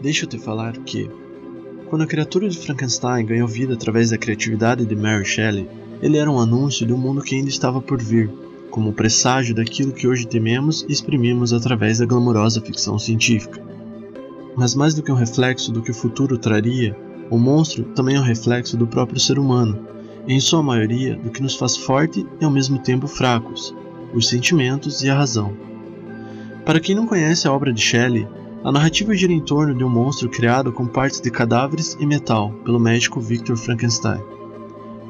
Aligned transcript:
deixa 0.00 0.24
eu 0.24 0.28
te 0.28 0.38
falar 0.38 0.76
que, 0.78 1.10
quando 1.88 2.02
a 2.02 2.06
criatura 2.06 2.48
de 2.48 2.58
Frankenstein 2.58 3.26
ganhou 3.26 3.46
vida 3.46 3.74
através 3.74 4.10
da 4.10 4.18
criatividade 4.18 4.84
de 4.86 4.96
Mary 4.96 5.24
Shelley, 5.24 5.68
ele 6.00 6.16
era 6.16 6.30
um 6.30 6.38
anúncio 6.38 6.86
de 6.86 6.92
um 6.92 6.96
mundo 6.96 7.20
que 7.22 7.34
ainda 7.34 7.48
estava 7.48 7.80
por 7.80 8.00
vir, 8.00 8.30
como 8.70 8.92
presságio 8.92 9.54
daquilo 9.54 9.92
que 9.92 10.06
hoje 10.06 10.26
tememos 10.26 10.86
e 10.88 10.92
exprimimos 10.92 11.52
através 11.52 11.98
da 11.98 12.06
glamourosa 12.06 12.60
ficção 12.60 12.98
científica. 12.98 13.60
Mas 14.56 14.74
mais 14.74 14.94
do 14.94 15.02
que 15.02 15.12
um 15.12 15.16
reflexo 15.16 15.72
do 15.72 15.82
que 15.82 15.90
o 15.90 15.94
futuro 15.94 16.38
traria, 16.38 16.96
o 17.28 17.38
monstro 17.38 17.84
também 17.94 18.16
é 18.16 18.20
um 18.20 18.24
reflexo 18.24 18.76
do 18.76 18.86
próprio 18.86 19.20
ser 19.20 19.38
humano, 19.38 19.86
em 20.26 20.40
sua 20.40 20.62
maioria 20.62 21.16
do 21.16 21.30
que 21.30 21.42
nos 21.42 21.54
faz 21.56 21.76
forte 21.76 22.26
e 22.40 22.44
ao 22.44 22.50
mesmo 22.50 22.78
tempo 22.78 23.06
fracos, 23.06 23.74
os 24.14 24.28
sentimentos 24.28 25.02
e 25.02 25.10
a 25.10 25.14
razão. 25.14 25.52
Para 26.64 26.80
quem 26.80 26.94
não 26.94 27.06
conhece 27.06 27.48
a 27.48 27.52
obra 27.52 27.72
de 27.72 27.80
Shelley, 27.80 28.26
a 28.62 28.70
narrativa 28.70 29.14
gira 29.14 29.32
em 29.32 29.40
torno 29.40 29.74
de 29.74 29.82
um 29.82 29.88
monstro 29.88 30.28
criado 30.28 30.70
com 30.70 30.86
partes 30.86 31.20
de 31.20 31.30
cadáveres 31.30 31.96
e 31.98 32.04
metal 32.04 32.52
pelo 32.62 32.78
médico 32.78 33.18
Victor 33.18 33.56
Frankenstein. 33.56 34.20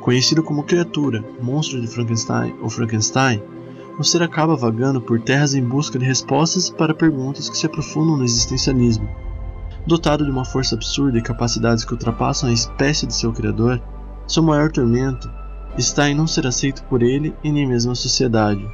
Conhecido 0.00 0.42
como 0.42 0.62
criatura, 0.62 1.24
monstro 1.42 1.80
de 1.80 1.88
Frankenstein 1.88 2.54
ou 2.62 2.70
Frankenstein, 2.70 3.42
o 3.98 4.04
ser 4.04 4.22
acaba 4.22 4.54
vagando 4.54 5.00
por 5.00 5.20
terras 5.20 5.52
em 5.52 5.62
busca 5.62 5.98
de 5.98 6.04
respostas 6.04 6.70
para 6.70 6.94
perguntas 6.94 7.50
que 7.50 7.58
se 7.58 7.66
aprofundam 7.66 8.16
no 8.16 8.24
existencialismo. 8.24 9.08
Dotado 9.84 10.24
de 10.24 10.30
uma 10.30 10.44
força 10.44 10.76
absurda 10.76 11.18
e 11.18 11.22
capacidades 11.22 11.84
que 11.84 11.92
ultrapassam 11.92 12.48
a 12.48 12.52
espécie 12.52 13.04
de 13.04 13.14
seu 13.14 13.32
criador, 13.32 13.82
seu 14.28 14.44
maior 14.44 14.70
tormento 14.70 15.28
está 15.76 16.08
em 16.08 16.14
não 16.14 16.26
ser 16.26 16.46
aceito 16.46 16.84
por 16.84 17.02
ele 17.02 17.34
e 17.42 17.50
nem 17.50 17.66
mesmo 17.66 17.90
a 17.90 17.96
sociedade. 17.96 18.64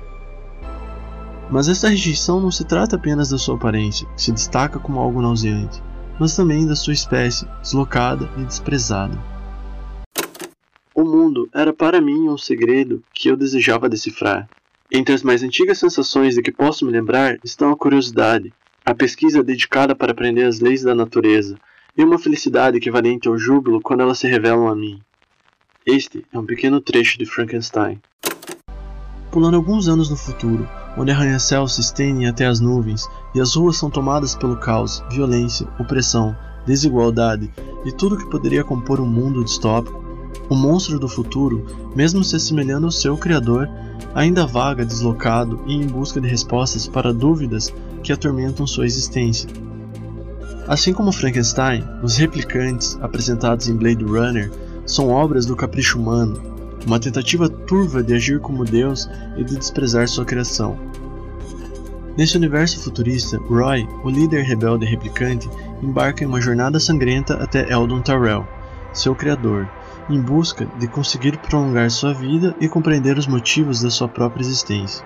Mas 1.51 1.69
essa 1.69 1.89
rejeição 1.89 2.41
não 2.41 2.51
se 2.51 2.65
trata 2.65 2.97
apenas 2.97 3.29
da 3.31 3.39
sua 3.39 3.55
aparência, 3.55 4.07
que 4.17 4.23
se 4.23 4.33
destaca 4.33 4.79
como 4.79 4.99
algo 4.99 5.23
nauseante, 5.23 5.81
mas 6.19 6.35
também 6.35 6.67
da 6.67 6.75
sua 6.75 6.93
espécie, 6.93 7.47
deslocada 7.63 8.29
e 8.37 8.45
desprezada. 8.45 9.17
O 10.95 11.05
mundo 11.05 11.49
era 11.55 11.73
para 11.73 12.01
mim 12.01 12.29
um 12.29 12.39
segredo 12.39 13.03
que 13.13 13.29
eu 13.29 13.37
desejava 13.37 13.89
decifrar. 13.89 14.49
Entre 14.91 15.15
as 15.15 15.23
mais 15.23 15.43
antigas 15.43 15.79
sensações 15.79 16.35
de 16.35 16.43
que 16.43 16.51
posso 16.51 16.85
me 16.85 16.93
lembrar 16.93 17.39
estão 17.45 17.71
a 17.71 17.77
curiosidade, 17.77 18.53
a 18.85 18.95
pesquisa 18.95 19.43
dedicada 19.43 19.95
para 19.95 20.13
aprender 20.13 20.45
as 20.45 20.59
leis 20.59 20.83
da 20.83 20.95
natureza 20.95 21.57
e 21.97 22.03
uma 22.03 22.19
felicidade 22.19 22.77
equivalente 22.77 23.29
ao 23.29 23.37
júbilo 23.37 23.81
quando 23.81 24.01
elas 24.01 24.19
se 24.19 24.27
revelam 24.27 24.69
a 24.69 24.75
mim. 24.75 25.01
Este 25.85 26.25
é 26.33 26.39
um 26.39 26.47
pequeno 26.47 26.81
trecho 26.81 27.19
de 27.19 27.27
Frankenstein. 27.27 28.01
Pulando 29.31 29.57
alguns 29.57 29.89
anos 29.89 30.09
no 30.09 30.17
futuro, 30.17 30.67
onde 30.97 31.11
arranha-céus 31.11 31.75
se 31.75 31.81
estendem 31.81 32.27
até 32.27 32.47
as 32.47 32.61
nuvens 32.61 33.09
e 33.35 33.41
as 33.41 33.55
ruas 33.55 33.77
são 33.77 33.91
tomadas 33.91 34.35
pelo 34.35 34.57
caos, 34.57 35.03
violência, 35.11 35.69
opressão, 35.79 36.37
desigualdade 36.67 37.51
e 37.85 37.93
tudo 37.93 38.17
que 38.17 38.31
poderia 38.31 38.65
compor 38.65 39.01
um 39.01 39.07
mundo 39.07 39.45
distópico, 39.45 40.05
o 40.49 40.55
monstro 40.55 40.99
do 40.99 41.09
futuro, 41.09 41.67
mesmo 41.95 42.23
se 42.25 42.37
assemelhando 42.37 42.87
ao 42.87 42.93
seu 42.93 43.17
criador, 43.17 43.69
ainda 44.15 44.47
vaga 44.47 44.85
deslocado 44.85 45.61
e 45.67 45.75
em 45.75 45.87
busca 45.87 46.21
de 46.21 46.29
respostas 46.29 46.87
para 46.87 47.13
dúvidas 47.13 47.73
que 48.03 48.13
atormentam 48.13 48.67
sua 48.67 48.87
existência. 48.87 49.49
Assim 50.69 50.93
como 50.93 51.13
Frankenstein, 51.13 51.85
os 52.03 52.17
replicantes 52.17 52.99
apresentados 53.01 53.69
em 53.69 53.77
Blade 53.77 54.05
Runner 54.05 54.51
são 54.85 55.11
obras 55.11 55.47
do 55.47 55.55
capricho 55.55 55.99
humano, 55.99 56.56
uma 56.87 57.01
tentativa 57.01 57.49
turva 57.49 58.03
de 58.03 58.15
agir 58.15 58.39
como 58.39 58.65
Deus 58.65 59.11
e 59.37 59.43
de 59.43 59.57
desprezar 59.57 60.07
sua 60.07 60.25
criação. 60.25 60.79
Nesse 62.17 62.37
universo 62.37 62.81
futurista, 62.83 63.37
Roy, 63.39 63.87
o 64.05 64.09
líder 64.09 64.45
rebelde 64.45 64.87
replicante, 64.87 65.51
embarca 65.83 66.23
em 66.25 66.27
uma 66.27 66.41
jornada 66.41 66.81
sangrenta 66.81 67.35
até 67.43 67.71
Eldon 67.71 68.01
Tyrell, 68.01 68.47
seu 68.93 69.15
criador, 69.15 69.69
em 70.09 70.21
busca 70.21 70.67
de 70.79 70.87
conseguir 70.87 71.37
prolongar 71.39 71.91
sua 71.91 72.15
vida 72.15 72.55
e 72.61 72.69
compreender 72.69 73.19
os 73.19 73.27
motivos 73.27 73.83
da 73.83 73.91
sua 73.91 74.09
própria 74.09 74.43
existência. 74.43 75.05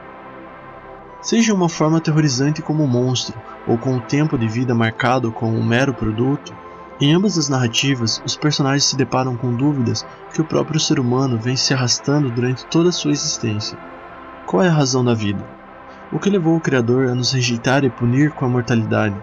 Seja 1.22 1.52
uma 1.52 1.68
forma 1.68 1.98
aterrorizante 1.98 2.62
como 2.62 2.84
um 2.84 2.86
monstro, 2.86 3.34
ou 3.66 3.76
com 3.76 3.96
o 3.96 4.00
tempo 4.00 4.38
de 4.38 4.46
vida 4.46 4.74
marcado 4.74 5.32
como 5.32 5.56
um 5.56 5.64
mero 5.64 5.92
produto, 5.92 6.54
em 7.00 7.14
ambas 7.14 7.38
as 7.38 7.48
narrativas, 7.48 8.20
os 8.26 8.36
personagens 8.36 8.84
se 8.84 8.96
deparam 8.96 9.34
com 9.34 9.54
dúvidas 9.54 10.04
que 10.34 10.42
o 10.42 10.44
próprio 10.44 10.78
ser 10.78 11.00
humano 11.00 11.38
vem 11.38 11.56
se 11.56 11.72
arrastando 11.72 12.30
durante 12.30 12.66
toda 12.66 12.90
a 12.90 12.92
sua 12.92 13.10
existência. 13.10 13.78
Qual 14.46 14.62
é 14.62 14.68
a 14.68 14.72
razão 14.72 15.02
da 15.02 15.14
vida? 15.14 15.42
O 16.12 16.18
que 16.18 16.28
levou 16.28 16.56
o 16.56 16.60
Criador 16.60 17.08
a 17.08 17.14
nos 17.14 17.32
rejeitar 17.32 17.84
e 17.84 17.90
punir 17.90 18.32
com 18.32 18.44
a 18.44 18.48
mortalidade? 18.48 19.16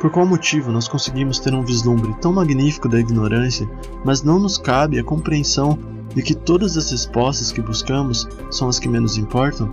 Por 0.00 0.10
qual 0.10 0.26
motivo 0.26 0.70
nós 0.70 0.86
conseguimos 0.86 1.38
ter 1.38 1.54
um 1.54 1.64
vislumbre 1.64 2.12
tão 2.20 2.32
magnífico 2.32 2.88
da 2.88 3.00
ignorância, 3.00 3.66
mas 4.04 4.22
não 4.22 4.38
nos 4.38 4.58
cabe 4.58 4.98
a 4.98 5.04
compreensão 5.04 5.78
de 6.14 6.22
que 6.22 6.34
todas 6.34 6.76
as 6.76 6.90
respostas 6.90 7.50
que 7.50 7.62
buscamos 7.62 8.28
são 8.50 8.68
as 8.68 8.78
que 8.78 8.88
menos 8.88 9.16
importam? 9.16 9.72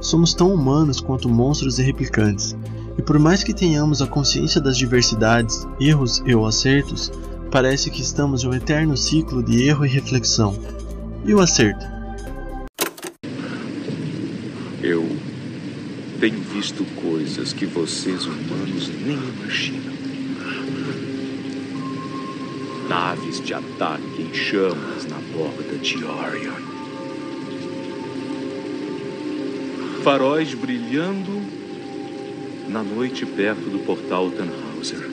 Somos 0.00 0.32
tão 0.34 0.52
humanos 0.52 1.00
quanto 1.00 1.28
monstros 1.28 1.78
e 1.78 1.82
replicantes, 1.82 2.54
e 2.96 3.02
por 3.02 3.18
mais 3.18 3.42
que 3.42 3.52
tenhamos 3.52 4.00
a 4.00 4.06
consciência 4.06 4.60
das 4.60 4.76
diversidades, 4.76 5.66
erros 5.80 6.22
e 6.24 6.34
ou 6.34 6.46
acertos, 6.46 7.10
parece 7.50 7.90
que 7.90 8.00
estamos 8.00 8.44
em 8.44 8.48
um 8.48 8.54
eterno 8.54 8.96
ciclo 8.96 9.42
de 9.42 9.66
erro 9.66 9.84
e 9.84 9.88
reflexão. 9.88 10.56
E 11.24 11.34
o 11.34 11.40
acerto? 11.40 11.84
Eu 14.82 15.04
tenho 16.20 16.40
visto 16.40 16.84
coisas 17.00 17.52
que 17.52 17.66
vocês 17.66 18.26
humanos 18.26 18.90
nem 19.04 19.16
imaginam. 19.16 19.94
Naves 22.88 23.40
de 23.40 23.54
ataque 23.54 24.22
em 24.22 24.34
chamas 24.34 25.06
na 25.06 25.16
borda 25.34 25.78
de 25.78 26.04
Orion. 26.04 26.74
Faróis 30.02 30.52
brilhando 30.52 31.53
na 32.68 32.82
noite 32.82 33.26
perto 33.26 33.70
do 33.70 33.78
portal 33.80 34.30
Tannhauser. 34.30 35.08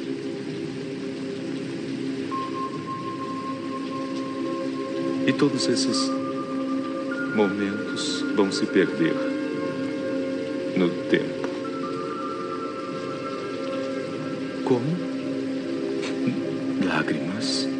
E 5.27 5.33
todos 5.33 5.67
esses 5.67 6.09
momentos 7.35 8.21
vão 8.35 8.51
se 8.51 8.65
perder 8.65 9.15
no 10.75 10.89
tempo. 11.09 11.47
Como 14.65 14.85
lágrimas 16.85 17.70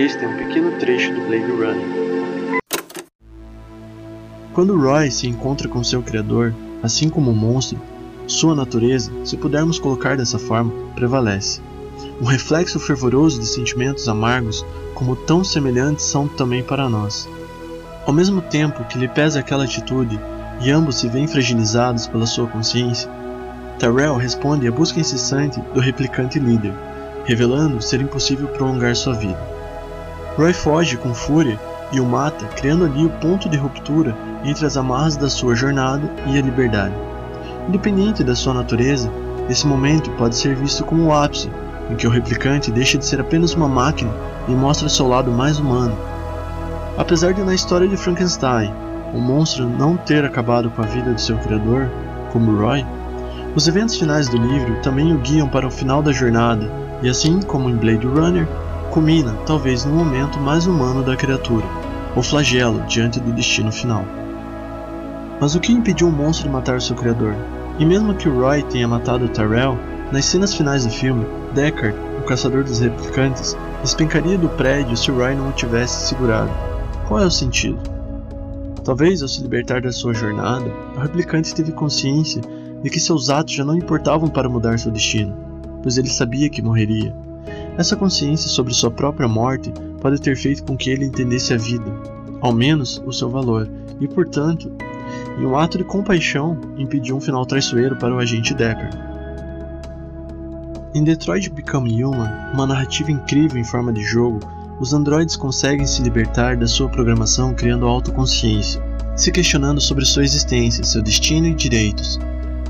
Este 0.00 0.24
é 0.24 0.28
um 0.28 0.34
pequeno 0.34 0.78
trecho 0.78 1.12
do 1.12 1.20
Blade 1.26 1.44
Runner. 1.44 2.60
Quando 4.54 4.80
Roy 4.80 5.10
se 5.10 5.28
encontra 5.28 5.68
com 5.68 5.84
seu 5.84 6.02
criador, 6.02 6.54
assim 6.82 7.10
como 7.10 7.30
o 7.30 7.36
monstro, 7.36 7.78
sua 8.26 8.54
natureza, 8.54 9.12
se 9.26 9.36
pudermos 9.36 9.78
colocar 9.78 10.16
dessa 10.16 10.38
forma, 10.38 10.72
prevalece. 10.94 11.60
Um 12.18 12.24
reflexo 12.24 12.80
fervoroso 12.80 13.40
de 13.40 13.46
sentimentos 13.46 14.08
amargos, 14.08 14.64
como 14.94 15.14
tão 15.14 15.44
semelhantes 15.44 16.06
são 16.06 16.26
também 16.26 16.62
para 16.62 16.88
nós. 16.88 17.28
Ao 18.06 18.12
mesmo 18.14 18.40
tempo 18.40 18.84
que 18.84 18.98
lhe 18.98 19.06
pesa 19.06 19.40
aquela 19.40 19.64
atitude 19.64 20.18
e 20.62 20.70
ambos 20.70 20.96
se 20.96 21.08
veem 21.08 21.28
fragilizados 21.28 22.06
pela 22.06 22.24
sua 22.24 22.46
consciência, 22.46 23.10
Tyrell 23.78 24.16
responde 24.16 24.66
à 24.66 24.72
busca 24.72 24.98
incessante 24.98 25.60
do 25.74 25.80
replicante 25.80 26.38
líder, 26.38 26.72
revelando 27.26 27.82
ser 27.82 28.00
impossível 28.00 28.48
prolongar 28.48 28.96
sua 28.96 29.12
vida. 29.12 29.59
Roy 30.40 30.54
foge 30.54 30.96
com 30.96 31.12
fúria 31.12 31.60
e 31.92 32.00
o 32.00 32.06
mata, 32.06 32.46
criando 32.56 32.86
ali 32.86 33.04
o 33.04 33.10
ponto 33.10 33.46
de 33.46 33.58
ruptura 33.58 34.16
entre 34.42 34.64
as 34.64 34.74
amarras 34.74 35.14
da 35.14 35.28
sua 35.28 35.54
jornada 35.54 36.10
e 36.28 36.38
a 36.38 36.40
liberdade. 36.40 36.94
Independente 37.68 38.24
da 38.24 38.34
sua 38.34 38.54
natureza, 38.54 39.12
esse 39.50 39.66
momento 39.66 40.10
pode 40.12 40.34
ser 40.34 40.56
visto 40.56 40.82
como 40.82 41.04
o 41.04 41.12
ápice, 41.12 41.50
em 41.90 41.94
que 41.94 42.06
o 42.06 42.10
replicante 42.10 42.70
deixa 42.70 42.96
de 42.96 43.04
ser 43.04 43.20
apenas 43.20 43.52
uma 43.52 43.68
máquina 43.68 44.10
e 44.48 44.52
mostra 44.52 44.88
seu 44.88 45.06
lado 45.06 45.30
mais 45.30 45.58
humano. 45.58 45.94
Apesar 46.96 47.34
de 47.34 47.42
na 47.42 47.54
história 47.54 47.86
de 47.86 47.98
Frankenstein, 47.98 48.72
o 49.12 49.18
monstro 49.18 49.68
não 49.68 49.94
ter 49.94 50.24
acabado 50.24 50.70
com 50.70 50.80
a 50.80 50.86
vida 50.86 51.12
de 51.12 51.20
seu 51.20 51.36
criador, 51.36 51.90
como 52.32 52.56
Roy, 52.56 52.86
os 53.54 53.68
eventos 53.68 53.96
finais 53.96 54.26
do 54.26 54.38
livro 54.38 54.80
também 54.80 55.12
o 55.12 55.18
guiam 55.18 55.48
para 55.48 55.66
o 55.66 55.70
final 55.70 56.02
da 56.02 56.12
jornada, 56.12 56.66
e 57.02 57.10
assim 57.10 57.42
como 57.42 57.68
em 57.68 57.76
Blade 57.76 58.06
Runner, 58.06 58.48
culmina 58.90 59.34
talvez 59.46 59.84
no 59.84 59.94
momento 59.94 60.38
mais 60.38 60.66
humano 60.66 61.02
da 61.02 61.16
criatura, 61.16 61.64
o 62.16 62.22
flagelo 62.22 62.80
diante 62.86 63.20
do 63.20 63.32
destino 63.32 63.70
final. 63.72 64.04
Mas 65.40 65.54
o 65.54 65.60
que 65.60 65.72
impediu 65.72 66.08
o 66.08 66.12
monstro 66.12 66.48
de 66.48 66.52
matar 66.52 66.80
seu 66.80 66.94
criador? 66.94 67.34
E 67.78 67.84
mesmo 67.84 68.14
que 68.14 68.28
o 68.28 68.40
Roy 68.40 68.62
tenha 68.64 68.86
matado 68.86 69.28
Tyrell, 69.28 69.78
nas 70.12 70.26
cenas 70.26 70.54
finais 70.54 70.84
do 70.84 70.92
filme, 70.92 71.24
Deckard, 71.54 71.96
o 72.18 72.22
caçador 72.24 72.64
dos 72.64 72.80
replicantes, 72.80 73.56
despencaria 73.80 74.36
do 74.36 74.48
prédio 74.50 74.96
se 74.96 75.10
o 75.10 75.16
Roy 75.16 75.34
não 75.34 75.48
o 75.48 75.52
tivesse 75.52 76.08
segurado. 76.08 76.50
Qual 77.08 77.20
é 77.20 77.26
o 77.26 77.30
sentido? 77.30 77.78
Talvez 78.84 79.22
ao 79.22 79.28
se 79.28 79.40
libertar 79.40 79.80
da 79.80 79.92
sua 79.92 80.12
jornada, 80.12 80.70
o 80.96 81.00
replicante 81.00 81.54
teve 81.54 81.72
consciência 81.72 82.42
de 82.82 82.90
que 82.90 82.98
seus 82.98 83.30
atos 83.30 83.54
já 83.54 83.64
não 83.64 83.76
importavam 83.76 84.28
para 84.28 84.48
mudar 84.48 84.78
seu 84.78 84.90
destino, 84.90 85.34
pois 85.82 85.96
ele 85.96 86.08
sabia 86.08 86.50
que 86.50 86.62
morreria. 86.62 87.14
Essa 87.80 87.96
consciência 87.96 88.50
sobre 88.50 88.74
sua 88.74 88.90
própria 88.90 89.26
morte 89.26 89.72
pode 90.02 90.20
ter 90.20 90.36
feito 90.36 90.62
com 90.64 90.76
que 90.76 90.90
ele 90.90 91.06
entendesse 91.06 91.54
a 91.54 91.56
vida, 91.56 91.90
ao 92.42 92.52
menos 92.52 93.02
o 93.06 93.10
seu 93.10 93.30
valor, 93.30 93.66
e 93.98 94.06
portanto, 94.06 94.70
em 95.38 95.46
um 95.46 95.56
ato 95.56 95.78
de 95.78 95.84
compaixão, 95.84 96.60
impediu 96.76 97.16
um 97.16 97.20
final 97.22 97.46
traiçoeiro 97.46 97.96
para 97.96 98.14
o 98.14 98.18
agente 98.18 98.52
Decker. 98.52 98.90
Em 100.94 101.02
Detroit 101.02 101.48
Become 101.48 102.04
Human, 102.04 102.50
uma 102.52 102.66
narrativa 102.66 103.10
incrível 103.10 103.58
em 103.58 103.64
forma 103.64 103.94
de 103.94 104.02
jogo, 104.02 104.40
os 104.78 104.92
androides 104.92 105.34
conseguem 105.34 105.86
se 105.86 106.02
libertar 106.02 106.58
da 106.58 106.66
sua 106.66 106.90
programação 106.90 107.54
criando 107.54 107.86
autoconsciência, 107.86 108.78
se 109.16 109.32
questionando 109.32 109.80
sobre 109.80 110.04
sua 110.04 110.22
existência, 110.22 110.84
seu 110.84 111.00
destino 111.00 111.46
e 111.46 111.54
direitos, 111.54 112.20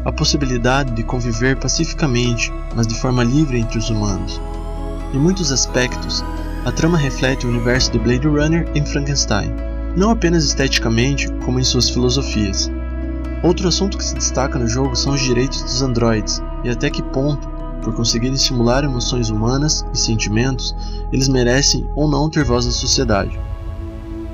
a 0.05 0.13
possibilidade 0.13 0.93
de 0.93 1.03
conviver 1.03 1.57
pacificamente, 1.57 2.53
mas 2.77 2.87
de 2.87 2.95
forma 2.95 3.25
livre 3.25 3.59
entre 3.59 3.77
os 3.77 3.91
humanos. 3.91 4.41
Em 5.13 5.19
muitos 5.19 5.51
aspectos, 5.51 6.25
a 6.65 6.71
trama 6.71 6.97
reflete 6.97 7.47
o 7.47 7.49
universo 7.49 7.91
de 7.93 7.99
Blade 7.99 8.29
Runner 8.29 8.71
em 8.75 8.85
Frankenstein, 8.87 9.53
não 9.97 10.11
apenas 10.11 10.45
esteticamente, 10.45 11.29
como 11.45 11.59
em 11.59 11.65
suas 11.65 11.91
filosofias. 11.91 12.71
Outro 13.43 13.67
assunto 13.67 13.99
que 13.99 14.05
se 14.05 14.15
destaca 14.15 14.59
no 14.59 14.69
jogo 14.69 14.95
são 14.95 15.15
os 15.15 15.21
direitos 15.21 15.63
dos 15.63 15.83
androides 15.83 16.41
e 16.63 16.69
até 16.69 16.91
que 16.91 17.03
ponto 17.03 17.49
por 17.83 17.95
conseguirem 17.95 18.37
simular 18.37 18.85
emoções 18.85 19.31
humanas 19.31 19.85
e 19.93 19.99
sentimentos, 19.99 20.77
eles 21.13 21.29
merecem 21.29 21.89
ou 21.97 22.09
não 22.09 22.29
ter 22.29 22.45
voz 22.45 22.67
na 22.67 22.73
sociedade. 22.73 23.39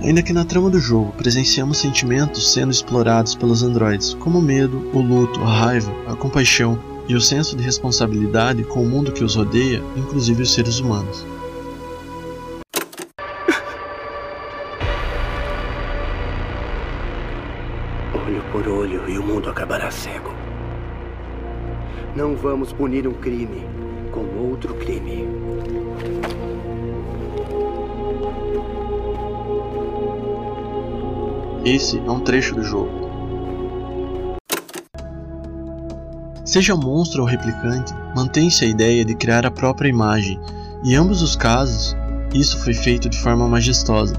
Ainda 0.02 0.22
que 0.22 0.32
na 0.32 0.44
trama 0.44 0.68
do 0.68 0.78
jogo 0.78 1.12
presenciamos 1.12 1.78
sentimentos 1.78 2.52
sendo 2.52 2.70
explorados 2.70 3.34
pelos 3.34 3.62
androides, 3.62 4.14
como 4.14 4.40
o 4.40 4.42
medo, 4.42 4.90
o 4.92 5.00
luto, 5.00 5.40
a 5.40 5.48
raiva, 5.48 5.92
a 6.06 6.14
compaixão 6.14 6.78
e 7.08 7.14
o 7.14 7.20
senso 7.20 7.56
de 7.56 7.62
responsabilidade 7.62 8.64
com 8.64 8.82
o 8.82 8.86
mundo 8.86 9.12
que 9.12 9.22
os 9.22 9.36
rodeia, 9.36 9.80
inclusive 9.96 10.42
os 10.42 10.52
seres 10.52 10.80
humanos. 10.80 11.24
Olho 18.26 18.42
por 18.50 18.66
olho 18.68 19.08
e 19.08 19.16
o 19.18 19.22
mundo 19.22 19.48
acabará 19.48 19.88
cego. 19.90 20.34
Não 22.16 22.34
vamos 22.34 22.72
punir 22.72 23.06
um 23.06 23.14
crime 23.14 23.62
com 24.10 24.24
outro 24.48 24.74
crime. 24.74 25.28
Esse 31.64 31.98
é 31.98 32.10
um 32.10 32.20
trecho 32.20 32.54
do 32.54 32.62
jogo. 32.62 33.05
Seja 36.46 36.76
monstro 36.76 37.22
ou 37.22 37.28
replicante, 37.28 37.92
mantém-se 38.14 38.64
a 38.64 38.68
ideia 38.68 39.04
de 39.04 39.16
criar 39.16 39.44
a 39.44 39.50
própria 39.50 39.88
imagem, 39.88 40.40
e 40.84 40.92
em 40.92 40.94
ambos 40.94 41.20
os 41.20 41.34
casos, 41.34 41.96
isso 42.32 42.56
foi 42.60 42.72
feito 42.72 43.08
de 43.08 43.18
forma 43.18 43.48
majestosa. 43.48 44.14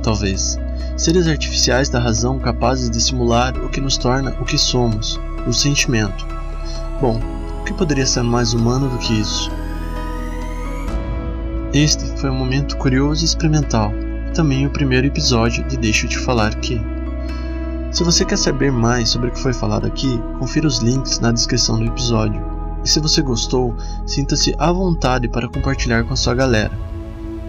Talvez. 0.00 0.56
Seres 0.96 1.26
artificiais 1.26 1.88
da 1.88 1.98
razão 1.98 2.38
capazes 2.38 2.88
de 2.88 3.00
simular 3.00 3.58
o 3.58 3.68
que 3.68 3.80
nos 3.80 3.96
torna 3.96 4.36
o 4.40 4.44
que 4.44 4.56
somos, 4.56 5.18
o 5.48 5.52
sentimento. 5.52 6.24
Bom, 7.00 7.20
o 7.60 7.64
que 7.64 7.74
poderia 7.74 8.06
ser 8.06 8.22
mais 8.22 8.54
humano 8.54 8.88
do 8.88 8.98
que 8.98 9.12
isso? 9.12 9.50
Este 11.72 12.04
foi 12.20 12.30
um 12.30 12.38
momento 12.38 12.76
curioso 12.76 13.24
e 13.24 13.26
experimental, 13.26 13.92
e 14.28 14.32
também 14.32 14.64
o 14.64 14.70
primeiro 14.70 15.08
episódio 15.08 15.64
de 15.64 15.76
Deixa 15.76 16.06
eu 16.06 16.10
te 16.10 16.18
falar 16.18 16.54
que. 16.54 16.80
Se 17.94 18.02
você 18.02 18.24
quer 18.24 18.36
saber 18.36 18.72
mais 18.72 19.10
sobre 19.10 19.28
o 19.28 19.30
que 19.30 19.38
foi 19.38 19.52
falado 19.52 19.86
aqui, 19.86 20.20
confira 20.40 20.66
os 20.66 20.78
links 20.78 21.20
na 21.20 21.30
descrição 21.30 21.78
do 21.78 21.84
episódio. 21.84 22.42
E 22.84 22.88
se 22.88 22.98
você 22.98 23.22
gostou, 23.22 23.72
sinta-se 24.04 24.52
à 24.58 24.72
vontade 24.72 25.28
para 25.28 25.48
compartilhar 25.48 26.02
com 26.02 26.12
a 26.12 26.16
sua 26.16 26.34
galera. 26.34 26.76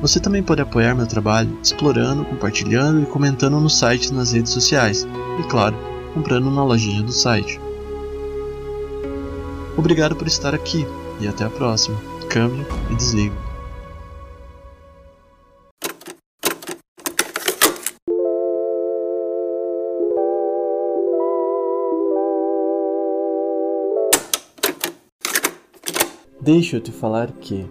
Você 0.04 0.20
também 0.20 0.44
pode 0.44 0.62
apoiar 0.62 0.94
meu 0.94 1.08
trabalho 1.08 1.58
explorando, 1.64 2.24
compartilhando 2.26 3.02
e 3.02 3.08
comentando 3.08 3.60
no 3.60 3.72
site 3.72 4.10
e 4.10 4.14
nas 4.14 4.34
redes 4.34 4.52
sociais, 4.52 5.08
e 5.40 5.44
claro, 5.50 5.76
comprando 6.14 6.52
na 6.52 6.64
lojinha 6.64 7.02
do 7.02 7.12
site. 7.12 7.60
Obrigado 9.76 10.16
por 10.16 10.28
estar 10.28 10.54
aqui 10.54 10.86
e 11.20 11.28
até 11.28 11.44
a 11.44 11.50
próxima. 11.50 11.98
Câmbio 12.30 12.68
e 12.92 12.96
desligo. 12.96 13.45
Deixa 26.46 26.78
eu 26.78 26.80
te 26.80 26.92
falar 26.92 27.32
que 27.32 27.66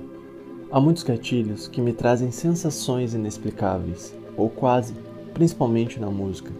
há 0.72 0.80
muitos 0.80 1.04
gatilhos 1.04 1.68
que 1.68 1.80
me 1.80 1.92
trazem 1.92 2.32
sensações 2.32 3.14
inexplicáveis, 3.14 4.12
ou 4.36 4.50
quase, 4.50 4.96
principalmente 5.32 6.00
na 6.00 6.10
música. 6.10 6.50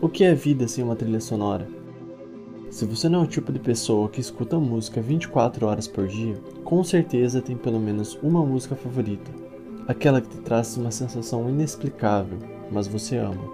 O 0.00 0.08
que 0.08 0.24
é 0.24 0.34
vida 0.34 0.66
sem 0.66 0.82
uma 0.82 0.96
trilha 0.96 1.20
sonora? 1.20 1.68
Se 2.70 2.84
você 2.84 3.08
não 3.08 3.20
é 3.20 3.22
o 3.22 3.28
tipo 3.28 3.52
de 3.52 3.60
pessoa 3.60 4.08
que 4.08 4.20
escuta 4.20 4.58
música 4.58 5.00
24 5.00 5.64
horas 5.64 5.86
por 5.86 6.08
dia, 6.08 6.34
com 6.64 6.82
certeza 6.82 7.40
tem 7.40 7.56
pelo 7.56 7.78
menos 7.78 8.18
uma 8.20 8.44
música 8.44 8.74
favorita. 8.74 9.30
Aquela 9.86 10.20
que 10.20 10.30
te 10.30 10.38
traz 10.38 10.76
uma 10.76 10.90
sensação 10.90 11.48
inexplicável, 11.48 12.38
mas 12.72 12.88
você 12.88 13.16
ama. 13.16 13.44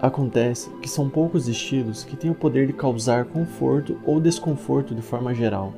Acontece 0.00 0.68
que 0.82 0.90
são 0.90 1.08
poucos 1.08 1.46
estilos 1.46 2.02
que 2.02 2.16
têm 2.16 2.32
o 2.32 2.34
poder 2.34 2.66
de 2.66 2.72
causar 2.72 3.24
conforto 3.26 3.96
ou 4.04 4.18
desconforto 4.18 4.96
de 4.96 5.02
forma 5.02 5.32
geral, 5.32 5.72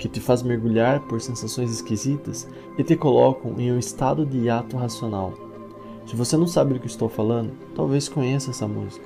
que 0.00 0.08
te 0.08 0.18
faz 0.18 0.42
mergulhar 0.42 1.00
por 1.00 1.20
sensações 1.20 1.70
esquisitas 1.70 2.48
e 2.78 2.82
te 2.82 2.96
colocam 2.96 3.60
em 3.60 3.70
um 3.70 3.78
estado 3.78 4.24
de 4.24 4.38
hiato 4.38 4.78
racional. 4.78 5.34
Se 6.06 6.16
você 6.16 6.38
não 6.38 6.46
sabe 6.46 6.72
do 6.72 6.80
que 6.80 6.86
estou 6.86 7.06
falando, 7.06 7.52
talvez 7.74 8.08
conheça 8.08 8.50
essa 8.50 8.66
música. 8.66 9.04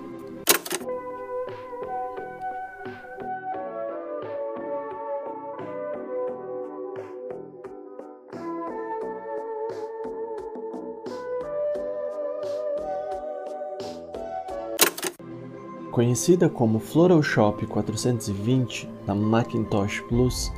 Conhecida 15.91 16.49
como 16.49 16.79
Floral 16.79 17.23
Shop 17.23 17.67
420 17.67 18.89
da 19.07 19.15
Macintosh 19.15 20.01
Plus, 20.09 20.53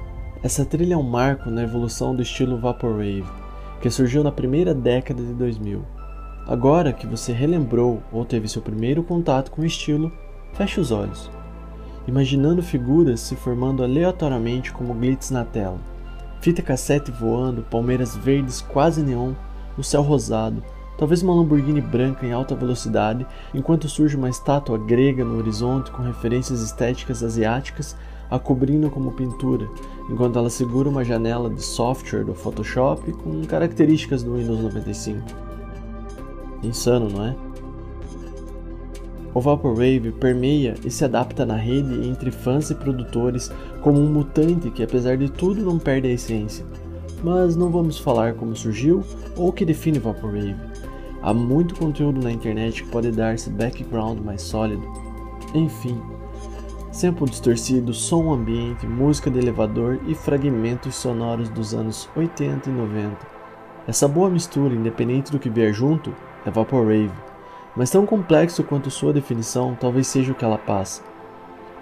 essa 0.47 0.65
trilha 0.65 0.95
é 0.95 0.97
um 0.97 1.03
marco 1.03 1.50
na 1.50 1.65
evolução 1.65 2.15
do 2.15 2.23
estilo 2.23 2.57
Vaporwave, 2.57 3.25
que 3.81 3.91
surgiu 3.91 4.23
na 4.23 4.31
primeira 4.31 4.73
década 4.73 5.21
de 5.21 5.35
2000. 5.35 5.85
Agora 6.47 6.93
que 6.93 7.05
você 7.05 7.33
relembrou 7.33 8.00
ou 8.12 8.25
teve 8.25 8.47
seu 8.47 8.62
primeiro 8.62 9.03
contato 9.03 9.50
com 9.50 9.62
o 9.62 9.67
estilo, 9.67 10.12
feche 10.53 10.79
os 10.79 10.93
olhos, 10.93 11.29
imaginando 12.07 12.62
figuras 12.62 13.19
se 13.19 13.35
formando 13.35 13.83
aleatoriamente 13.83 14.73
como 14.73 14.95
glitz 14.95 15.33
na 15.33 15.45
tela. 15.45 15.81
Fita 16.41 16.62
cassete 16.62 17.11
voando, 17.11 17.62
palmeiras 17.62 18.17
verdes 18.17 18.61
quase 18.61 19.03
neon, 19.03 19.33
o 19.76 19.83
céu 19.83 20.00
rosado, 20.00 20.62
talvez 20.97 21.23
uma 21.23 21.35
Lamborghini 21.35 21.81
branca 21.81 22.25
em 22.25 22.31
alta 22.31 22.55
velocidade, 22.55 23.26
enquanto 23.53 23.88
surge 23.88 24.17
uma 24.17 24.31
estátua 24.31 24.79
grega 24.79 25.25
no 25.25 25.38
horizonte 25.38 25.91
com 25.91 26.05
referências 26.05 26.62
estéticas 26.62 27.25
asiáticas 27.25 27.97
a 28.30 28.38
cobrindo 28.38 28.90
como 28.90 29.12
pintura, 29.12 29.68
enquanto 30.11 30.38
ela 30.38 30.50
segura 30.50 30.88
uma 30.88 31.04
janela 31.04 31.50
de 31.50 31.62
software 31.62 32.25
do 32.25 32.35
Photoshop 32.35 33.12
com 33.12 33.45
características 33.45 34.23
do 34.23 34.35
Windows 34.35 34.61
95. 34.61 35.21
Insano, 36.62 37.09
não 37.09 37.25
é? 37.25 37.37
O 39.35 39.40
Vaporwave 39.40 40.12
permeia 40.12 40.75
e 40.83 40.90
se 40.90 41.04
adapta 41.04 41.45
na 41.45 41.56
rede 41.56 42.09
entre 42.09 42.30
fãs 42.30 42.71
e 42.71 42.75
produtores 42.75 43.52
como 43.83 44.00
um 44.00 44.11
mutante 44.11 44.71
que, 44.71 44.83
apesar 44.83 45.18
de 45.18 45.30
tudo, 45.30 45.62
não 45.62 45.78
perde 45.78 46.09
a 46.09 46.12
essência. 46.12 46.64
Mas 47.23 47.54
não 47.54 47.71
vamos 47.71 47.99
falar 47.99 48.33
como 48.33 48.56
surgiu 48.56 49.04
ou 49.37 49.49
o 49.49 49.52
que 49.52 49.66
define 49.66 49.99
Vaporwave. 49.99 50.56
Há 51.21 51.35
muito 51.35 51.75
conteúdo 51.75 52.23
na 52.23 52.33
internet 52.33 52.83
que 52.83 52.88
pode 52.88 53.11
dar 53.11 53.35
esse 53.35 53.50
background 53.50 54.21
mais 54.21 54.40
sólido. 54.40 54.83
Enfim, 55.54 56.00
sample 56.97 57.29
distorcido, 57.29 57.93
som 57.93 58.33
ambiente, 58.33 58.87
música 58.87 59.31
de 59.31 59.38
elevador 59.38 60.00
e 60.07 60.15
fragmentos 60.15 60.95
sonoros 60.95 61.50
dos 61.50 61.75
anos 61.75 62.09
80 62.17 62.71
e 62.71 62.73
90. 62.73 63.17
Essa 63.87 64.09
boa 64.09 64.31
mistura, 64.31 64.75
independente 64.75 65.31
do 65.31 65.38
que 65.38 65.50
vier 65.50 65.75
junto, 65.75 66.15
é 66.47 66.50
Vaporwave. 66.50 67.12
mas 67.76 67.91
tão 67.91 68.07
complexo 68.07 68.65
quanto 68.65 68.91
sua 68.91 69.12
definição 69.12 69.76
talvez 69.79 70.07
seja 70.07 70.33
o 70.33 70.35
que 70.35 70.43
ela 70.43 70.57
passa. 70.57 71.03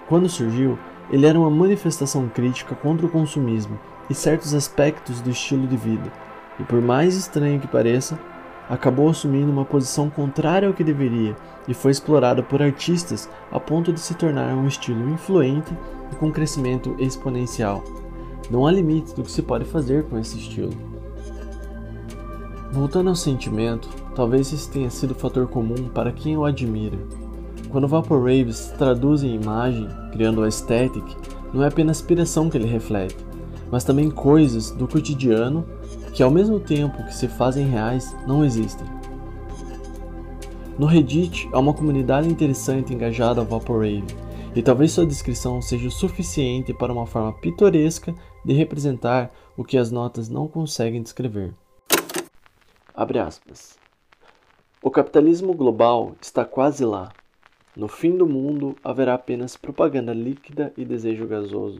Quando 0.09 0.27
surgiu, 0.27 0.77
ele 1.09 1.25
era 1.25 1.39
uma 1.39 1.49
manifestação 1.49 2.27
crítica 2.27 2.75
contra 2.75 3.05
o 3.05 3.09
consumismo 3.09 3.79
e 4.09 4.13
certos 4.13 4.53
aspectos 4.53 5.21
do 5.21 5.29
estilo 5.29 5.65
de 5.65 5.77
vida, 5.77 6.11
e 6.59 6.63
por 6.63 6.81
mais 6.81 7.15
estranho 7.15 7.61
que 7.61 7.67
pareça, 7.67 8.19
acabou 8.69 9.09
assumindo 9.09 9.51
uma 9.51 9.65
posição 9.65 10.09
contrária 10.09 10.67
ao 10.67 10.73
que 10.73 10.83
deveria 10.83 11.35
e 11.67 11.73
foi 11.73 11.91
explorada 11.91 12.41
por 12.41 12.61
artistas 12.61 13.29
a 13.51 13.59
ponto 13.59 13.91
de 13.93 13.99
se 13.99 14.13
tornar 14.15 14.55
um 14.55 14.67
estilo 14.67 15.09
influente 15.09 15.73
e 16.11 16.15
com 16.15 16.31
crescimento 16.31 16.95
exponencial. 16.99 17.83
Não 18.49 18.65
há 18.65 18.71
limites 18.71 19.13
do 19.13 19.23
que 19.23 19.31
se 19.31 19.41
pode 19.41 19.65
fazer 19.65 20.03
com 20.05 20.17
esse 20.17 20.37
estilo. 20.37 20.73
Voltando 22.71 23.09
ao 23.09 23.15
sentimento, 23.15 23.87
talvez 24.13 24.51
esse 24.51 24.69
tenha 24.69 24.89
sido 24.89 25.11
o 25.11 25.15
fator 25.15 25.47
comum 25.47 25.89
para 25.93 26.11
quem 26.11 26.37
o 26.37 26.45
admira. 26.45 26.97
Quando 27.69 27.87
Vaporwave 27.87 28.53
se 28.53 28.73
traduz 28.77 29.23
em 29.23 29.35
imagem, 29.35 29.87
criando 30.11 30.41
a 30.41 30.45
aesthetic, 30.45 31.05
não 31.53 31.63
é 31.63 31.67
apenas 31.67 31.99
inspiração 31.99 32.49
que 32.49 32.57
ele 32.57 32.67
reflete, 32.67 33.15
mas 33.71 33.83
também 33.83 34.11
coisas 34.11 34.71
do 34.71 34.87
cotidiano 34.87 35.65
que 36.15 36.23
ao 36.23 36.31
mesmo 36.31 36.61
tempo 36.61 37.03
que 37.03 37.13
se 37.13 37.27
fazem 37.27 37.67
reais, 37.67 38.15
não 38.25 38.45
existem. 38.45 38.87
No 40.79 40.85
Reddit 40.85 41.49
há 41.51 41.59
uma 41.59 41.73
comunidade 41.73 42.29
interessante 42.29 42.93
engajada 42.93 43.41
ao 43.41 43.45
Vaporwave, 43.45 44.05
e 44.55 44.61
talvez 44.63 44.93
sua 44.93 45.05
descrição 45.05 45.61
seja 45.61 45.89
o 45.89 45.91
suficiente 45.91 46.73
para 46.73 46.93
uma 46.93 47.05
forma 47.05 47.33
pitoresca 47.33 48.15
de 48.45 48.53
representar 48.53 49.29
o 49.57 49.63
que 49.65 49.77
as 49.77 49.91
notas 49.91 50.29
não 50.29 50.47
conseguem 50.47 51.03
descrever. 51.03 51.53
Abre 52.95 53.19
aspas. 53.19 53.77
O 54.81 54.89
capitalismo 54.89 55.53
global 55.53 56.15
está 56.21 56.45
quase 56.45 56.85
lá. 56.85 57.11
No 57.75 57.89
fim 57.89 58.15
do 58.15 58.25
mundo 58.25 58.73
haverá 58.81 59.15
apenas 59.15 59.57
propaganda 59.57 60.13
líquida 60.13 60.71
e 60.77 60.85
desejo 60.85 61.27
gasoso, 61.27 61.79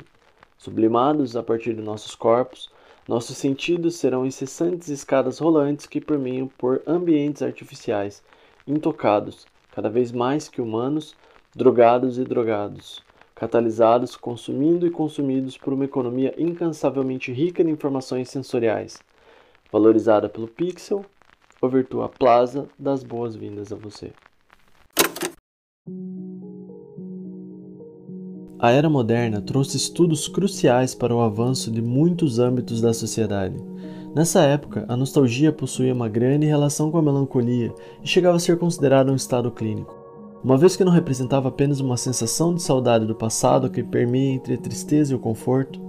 sublimados 0.57 1.37
a 1.37 1.43
partir 1.43 1.73
de 1.73 1.81
nossos 1.81 2.15
corpos 2.15 2.69
nossos 3.07 3.37
sentidos 3.37 3.95
serão 3.95 4.25
incessantes 4.25 4.89
escadas 4.89 5.37
rolantes 5.37 5.85
que 5.85 6.01
permeiam 6.01 6.47
por 6.47 6.81
ambientes 6.87 7.43
artificiais, 7.43 8.23
intocados, 8.67 9.45
cada 9.71 9.89
vez 9.89 10.11
mais 10.11 10.49
que 10.49 10.59
humanos, 10.59 11.15
drogados 11.55 12.17
e 12.17 12.23
drogados, 12.23 13.03
catalisados, 13.35 14.15
consumindo 14.15 14.87
e 14.87 14.89
consumidos 14.89 15.55
por 15.57 15.71
uma 15.73 15.85
economia 15.85 16.33
incansavelmente 16.37 17.31
rica 17.31 17.63
de 17.63 17.69
informações 17.69 18.29
sensoriais, 18.29 18.97
valorizada 19.71 20.27
pelo 20.27 20.47
pixel, 20.47 21.05
ou 21.61 21.69
Virtua 21.69 22.09
Plaza 22.09 22.67
das 22.77 23.03
boas-vindas 23.03 23.71
a 23.71 23.75
você. 23.75 24.11
A 28.65 28.71
era 28.71 28.89
moderna 28.89 29.39
trouxe 29.41 29.77
estudos 29.77 30.27
cruciais 30.27 30.95
para 30.95 31.15
o 31.15 31.21
avanço 31.21 31.69
de 31.69 31.83
muitos 31.83 32.39
âmbitos 32.39 32.81
da 32.81 32.95
sociedade. 32.95 33.55
Nessa 34.15 34.41
época, 34.41 34.85
a 34.87 34.97
nostalgia 34.97 35.53
possuía 35.53 35.93
uma 35.93 36.09
grande 36.09 36.47
relação 36.47 36.89
com 36.89 36.97
a 36.97 37.01
melancolia 37.03 37.71
e 38.03 38.07
chegava 38.07 38.37
a 38.37 38.39
ser 38.39 38.57
considerada 38.57 39.11
um 39.11 39.15
estado 39.15 39.51
clínico. 39.51 39.95
Uma 40.43 40.57
vez 40.57 40.75
que 40.75 40.83
não 40.83 40.91
representava 40.91 41.49
apenas 41.49 41.79
uma 41.79 41.95
sensação 41.95 42.55
de 42.55 42.63
saudade 42.63 43.05
do 43.05 43.13
passado 43.13 43.69
que 43.69 43.83
permeia 43.83 44.33
entre 44.33 44.55
a 44.55 44.57
tristeza 44.57 45.13
e 45.13 45.15
o 45.15 45.19
conforto, 45.19 45.79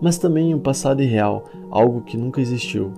mas 0.00 0.16
também 0.16 0.54
um 0.54 0.60
passado 0.60 1.02
irreal, 1.02 1.46
algo 1.68 2.02
que 2.02 2.16
nunca 2.16 2.40
existiu. 2.40 2.92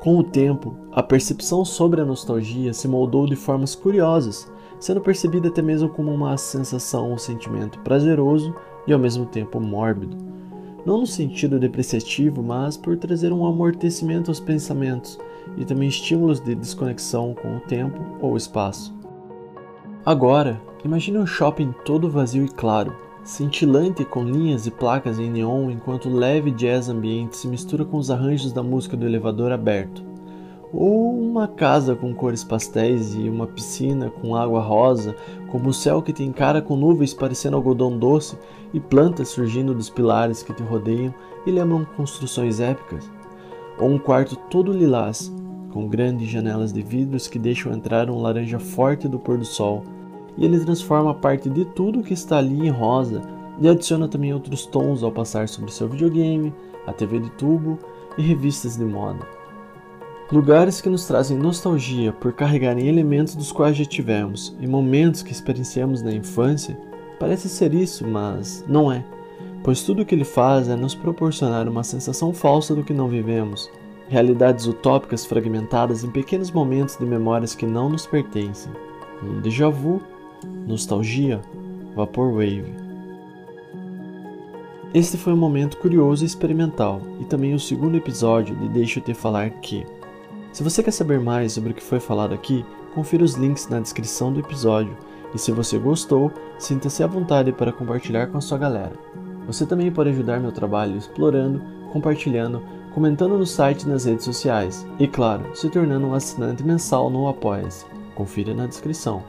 Com 0.00 0.16
o 0.16 0.24
tempo, 0.24 0.74
a 0.90 1.02
percepção 1.02 1.66
sobre 1.66 2.00
a 2.00 2.06
nostalgia 2.06 2.72
se 2.72 2.88
moldou 2.88 3.26
de 3.26 3.36
formas 3.36 3.74
curiosas 3.74 4.50
sendo 4.82 5.00
percebida 5.00 5.46
até 5.46 5.62
mesmo 5.62 5.88
como 5.88 6.12
uma 6.12 6.36
sensação 6.36 7.12
ou 7.12 7.16
sentimento 7.16 7.78
prazeroso 7.78 8.52
e 8.84 8.92
ao 8.92 8.98
mesmo 8.98 9.24
tempo 9.24 9.60
mórbido. 9.60 10.16
Não 10.84 10.98
no 10.98 11.06
sentido 11.06 11.56
depreciativo, 11.56 12.42
mas 12.42 12.76
por 12.76 12.96
trazer 12.96 13.32
um 13.32 13.46
amortecimento 13.46 14.28
aos 14.28 14.40
pensamentos 14.40 15.20
e 15.56 15.64
também 15.64 15.88
estímulos 15.88 16.40
de 16.40 16.56
desconexão 16.56 17.32
com 17.32 17.58
o 17.58 17.60
tempo 17.60 18.00
ou 18.20 18.36
espaço. 18.36 18.92
Agora, 20.04 20.60
imagine 20.84 21.18
um 21.18 21.26
shopping 21.26 21.72
todo 21.84 22.10
vazio 22.10 22.44
e 22.44 22.48
claro, 22.48 22.92
cintilante 23.22 24.04
com 24.04 24.24
linhas 24.24 24.66
e 24.66 24.72
placas 24.72 25.20
em 25.20 25.30
neon 25.30 25.70
enquanto 25.70 26.08
o 26.08 26.12
leve 26.12 26.50
jazz 26.50 26.88
ambiente 26.88 27.36
se 27.36 27.46
mistura 27.46 27.84
com 27.84 27.98
os 27.98 28.10
arranjos 28.10 28.52
da 28.52 28.64
música 28.64 28.96
do 28.96 29.06
elevador 29.06 29.52
aberto 29.52 30.11
ou 30.72 31.12
uma 31.18 31.46
casa 31.46 31.94
com 31.94 32.14
cores 32.14 32.42
pastéis 32.42 33.14
e 33.14 33.28
uma 33.28 33.46
piscina 33.46 34.08
com 34.08 34.34
água 34.34 34.60
rosa, 34.60 35.14
como 35.48 35.68
o 35.68 35.74
céu 35.74 36.00
que 36.00 36.12
te 36.12 36.22
encara 36.22 36.62
com 36.62 36.76
nuvens 36.76 37.12
parecendo 37.12 37.56
algodão 37.56 37.98
doce 37.98 38.38
e 38.72 38.80
plantas 38.80 39.28
surgindo 39.28 39.74
dos 39.74 39.90
pilares 39.90 40.42
que 40.42 40.54
te 40.54 40.62
rodeiam 40.62 41.14
e 41.46 41.50
lembram 41.50 41.84
construções 41.96 42.58
épicas, 42.58 43.10
ou 43.78 43.90
um 43.90 43.98
quarto 43.98 44.36
todo 44.48 44.72
lilás, 44.72 45.30
com 45.72 45.88
grandes 45.88 46.28
janelas 46.28 46.72
de 46.72 46.82
vidros 46.82 47.28
que 47.28 47.38
deixam 47.38 47.72
entrar 47.72 48.08
um 48.08 48.20
laranja 48.20 48.58
forte 48.58 49.08
do 49.08 49.18
pôr 49.18 49.36
do 49.36 49.44
sol, 49.44 49.82
e 50.38 50.44
ele 50.44 50.60
transforma 50.60 51.12
parte 51.12 51.50
de 51.50 51.64
tudo 51.66 52.02
que 52.02 52.14
está 52.14 52.38
ali 52.38 52.66
em 52.66 52.70
rosa 52.70 53.20
e 53.60 53.68
adiciona 53.68 54.08
também 54.08 54.32
outros 54.32 54.64
tons 54.64 55.02
ao 55.02 55.12
passar 55.12 55.48
sobre 55.48 55.70
seu 55.70 55.86
videogame, 55.88 56.54
a 56.86 56.92
TV 56.92 57.18
de 57.20 57.30
tubo 57.32 57.78
e 58.16 58.22
revistas 58.22 58.76
de 58.76 58.84
moda. 58.84 59.41
Lugares 60.32 60.80
que 60.80 60.88
nos 60.88 61.04
trazem 61.04 61.36
nostalgia 61.36 62.10
por 62.10 62.32
carregarem 62.32 62.88
elementos 62.88 63.34
dos 63.34 63.52
quais 63.52 63.76
já 63.76 63.84
tivemos 63.84 64.56
e 64.58 64.66
momentos 64.66 65.20
que 65.20 65.30
experienciamos 65.30 66.00
na 66.00 66.10
infância, 66.10 66.74
parece 67.20 67.50
ser 67.50 67.74
isso, 67.74 68.08
mas 68.08 68.64
não 68.66 68.90
é, 68.90 69.04
pois 69.62 69.82
tudo 69.82 70.00
o 70.00 70.06
que 70.06 70.14
ele 70.14 70.24
faz 70.24 70.70
é 70.70 70.74
nos 70.74 70.94
proporcionar 70.94 71.68
uma 71.68 71.84
sensação 71.84 72.32
falsa 72.32 72.74
do 72.74 72.82
que 72.82 72.94
não 72.94 73.08
vivemos, 73.08 73.70
realidades 74.08 74.66
utópicas 74.66 75.26
fragmentadas 75.26 76.02
em 76.02 76.10
pequenos 76.10 76.50
momentos 76.50 76.96
de 76.96 77.04
memórias 77.04 77.54
que 77.54 77.66
não 77.66 77.90
nos 77.90 78.06
pertencem. 78.06 78.72
Um 79.22 79.38
déjà 79.42 79.68
vu, 79.68 80.00
nostalgia, 80.66 81.42
vaporwave. 81.94 82.72
Este 84.94 85.18
foi 85.18 85.34
um 85.34 85.38
momento 85.38 85.76
curioso 85.76 86.24
e 86.24 86.26
experimental, 86.26 87.02
e 87.20 87.26
também 87.26 87.52
o 87.52 87.60
segundo 87.60 87.98
episódio 87.98 88.56
de 88.56 88.68
Deixa 88.68 88.98
eu 88.98 89.04
te 89.04 89.12
falar 89.12 89.50
que 89.50 89.84
se 90.52 90.62
você 90.62 90.82
quer 90.82 90.90
saber 90.90 91.18
mais 91.18 91.52
sobre 91.52 91.72
o 91.72 91.74
que 91.74 91.82
foi 91.82 91.98
falado 91.98 92.34
aqui, 92.34 92.64
confira 92.94 93.24
os 93.24 93.34
links 93.34 93.68
na 93.68 93.80
descrição 93.80 94.32
do 94.32 94.40
episódio. 94.40 94.96
E 95.34 95.38
se 95.38 95.50
você 95.50 95.78
gostou, 95.78 96.30
sinta-se 96.58 97.02
à 97.02 97.06
vontade 97.06 97.52
para 97.52 97.72
compartilhar 97.72 98.26
com 98.26 98.36
a 98.36 98.40
sua 98.40 98.58
galera. 98.58 98.92
Você 99.46 99.64
também 99.64 99.90
pode 99.90 100.10
ajudar 100.10 100.38
meu 100.38 100.52
trabalho 100.52 100.96
explorando, 100.96 101.62
compartilhando, 101.90 102.62
comentando 102.94 103.38
no 103.38 103.46
site 103.46 103.82
e 103.82 103.88
nas 103.88 104.04
redes 104.04 104.26
sociais. 104.26 104.86
E 104.98 105.08
claro, 105.08 105.56
se 105.56 105.70
tornando 105.70 106.06
um 106.06 106.14
assinante 106.14 106.62
mensal 106.62 107.08
no 107.08 107.28
Apoia-se. 107.28 107.86
Confira 108.14 108.52
na 108.52 108.66
descrição. 108.66 109.22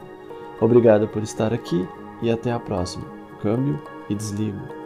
Obrigado 0.60 1.08
por 1.08 1.22
estar 1.22 1.52
aqui 1.52 1.88
e 2.20 2.30
até 2.30 2.52
a 2.52 2.60
próxima. 2.60 3.06
Câmbio 3.40 3.80
e 4.08 4.14
desligo. 4.14 4.83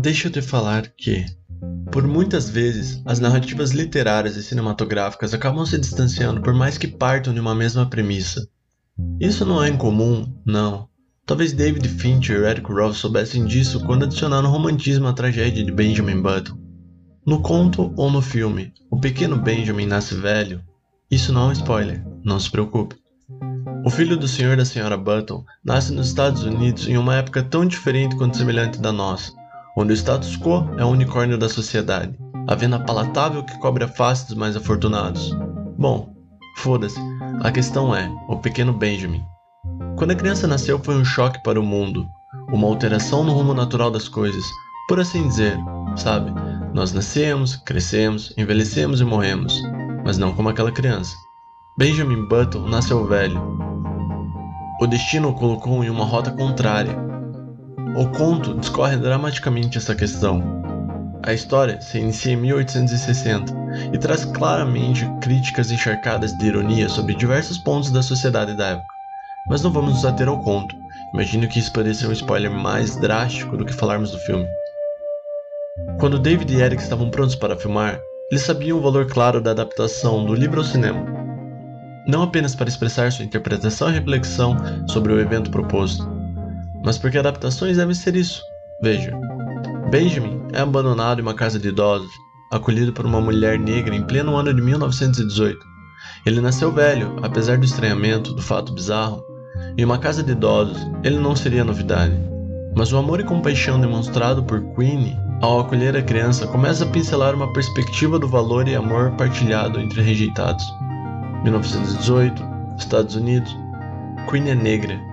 Deixa 0.00 0.28
eu 0.28 0.32
te 0.32 0.40
falar 0.40 0.86
que, 0.96 1.26
por 1.92 2.06
muitas 2.06 2.48
vezes, 2.48 3.02
as 3.04 3.20
narrativas 3.20 3.72
literárias 3.72 4.34
e 4.34 4.42
cinematográficas 4.42 5.34
acabam 5.34 5.66
se 5.66 5.76
distanciando 5.76 6.40
por 6.40 6.54
mais 6.54 6.78
que 6.78 6.88
partam 6.88 7.34
de 7.34 7.40
uma 7.40 7.54
mesma 7.54 7.84
premissa. 7.84 8.48
Isso 9.20 9.44
não 9.44 9.62
é 9.62 9.68
incomum, 9.68 10.24
não. 10.42 10.88
Talvez 11.26 11.52
David 11.52 11.86
Fincher 11.86 12.40
e 12.40 12.46
Eric 12.46 12.72
Roth 12.72 12.94
soubessem 12.94 13.44
disso 13.44 13.84
quando 13.84 14.04
adicionaram 14.04 14.50
romantismo 14.50 15.06
à 15.06 15.12
tragédia 15.12 15.62
de 15.62 15.70
Benjamin 15.70 16.22
Button. 16.22 16.56
No 17.26 17.42
conto 17.42 17.92
ou 17.94 18.10
no 18.10 18.22
filme, 18.22 18.72
o 18.90 18.98
pequeno 18.98 19.36
Benjamin 19.36 19.84
nasce 19.84 20.14
velho. 20.14 20.62
Isso 21.10 21.30
não 21.30 21.42
é 21.42 21.48
um 21.48 21.52
spoiler, 21.52 22.02
não 22.24 22.40
se 22.40 22.50
preocupe. 22.50 22.96
O 23.84 23.90
filho 23.90 24.16
do 24.16 24.26
senhor 24.26 24.54
e 24.54 24.56
da 24.56 24.64
senhora 24.64 24.96
Button 24.96 25.44
nasce 25.62 25.92
nos 25.92 26.08
Estados 26.08 26.42
Unidos 26.42 26.88
em 26.88 26.96
uma 26.96 27.16
época 27.16 27.42
tão 27.42 27.66
diferente 27.66 28.16
quanto 28.16 28.38
semelhante 28.38 28.78
da 28.78 28.92
nossa 28.92 29.38
onde 29.80 29.92
o 29.92 29.96
status 29.96 30.36
quo 30.36 30.68
é 30.76 30.84
o 30.84 30.88
unicórnio 30.88 31.38
da 31.38 31.48
sociedade, 31.48 32.14
a 32.46 32.54
vena 32.54 32.78
palatável 32.78 33.42
que 33.42 33.58
cobre 33.58 33.84
a 33.84 33.88
face 33.88 34.26
dos 34.26 34.36
mais 34.36 34.54
afortunados. 34.54 35.34
Bom, 35.78 36.14
foda-se, 36.56 37.00
a 37.42 37.50
questão 37.50 37.94
é, 37.94 38.10
o 38.28 38.36
pequeno 38.36 38.74
Benjamin. 38.74 39.22
Quando 39.96 40.10
a 40.10 40.14
criança 40.14 40.46
nasceu 40.46 40.78
foi 40.78 40.96
um 40.96 41.04
choque 41.04 41.42
para 41.42 41.58
o 41.58 41.62
mundo, 41.62 42.06
uma 42.52 42.66
alteração 42.66 43.24
no 43.24 43.32
rumo 43.32 43.54
natural 43.54 43.90
das 43.90 44.06
coisas, 44.08 44.44
por 44.86 45.00
assim 45.00 45.26
dizer, 45.28 45.56
sabe? 45.96 46.30
Nós 46.74 46.92
nascemos, 46.92 47.56
crescemos, 47.56 48.34
envelhecemos 48.36 49.00
e 49.00 49.04
morremos, 49.04 49.62
mas 50.04 50.18
não 50.18 50.34
como 50.34 50.50
aquela 50.50 50.70
criança. 50.70 51.14
Benjamin 51.78 52.28
Button 52.28 52.68
nasceu 52.68 53.06
velho. 53.06 53.40
o 54.80 54.86
destino 54.86 55.30
o 55.30 55.34
colocou 55.34 55.82
em 55.82 55.88
uma 55.88 56.04
rota 56.04 56.30
contrária. 56.30 57.09
O 57.96 58.06
conto 58.06 58.54
discorre 58.54 58.96
dramaticamente 58.96 59.76
essa 59.76 59.94
questão. 59.94 60.42
A 61.24 61.32
história 61.32 61.80
se 61.80 61.98
inicia 61.98 62.32
em 62.32 62.36
1860 62.36 63.52
e 63.92 63.98
traz 63.98 64.24
claramente 64.24 65.04
críticas 65.20 65.72
encharcadas 65.72 66.32
de 66.38 66.46
ironia 66.46 66.88
sobre 66.88 67.14
diversos 67.14 67.58
pontos 67.58 67.90
da 67.90 68.00
sociedade 68.00 68.56
da 68.56 68.68
época. 68.68 68.94
Mas 69.48 69.62
não 69.62 69.72
vamos 69.72 69.94
nos 69.94 70.04
ater 70.04 70.28
ao 70.28 70.40
conto. 70.40 70.76
Imagino 71.12 71.48
que 71.48 71.58
isso 71.58 71.72
poderia 71.72 71.94
ser 71.94 72.06
um 72.06 72.12
spoiler 72.12 72.50
mais 72.50 72.94
drástico 72.96 73.56
do 73.56 73.64
que 73.64 73.74
falarmos 73.74 74.12
do 74.12 74.18
filme. 74.18 74.46
Quando 75.98 76.18
David 76.18 76.54
e 76.54 76.60
Eric 76.60 76.80
estavam 76.80 77.10
prontos 77.10 77.34
para 77.34 77.56
filmar, 77.56 77.98
eles 78.30 78.44
sabiam 78.44 78.78
o 78.78 78.82
valor 78.82 79.06
claro 79.06 79.40
da 79.40 79.50
adaptação 79.50 80.24
do 80.24 80.34
livro 80.34 80.60
ao 80.60 80.64
cinema. 80.64 81.04
Não 82.06 82.22
apenas 82.22 82.54
para 82.54 82.68
expressar 82.68 83.10
sua 83.10 83.24
interpretação 83.24 83.90
e 83.90 83.94
reflexão 83.94 84.56
sobre 84.86 85.12
o 85.12 85.20
evento 85.20 85.50
proposto, 85.50 86.19
mas 86.84 86.98
porque 86.98 87.18
adaptações 87.18 87.76
devem 87.76 87.94
ser 87.94 88.16
isso. 88.16 88.42
Veja, 88.82 89.12
Benjamin 89.90 90.40
é 90.52 90.60
abandonado 90.60 91.18
em 91.18 91.22
uma 91.22 91.34
casa 91.34 91.58
de 91.58 91.68
idosos, 91.68 92.10
acolhido 92.52 92.92
por 92.92 93.04
uma 93.04 93.20
mulher 93.20 93.58
negra 93.58 93.94
em 93.94 94.02
pleno 94.02 94.36
ano 94.36 94.54
de 94.54 94.62
1918. 94.62 95.58
Ele 96.24 96.40
nasceu 96.40 96.72
velho, 96.72 97.16
apesar 97.22 97.58
do 97.58 97.64
estranhamento 97.64 98.32
do 98.32 98.42
fato 98.42 98.72
bizarro. 98.72 99.22
Em 99.76 99.84
uma 99.84 99.98
casa 99.98 100.22
de 100.22 100.32
idosos, 100.32 100.78
ele 101.02 101.18
não 101.18 101.34
seria 101.34 101.64
novidade. 101.64 102.14
Mas 102.76 102.92
o 102.92 102.98
amor 102.98 103.20
e 103.20 103.24
compaixão 103.24 103.80
demonstrado 103.80 104.42
por 104.44 104.62
Queenie 104.74 105.18
ao 105.42 105.60
acolher 105.60 105.96
a 105.96 106.02
criança 106.02 106.46
começa 106.46 106.84
a 106.84 106.88
pincelar 106.88 107.34
uma 107.34 107.52
perspectiva 107.52 108.18
do 108.18 108.28
valor 108.28 108.68
e 108.68 108.74
amor 108.74 109.10
partilhado 109.12 109.80
entre 109.80 110.02
rejeitados. 110.02 110.64
1918, 111.42 112.42
Estados 112.78 113.16
Unidos. 113.16 113.56
Queenie 114.30 114.50
é 114.50 114.54
negra. 114.54 115.09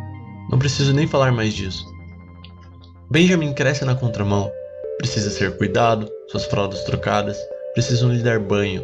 Não 0.49 0.59
preciso 0.59 0.93
nem 0.93 1.07
falar 1.07 1.31
mais 1.31 1.53
disso. 1.53 1.85
Benjamin 3.09 3.53
cresce 3.53 3.85
na 3.85 3.95
contramão, 3.95 4.51
Precisa 4.97 5.29
ser 5.29 5.55
cuidado, 5.57 6.09
suas 6.27 6.45
fraldas 6.45 6.83
trocadas, 6.83 7.37
precisam 7.75 8.11
lhe 8.11 8.23
dar 8.23 8.39
banho. 8.39 8.83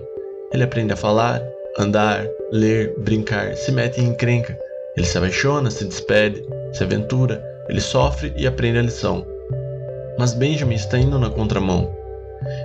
Ele 0.53 0.63
aprende 0.63 0.93
a 0.93 0.95
falar, 0.95 1.41
andar, 1.79 2.27
ler, 2.51 2.93
brincar, 2.99 3.55
se 3.55 3.71
mete 3.71 3.99
em 3.99 4.09
encrenca. 4.09 4.55
Ele 4.95 5.07
se 5.07 5.17
apaixona, 5.17 5.71
se 5.71 5.85
despede, 5.85 6.45
se 6.71 6.83
aventura, 6.83 7.43
ele 7.67 7.81
sofre 7.81 8.31
e 8.37 8.45
aprende 8.45 8.77
a 8.77 8.83
lição. 8.83 9.25
Mas 10.19 10.35
Benjamin 10.35 10.75
está 10.75 10.99
indo 10.99 11.17
na 11.17 11.31
contramão. 11.31 11.91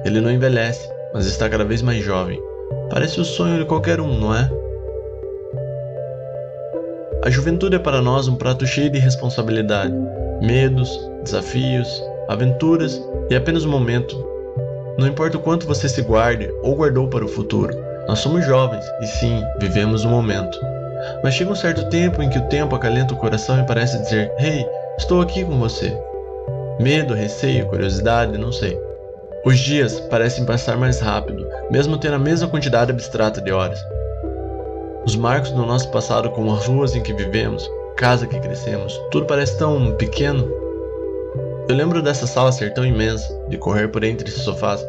Ele 0.04 0.20
não 0.20 0.30
envelhece, 0.30 0.86
mas 1.14 1.24
está 1.24 1.48
cada 1.48 1.64
vez 1.64 1.80
mais 1.80 2.04
jovem. 2.04 2.38
Parece 2.90 3.18
o 3.18 3.24
sonho 3.24 3.58
de 3.58 3.64
qualquer 3.64 3.98
um, 3.98 4.18
não 4.18 4.34
é? 4.34 4.50
A 7.24 7.30
juventude 7.30 7.74
é 7.74 7.78
para 7.80 8.00
nós 8.00 8.28
um 8.28 8.36
prato 8.36 8.64
cheio 8.64 8.88
de 8.90 8.98
responsabilidade, 9.00 9.92
medos, 10.40 10.88
desafios, 11.24 12.02
aventuras 12.28 13.02
e 13.28 13.34
apenas 13.34 13.64
um 13.64 13.70
momento. 13.70 14.16
Não 14.96 15.06
importa 15.06 15.36
o 15.36 15.40
quanto 15.40 15.66
você 15.66 15.88
se 15.88 16.00
guarde 16.00 16.48
ou 16.62 16.76
guardou 16.76 17.08
para 17.08 17.24
o 17.24 17.28
futuro, 17.28 17.76
nós 18.06 18.20
somos 18.20 18.46
jovens 18.46 18.84
e 19.00 19.06
sim, 19.06 19.42
vivemos 19.60 20.04
o 20.04 20.08
momento. 20.08 20.58
Mas 21.22 21.34
chega 21.34 21.50
um 21.50 21.56
certo 21.56 21.88
tempo 21.88 22.22
em 22.22 22.30
que 22.30 22.38
o 22.38 22.48
tempo 22.48 22.76
acalenta 22.76 23.14
o 23.14 23.18
coração 23.18 23.60
e 23.60 23.66
parece 23.66 24.00
dizer: 24.00 24.32
Hey, 24.38 24.64
estou 24.96 25.20
aqui 25.20 25.44
com 25.44 25.58
você. 25.58 25.96
Medo, 26.78 27.14
receio, 27.14 27.66
curiosidade, 27.66 28.38
não 28.38 28.52
sei. 28.52 28.78
Os 29.44 29.58
dias 29.58 29.98
parecem 30.00 30.44
passar 30.44 30.76
mais 30.76 31.00
rápido, 31.00 31.44
mesmo 31.70 31.98
tendo 31.98 32.14
a 32.14 32.18
mesma 32.18 32.46
quantidade 32.48 32.92
abstrata 32.92 33.40
de 33.40 33.50
horas. 33.50 33.78
Os 35.08 35.16
marcos 35.16 35.52
do 35.52 35.64
nosso 35.64 35.90
passado, 35.90 36.28
como 36.32 36.52
as 36.52 36.66
ruas 36.66 36.94
em 36.94 37.02
que 37.02 37.14
vivemos, 37.14 37.66
casa 37.96 38.26
que 38.26 38.38
crescemos, 38.38 38.92
tudo 39.10 39.24
parece 39.24 39.56
tão 39.56 39.92
pequeno 39.92 40.46
eu 41.66 41.74
lembro 41.74 42.02
dessa 42.02 42.26
sala 42.26 42.52
ser 42.52 42.74
tão 42.74 42.84
imensa, 42.84 43.34
de 43.48 43.56
correr 43.56 43.88
por 43.88 44.04
entre 44.04 44.28
esses 44.28 44.42
sofás, 44.42 44.86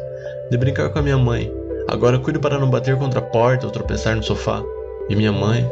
de 0.50 0.58
brincar 0.58 0.90
com 0.90 0.98
a 0.98 1.02
minha 1.02 1.16
mãe. 1.16 1.50
Agora 1.88 2.18
cuido 2.18 2.38
para 2.38 2.58
não 2.58 2.68
bater 2.68 2.98
contra 2.98 3.20
a 3.20 3.22
porta 3.22 3.64
ou 3.64 3.72
tropeçar 3.72 4.14
no 4.14 4.22
sofá. 4.22 4.62
E 5.08 5.16
minha 5.16 5.32
mãe? 5.32 5.66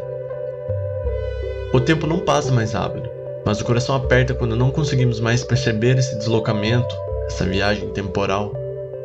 O 1.75 1.79
tempo 1.79 2.07
não 2.07 2.21
passa 2.21 2.51
mais 2.51 2.73
rápido, 2.73 3.07
mas 3.45 3.61
o 3.61 3.67
coração 3.67 3.97
aperta 3.97 4.33
quando 4.33 4.57
não 4.57 4.71
conseguimos 4.71 5.21
mais 5.21 5.45
perceber 5.45 5.99
esse 5.99 6.17
deslocamento, 6.17 6.97
essa 7.27 7.45
viagem 7.45 7.91
temporal. 7.91 8.55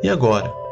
E 0.02 0.08
agora? 0.08 0.63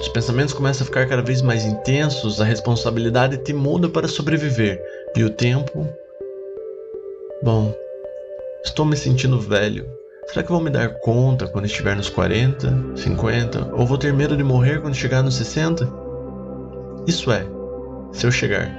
Os 0.00 0.08
pensamentos 0.08 0.52
começam 0.52 0.82
a 0.82 0.86
ficar 0.86 1.06
cada 1.06 1.22
vez 1.22 1.42
mais 1.42 1.64
intensos, 1.64 2.40
a 2.40 2.44
responsabilidade 2.44 3.38
te 3.38 3.52
muda 3.52 3.88
para 3.88 4.08
sobreviver, 4.08 4.82
e 5.16 5.22
o 5.22 5.30
tempo. 5.30 5.88
Bom, 7.42 7.74
estou 8.64 8.84
me 8.84 8.96
sentindo 8.96 9.40
velho. 9.40 9.86
Será 10.26 10.42
que 10.42 10.52
vou 10.52 10.60
me 10.60 10.70
dar 10.70 10.88
conta 11.00 11.46
quando 11.46 11.66
estiver 11.66 11.96
nos 11.96 12.08
40, 12.08 12.96
50? 12.96 13.74
Ou 13.74 13.86
vou 13.86 13.98
ter 13.98 14.12
medo 14.12 14.36
de 14.36 14.42
morrer 14.42 14.80
quando 14.80 14.94
chegar 14.94 15.22
nos 15.22 15.34
60? 15.36 15.88
Isso 17.06 17.30
é, 17.30 17.44
se 18.12 18.26
eu 18.26 18.30
chegar. 18.30 18.70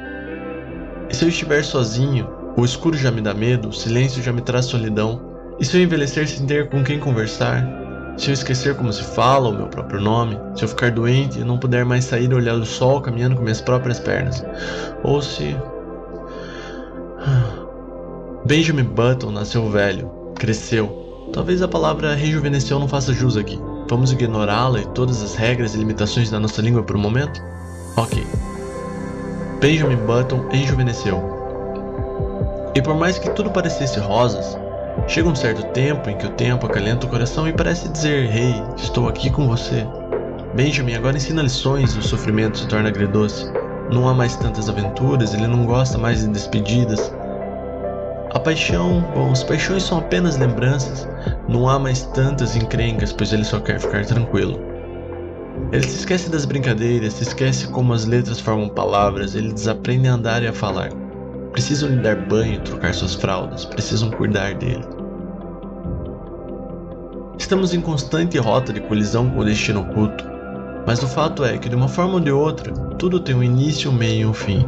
E 1.10 1.16
se 1.16 1.26
eu 1.26 1.30
estiver 1.30 1.64
sozinho, 1.64 2.28
o 2.58 2.64
escuro 2.64 2.98
já 2.98 3.12
me 3.12 3.22
dá 3.22 3.34
medo, 3.34 3.70
o 3.70 3.74
silêncio 3.74 4.24
já 4.24 4.32
me 4.32 4.42
traz 4.42 4.66
solidão. 4.66 5.22
E 5.60 5.66
se 5.66 5.78
eu 5.78 5.84
envelhecer 5.84 6.28
sem 6.28 6.46
ter 6.46 6.70
com 6.70 6.84
quem 6.84 7.00
conversar? 7.00 7.83
Se 8.18 8.30
eu 8.30 8.34
esquecer 8.34 8.76
como 8.76 8.94
se 8.94 9.04
fala 9.04 9.50
o 9.50 9.54
meu 9.54 9.68
próprio 9.68 10.00
nome? 10.00 10.40
Se 10.56 10.64
eu 10.64 10.70
ficar 10.70 10.92
doente 10.92 11.40
e 11.40 11.44
não 11.44 11.58
puder 11.58 11.84
mais 11.84 12.06
sair 12.06 12.30
e 12.30 12.34
olhar 12.34 12.56
o 12.56 12.66
sol 12.66 13.02
caminhando 13.02 13.36
com 13.36 13.42
minhas 13.42 13.62
próprias 13.62 14.00
pernas? 14.00 14.44
Ou 15.04 15.22
se. 15.22 15.56
Benjamin 18.46 18.84
Button 18.84 19.32
nasceu 19.32 19.70
velho, 19.70 20.12
cresceu, 20.36 21.04
Talvez 21.34 21.64
a 21.64 21.68
palavra 21.68 22.14
rejuvenesceu 22.14 22.78
não 22.78 22.88
faça 22.88 23.12
jus 23.12 23.36
aqui. 23.36 23.60
Vamos 23.90 24.12
ignorá-la 24.12 24.82
e 24.82 24.86
todas 24.90 25.24
as 25.24 25.34
regras 25.34 25.74
e 25.74 25.80
limitações 25.80 26.30
da 26.30 26.40
nossa 26.40 26.62
língua 26.62 26.84
por 26.84 26.96
um 26.96 27.00
momento? 27.00 27.42
Ok. 27.98 28.24
Benjamin 29.60 29.98
Button 30.06 30.48
rejuvenesceu. 30.50 31.20
E 32.76 32.82
por 32.84 32.96
mais 32.96 33.18
que 33.18 33.32
tudo 33.32 33.50
parecesse 33.50 34.00
rosas, 34.00 34.56
chega 35.08 35.30
um 35.30 35.36
certo 35.36 35.64
tempo 35.74 36.10
em 36.10 36.18
que 36.18 36.26
o 36.26 36.32
tempo 36.32 36.66
acalenta 36.66 37.06
o 37.06 37.10
coração 37.10 37.48
e 37.48 37.54
parece 37.54 37.90
dizer: 37.90 38.30
Hey, 38.36 38.62
estou 38.78 39.08
aqui 39.08 39.30
com 39.30 39.48
você. 39.48 39.86
Benjamin 40.54 40.96
agora 40.96 41.18
ensina 41.18 41.42
lições 41.42 41.94
e 41.96 42.00
o 42.00 42.04
sofrimento 42.04 42.60
se 42.60 42.68
torna 42.68 42.90
agridoce. 42.90 43.52
Não 43.92 44.08
há 44.08 44.14
mais 44.14 44.36
tantas 44.36 44.70
aventuras, 44.70 45.34
ele 45.34 45.48
não 45.48 45.66
gosta 45.66 45.98
mais 45.98 46.22
de 46.22 46.28
despedidas, 46.30 47.14
a 48.34 48.40
paixão, 48.40 49.06
bom, 49.14 49.32
as 49.32 49.44
paixões 49.44 49.84
são 49.84 50.00
apenas 50.00 50.38
lembranças, 50.38 51.08
não 51.48 51.70
há 51.70 51.78
mais 51.78 52.02
tantas 52.08 52.56
encrencas, 52.56 53.14
pois 53.14 53.32
ele 53.32 53.44
só 53.44 53.60
quer 53.60 53.80
ficar 53.80 54.04
tranquilo. 54.06 54.60
Ele 55.72 55.84
se 55.84 56.00
esquece 56.00 56.32
das 56.32 56.44
brincadeiras, 56.44 57.14
se 57.14 57.24
esquece 57.24 57.68
como 57.68 57.94
as 57.94 58.06
letras 58.06 58.40
formam 58.40 58.70
palavras, 58.70 59.36
ele 59.36 59.54
desaprende 59.54 60.08
a 60.08 60.14
andar 60.14 60.42
e 60.42 60.48
a 60.48 60.54
falar. 60.54 60.90
Precisam 61.54 61.90
lhe 61.90 62.02
dar 62.02 62.16
banho, 62.16 62.60
trocar 62.62 62.94
suas 62.96 63.14
fraldas, 63.14 63.64
precisam 63.64 64.10
cuidar 64.10 64.56
dele. 64.56 64.84
Estamos 67.38 67.76
em 67.76 67.80
constante 67.80 68.40
rota 68.40 68.74
de 68.74 68.82
colisão 68.82 69.30
com 69.30 69.40
o 69.40 69.46
destino 69.46 69.82
oculto, 69.82 70.26
mas 70.88 71.04
o 71.04 71.08
fato 71.08 71.46
é 71.46 71.58
que 71.58 71.70
de 71.70 71.76
uma 71.76 71.88
forma 71.88 72.16
ou 72.16 72.20
de 72.20 72.32
outra, 72.32 72.74
tudo 72.98 73.20
tem 73.20 73.36
um 73.36 73.44
início, 73.44 73.92
um 73.92 73.94
meio 73.94 74.22
e 74.22 74.26
um 74.26 74.34
fim. 74.34 74.66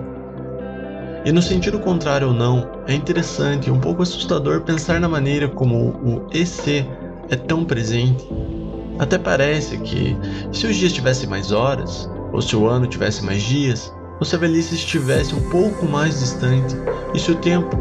E 1.25 1.31
no 1.31 1.41
sentido 1.41 1.79
contrário 1.79 2.27
ou 2.27 2.33
não, 2.33 2.69
é 2.85 2.93
interessante 2.93 3.67
e 3.67 3.71
um 3.71 3.79
pouco 3.79 4.03
assustador 4.03 4.61
pensar 4.61 4.99
na 4.99 5.09
maneira 5.09 5.47
como 5.47 5.89
o 5.89 6.27
EC 6.31 6.85
é 7.29 7.35
tão 7.35 7.65
presente. 7.65 8.23
Até 8.99 9.17
parece 9.17 9.79
que, 9.79 10.15
se 10.51 10.67
os 10.67 10.75
dias 10.75 10.93
tivessem 10.93 11.27
mais 11.27 11.51
horas, 11.51 12.07
ou 12.31 12.43
se 12.43 12.55
o 12.55 12.67
ano 12.67 12.85
tivesse 12.85 13.25
mais 13.25 13.41
dias, 13.41 13.91
ou 14.19 14.25
se 14.25 14.35
a 14.35 14.39
velhice 14.39 14.75
estivesse 14.75 15.35
um 15.35 15.49
pouco 15.49 15.85
mais 15.85 16.19
distante, 16.19 16.75
e 17.13 17.19
se 17.19 17.31
o 17.31 17.35
tempo. 17.35 17.77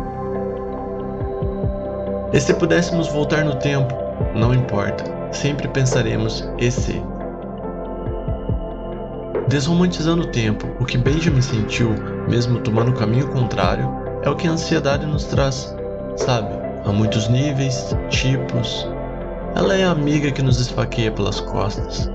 E 2.33 2.41
se 2.41 2.53
pudéssemos 2.55 3.09
voltar 3.09 3.45
no 3.45 3.57
tempo, 3.57 3.95
não 4.35 4.53
importa, 4.53 5.05
sempre 5.33 5.69
pensaremos 5.69 6.49
EC. 6.59 7.03
Desromantizando 9.49 10.23
o 10.23 10.27
tempo, 10.29 10.67
o 10.81 10.85
que 10.85 10.99
Benjamin 10.99 11.43
sentiu, 11.43 11.91
mesmo 12.29 12.61
tomando 12.61 12.91
o 12.91 12.95
caminho 12.95 13.29
contrário, 13.29 13.89
é 14.23 14.31
o 14.31 14.35
que 14.35 14.49
a 14.49 14.53
ansiedade 14.53 15.07
nos 15.07 15.25
traz, 15.25 15.77
sabe? 16.17 16.49
Há 16.85 16.91
muitos 16.91 17.29
níveis, 17.29 17.95
tipos. 18.11 18.89
Ela 19.55 19.77
é 19.77 19.85
a 19.85 19.91
amiga 19.91 20.33
que 20.33 20.43
nos 20.43 20.61
esfaqueia 20.61 21.13
pelas 21.13 21.41
costas. 21.41 22.11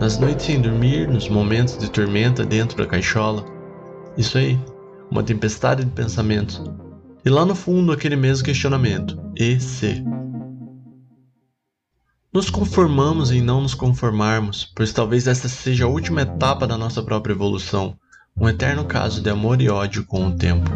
Nas 0.00 0.18
noites 0.18 0.46
sem 0.46 0.58
dormir, 0.58 1.06
nos 1.06 1.28
momentos 1.28 1.76
de 1.76 1.90
tormenta 1.90 2.42
dentro 2.42 2.78
da 2.78 2.86
caixola. 2.86 3.44
Isso 4.16 4.38
aí, 4.38 4.58
uma 5.10 5.22
tempestade 5.22 5.84
de 5.84 5.90
pensamentos. 5.90 6.62
E 7.22 7.28
lá 7.28 7.44
no 7.44 7.54
fundo, 7.54 7.92
aquele 7.92 8.16
mesmo 8.16 8.46
questionamento: 8.46 9.20
e 9.36 9.60
se? 9.60 10.02
Nos 12.32 12.48
conformamos 12.48 13.30
em 13.30 13.42
não 13.42 13.60
nos 13.60 13.74
conformarmos, 13.74 14.64
pois 14.74 14.90
talvez 14.90 15.26
essa 15.26 15.48
seja 15.48 15.84
a 15.84 15.88
última 15.88 16.22
etapa 16.22 16.66
da 16.66 16.78
nossa 16.78 17.02
própria 17.02 17.34
evolução, 17.34 17.94
um 18.34 18.48
eterno 18.48 18.86
caso 18.86 19.20
de 19.20 19.28
amor 19.28 19.60
e 19.60 19.68
ódio 19.68 20.06
com 20.06 20.28
o 20.28 20.34
tempo. 20.34 20.70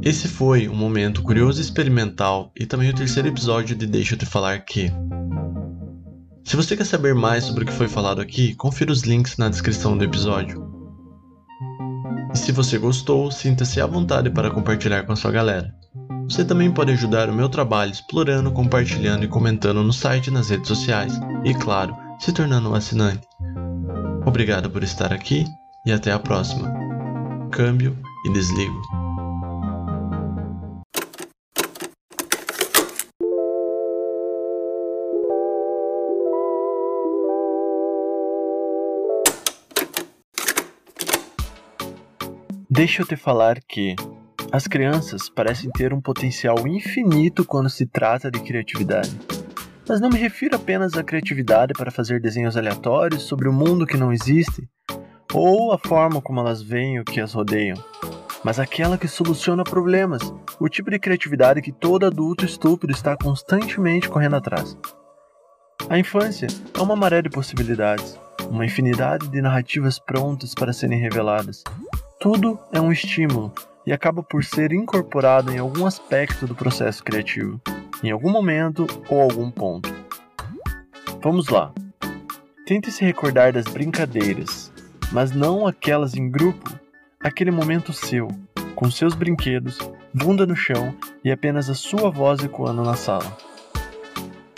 Esse 0.00 0.28
foi 0.28 0.66
um 0.66 0.74
momento 0.74 1.22
curioso 1.22 1.60
e 1.60 1.62
experimental 1.62 2.52
e 2.56 2.64
também 2.64 2.88
o 2.88 2.94
terceiro 2.94 3.28
episódio 3.28 3.76
de 3.76 3.86
Deixa 3.86 4.14
eu 4.14 4.18
te 4.18 4.24
falar 4.24 4.60
que. 4.60 4.90
Se 6.46 6.54
você 6.54 6.76
quer 6.76 6.84
saber 6.84 7.12
mais 7.12 7.42
sobre 7.42 7.64
o 7.64 7.66
que 7.66 7.72
foi 7.72 7.88
falado 7.88 8.20
aqui, 8.20 8.54
confira 8.54 8.92
os 8.92 9.02
links 9.02 9.36
na 9.36 9.48
descrição 9.48 9.98
do 9.98 10.04
episódio. 10.04 10.64
E 12.32 12.38
se 12.38 12.52
você 12.52 12.78
gostou, 12.78 13.32
sinta-se 13.32 13.80
à 13.80 13.86
vontade 13.86 14.30
para 14.30 14.48
compartilhar 14.48 15.02
com 15.02 15.12
a 15.12 15.16
sua 15.16 15.32
galera. 15.32 15.74
Você 16.22 16.44
também 16.44 16.70
pode 16.70 16.92
ajudar 16.92 17.28
o 17.28 17.34
meu 17.34 17.48
trabalho 17.48 17.90
explorando, 17.90 18.52
compartilhando 18.52 19.24
e 19.24 19.28
comentando 19.28 19.82
no 19.82 19.92
site 19.92 20.28
e 20.28 20.30
nas 20.30 20.48
redes 20.48 20.68
sociais. 20.68 21.18
E 21.44 21.52
claro, 21.52 21.96
se 22.20 22.32
tornando 22.32 22.70
um 22.70 22.74
assinante. 22.76 23.26
Obrigado 24.24 24.70
por 24.70 24.84
estar 24.84 25.12
aqui 25.12 25.44
e 25.84 25.90
até 25.90 26.12
a 26.12 26.18
próxima. 26.18 26.72
Câmbio 27.50 27.98
e 28.24 28.32
desligo. 28.32 29.05
Deixa 42.76 43.00
eu 43.00 43.06
te 43.06 43.16
falar 43.16 43.58
que 43.66 43.96
as 44.52 44.66
crianças 44.66 45.30
parecem 45.30 45.70
ter 45.70 45.94
um 45.94 46.00
potencial 46.00 46.68
infinito 46.68 47.42
quando 47.42 47.70
se 47.70 47.86
trata 47.86 48.30
de 48.30 48.38
criatividade. 48.40 49.18
Mas 49.88 49.98
não 49.98 50.10
me 50.10 50.18
refiro 50.18 50.56
apenas 50.56 50.92
à 50.92 51.02
criatividade 51.02 51.72
para 51.72 51.90
fazer 51.90 52.20
desenhos 52.20 52.54
aleatórios 52.54 53.22
sobre 53.22 53.48
o 53.48 53.50
um 53.50 53.54
mundo 53.54 53.86
que 53.86 53.96
não 53.96 54.12
existe, 54.12 54.68
ou 55.32 55.72
a 55.72 55.78
forma 55.78 56.20
como 56.20 56.38
elas 56.38 56.60
veem 56.60 57.00
o 57.00 57.04
que 57.04 57.18
as 57.18 57.32
rodeiam, 57.32 57.82
mas 58.44 58.60
aquela 58.60 58.98
que 58.98 59.08
soluciona 59.08 59.64
problemas, 59.64 60.20
o 60.60 60.68
tipo 60.68 60.90
de 60.90 60.98
criatividade 60.98 61.62
que 61.62 61.72
todo 61.72 62.04
adulto 62.04 62.44
estúpido 62.44 62.92
está 62.92 63.16
constantemente 63.16 64.06
correndo 64.06 64.36
atrás. 64.36 64.76
A 65.88 65.98
infância 65.98 66.48
é 66.74 66.82
uma 66.82 66.94
maré 66.94 67.22
de 67.22 67.30
possibilidades, 67.30 68.20
uma 68.50 68.66
infinidade 68.66 69.28
de 69.28 69.40
narrativas 69.40 69.98
prontas 69.98 70.54
para 70.54 70.74
serem 70.74 71.00
reveladas, 71.00 71.64
tudo 72.26 72.58
é 72.72 72.80
um 72.80 72.90
estímulo 72.90 73.52
e 73.86 73.92
acaba 73.92 74.20
por 74.20 74.42
ser 74.42 74.72
incorporado 74.72 75.52
em 75.52 75.58
algum 75.58 75.86
aspecto 75.86 76.44
do 76.44 76.56
processo 76.56 77.04
criativo, 77.04 77.60
em 78.02 78.10
algum 78.10 78.32
momento 78.32 78.84
ou 79.08 79.20
algum 79.20 79.48
ponto. 79.48 79.94
Vamos 81.22 81.48
lá. 81.48 81.72
Tente 82.66 82.90
se 82.90 83.04
recordar 83.04 83.52
das 83.52 83.66
brincadeiras, 83.66 84.72
mas 85.12 85.30
não 85.30 85.68
aquelas 85.68 86.16
em 86.16 86.28
grupo, 86.28 86.68
aquele 87.20 87.52
momento 87.52 87.92
seu, 87.92 88.26
com 88.74 88.90
seus 88.90 89.14
brinquedos, 89.14 89.78
bunda 90.12 90.44
no 90.44 90.56
chão 90.56 90.96
e 91.22 91.30
apenas 91.30 91.70
a 91.70 91.74
sua 91.74 92.10
voz 92.10 92.42
ecoando 92.42 92.82
na 92.82 92.96
sala. 92.96 93.38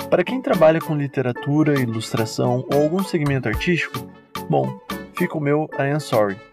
Para 0.09 0.25
quem 0.25 0.41
trabalha 0.41 0.81
com 0.81 0.97
literatura, 0.97 1.79
ilustração 1.79 2.65
ou 2.73 2.83
algum 2.85 3.05
segmento 3.05 3.47
artístico, 3.47 4.11
bom, 4.49 4.81
fica 5.13 5.37
o 5.37 5.41
meu 5.41 5.69
I 5.79 5.93
am 5.93 6.01
sorry 6.01 6.48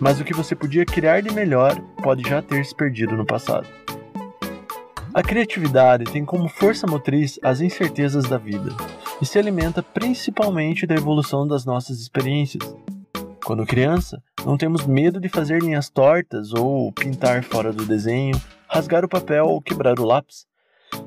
mas 0.00 0.20
o 0.20 0.24
que 0.24 0.34
você 0.34 0.54
podia 0.54 0.84
criar 0.84 1.22
de 1.22 1.32
melhor 1.32 1.80
pode 2.02 2.28
já 2.28 2.42
ter 2.42 2.64
se 2.64 2.74
perdido 2.74 3.16
no 3.16 3.24
passado. 3.24 3.66
A 5.12 5.22
criatividade 5.22 6.04
tem 6.04 6.24
como 6.24 6.48
força 6.48 6.86
motriz 6.86 7.40
as 7.42 7.60
incertezas 7.60 8.28
da 8.28 8.36
vida 8.36 8.70
e 9.20 9.24
se 9.24 9.38
alimenta 9.38 9.82
principalmente 9.82 10.86
da 10.86 10.94
evolução 10.94 11.48
das 11.48 11.64
nossas 11.64 12.00
experiências. 12.00 12.62
Quando 13.42 13.64
criança, 13.64 14.22
não 14.44 14.58
temos 14.58 14.86
medo 14.86 15.18
de 15.18 15.28
fazer 15.28 15.62
linhas 15.62 15.88
tortas 15.88 16.52
ou 16.52 16.92
pintar 16.92 17.42
fora 17.44 17.72
do 17.72 17.86
desenho, 17.86 18.38
rasgar 18.68 19.04
o 19.04 19.08
papel 19.08 19.46
ou 19.46 19.62
quebrar 19.62 19.98
o 19.98 20.04
lápis, 20.04 20.46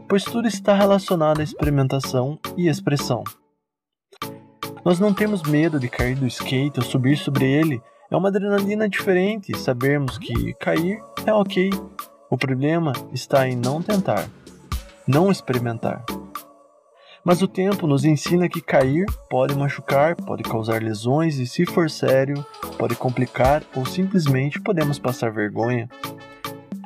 pois 0.07 0.23
tudo 0.23 0.47
está 0.47 0.73
relacionado 0.73 1.41
à 1.41 1.43
experimentação 1.43 2.39
e 2.57 2.67
expressão. 2.67 3.23
Nós 4.83 4.99
não 4.99 5.13
temos 5.13 5.43
medo 5.43 5.79
de 5.79 5.87
cair 5.89 6.15
do 6.15 6.25
skate 6.25 6.79
ou 6.79 6.85
subir 6.85 7.17
sobre 7.17 7.45
ele 7.45 7.81
é 8.11 8.15
uma 8.15 8.29
adrenalina 8.29 8.89
diferente 8.89 9.55
sabermos 9.57 10.17
que 10.17 10.53
cair 10.55 10.99
é 11.25 11.33
ok. 11.33 11.69
O 12.29 12.37
problema 12.37 12.93
está 13.13 13.47
em 13.47 13.55
não 13.55 13.81
tentar, 13.81 14.27
não 15.07 15.31
experimentar. 15.31 16.03
Mas 17.23 17.41
o 17.41 17.47
tempo 17.47 17.85
nos 17.85 18.05
ensina 18.05 18.49
que 18.49 18.61
cair 18.61 19.05
pode 19.29 19.55
machucar, 19.55 20.15
pode 20.15 20.41
causar 20.43 20.81
lesões 20.81 21.37
e, 21.37 21.45
se 21.45 21.65
for 21.65 21.89
sério, 21.89 22.43
pode 22.77 22.95
complicar 22.95 23.63
ou 23.75 23.85
simplesmente 23.85 24.59
podemos 24.59 24.97
passar 24.97 25.31
vergonha. 25.31 25.87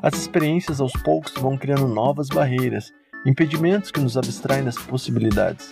As 0.01 0.15
experiências 0.15 0.81
aos 0.81 0.91
poucos 0.91 1.33
vão 1.33 1.57
criando 1.57 1.87
novas 1.87 2.27
barreiras, 2.27 2.91
impedimentos 3.25 3.91
que 3.91 4.01
nos 4.01 4.17
abstraem 4.17 4.65
das 4.65 4.77
possibilidades. 4.77 5.69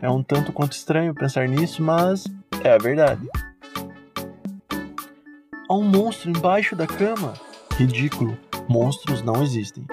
É 0.00 0.10
um 0.10 0.22
tanto 0.22 0.52
quanto 0.52 0.72
estranho 0.72 1.14
pensar 1.14 1.46
nisso, 1.46 1.82
mas 1.82 2.24
é 2.64 2.72
a 2.72 2.78
verdade. 2.78 3.28
Há 5.70 5.74
um 5.76 5.84
monstro 5.84 6.30
embaixo 6.30 6.74
da 6.74 6.84
cama. 6.84 7.32
Ridículo. 7.76 8.36
Monstros 8.68 9.22
não 9.22 9.40
existem. 9.40 9.86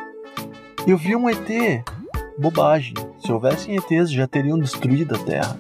Eu 0.88 0.98
vi 0.98 1.16
um 1.16 1.30
ET. 1.30 1.86
Bobagem. 2.36 2.96
Se 3.20 3.32
houvessem 3.32 3.76
ETs, 3.76 4.12
já 4.12 4.26
teriam 4.26 4.58
destruído 4.58 5.14
a 5.14 5.20
Terra. 5.20 5.56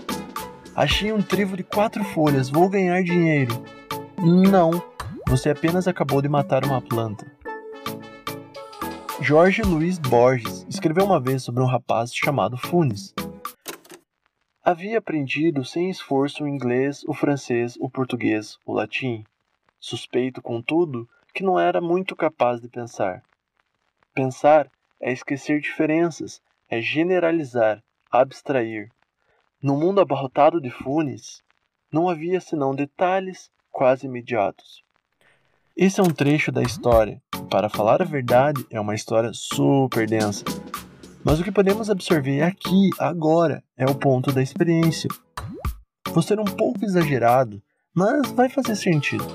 Achei 0.75 1.13
um 1.13 1.21
trevo 1.21 1.55
de 1.55 1.61
quatro 1.61 2.03
folhas. 2.03 2.49
Vou 2.49 2.67
ganhar 2.67 3.03
dinheiro. 3.03 3.63
Não. 4.17 4.71
Você 5.27 5.51
apenas 5.51 5.87
acabou 5.87 6.19
de 6.19 6.27
matar 6.27 6.65
uma 6.65 6.81
planta. 6.81 7.31
Jorge 9.21 9.61
Luiz 9.61 9.99
Borges 9.99 10.65
escreveu 10.67 11.05
uma 11.05 11.19
vez 11.19 11.43
sobre 11.43 11.61
um 11.61 11.67
rapaz 11.67 12.11
chamado 12.11 12.57
Funes. 12.57 13.13
Havia 14.63 14.97
aprendido 14.97 15.63
sem 15.63 15.91
esforço 15.91 16.43
o 16.43 16.47
inglês, 16.47 17.03
o 17.07 17.13
francês, 17.13 17.75
o 17.79 17.87
português, 17.87 18.57
o 18.65 18.73
latim. 18.73 19.23
Suspeito, 19.79 20.41
contudo, 20.41 21.07
que 21.33 21.43
não 21.43 21.59
era 21.59 21.79
muito 21.79 22.15
capaz 22.15 22.59
de 22.59 22.67
pensar. 22.67 23.23
Pensar 24.13 24.69
é 24.99 25.11
esquecer 25.11 25.61
diferenças, 25.61 26.41
é 26.69 26.81
generalizar, 26.81 27.83
abstrair. 28.11 28.89
No 29.61 29.77
mundo 29.77 30.01
abarrotado 30.01 30.59
de 30.59 30.69
funes, 30.69 31.43
não 31.91 32.09
havia 32.09 32.41
senão 32.41 32.75
detalhes 32.75 33.51
quase 33.71 34.07
imediatos. 34.07 34.83
Esse 35.75 35.99
é 35.99 36.03
um 36.03 36.09
trecho 36.09 36.51
da 36.51 36.63
história. 36.63 37.21
Para 37.51 37.69
falar 37.69 38.01
a 38.01 38.05
verdade, 38.05 38.65
é 38.71 38.79
uma 38.79 38.95
história 38.95 39.31
super 39.33 40.07
densa. 40.07 40.43
Mas 41.23 41.39
o 41.39 41.43
que 41.43 41.51
podemos 41.51 41.89
absorver 41.89 42.41
aqui, 42.41 42.89
agora, 42.97 43.63
é 43.77 43.85
o 43.85 43.93
ponto 43.93 44.31
da 44.31 44.41
experiência. 44.41 45.09
Vou 46.07 46.23
ser 46.23 46.39
um 46.39 46.45
pouco 46.45 46.83
exagerado, 46.83 47.61
mas 47.93 48.31
vai 48.31 48.49
fazer 48.49 48.75
sentido. 48.75 49.25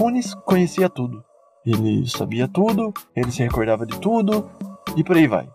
Funes 0.00 0.32
conhecia 0.46 0.88
tudo. 0.88 1.22
Ele 1.62 2.08
sabia 2.08 2.48
tudo, 2.48 2.90
ele 3.14 3.30
se 3.30 3.42
recordava 3.42 3.84
de 3.84 4.00
tudo 4.00 4.50
e 4.96 5.04
por 5.04 5.14
aí 5.14 5.26
vai. 5.26 5.46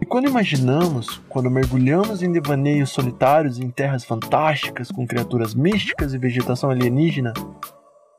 E 0.00 0.06
quando 0.06 0.26
imaginamos, 0.26 1.20
quando 1.28 1.50
mergulhamos 1.50 2.22
em 2.22 2.32
devaneios 2.32 2.88
solitários 2.88 3.60
em 3.60 3.68
terras 3.68 4.02
fantásticas 4.02 4.90
com 4.90 5.06
criaturas 5.06 5.54
místicas 5.54 6.14
e 6.14 6.18
vegetação 6.18 6.70
alienígena, 6.70 7.34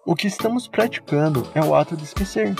o 0.06 0.14
que 0.14 0.28
estamos 0.28 0.68
praticando 0.68 1.44
é 1.56 1.62
o 1.62 1.74
ato 1.74 1.98
de 1.98 2.04
esquecer, 2.04 2.54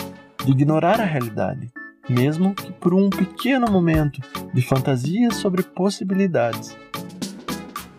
de 0.44 0.50
ignorar 0.50 1.00
a 1.00 1.04
realidade, 1.04 1.70
mesmo 2.08 2.52
que 2.52 2.72
por 2.72 2.92
um 2.92 3.08
pequeno 3.08 3.70
momento 3.70 4.20
de 4.52 4.60
fantasia 4.60 5.30
sobre 5.30 5.62
possibilidades. 5.62 6.76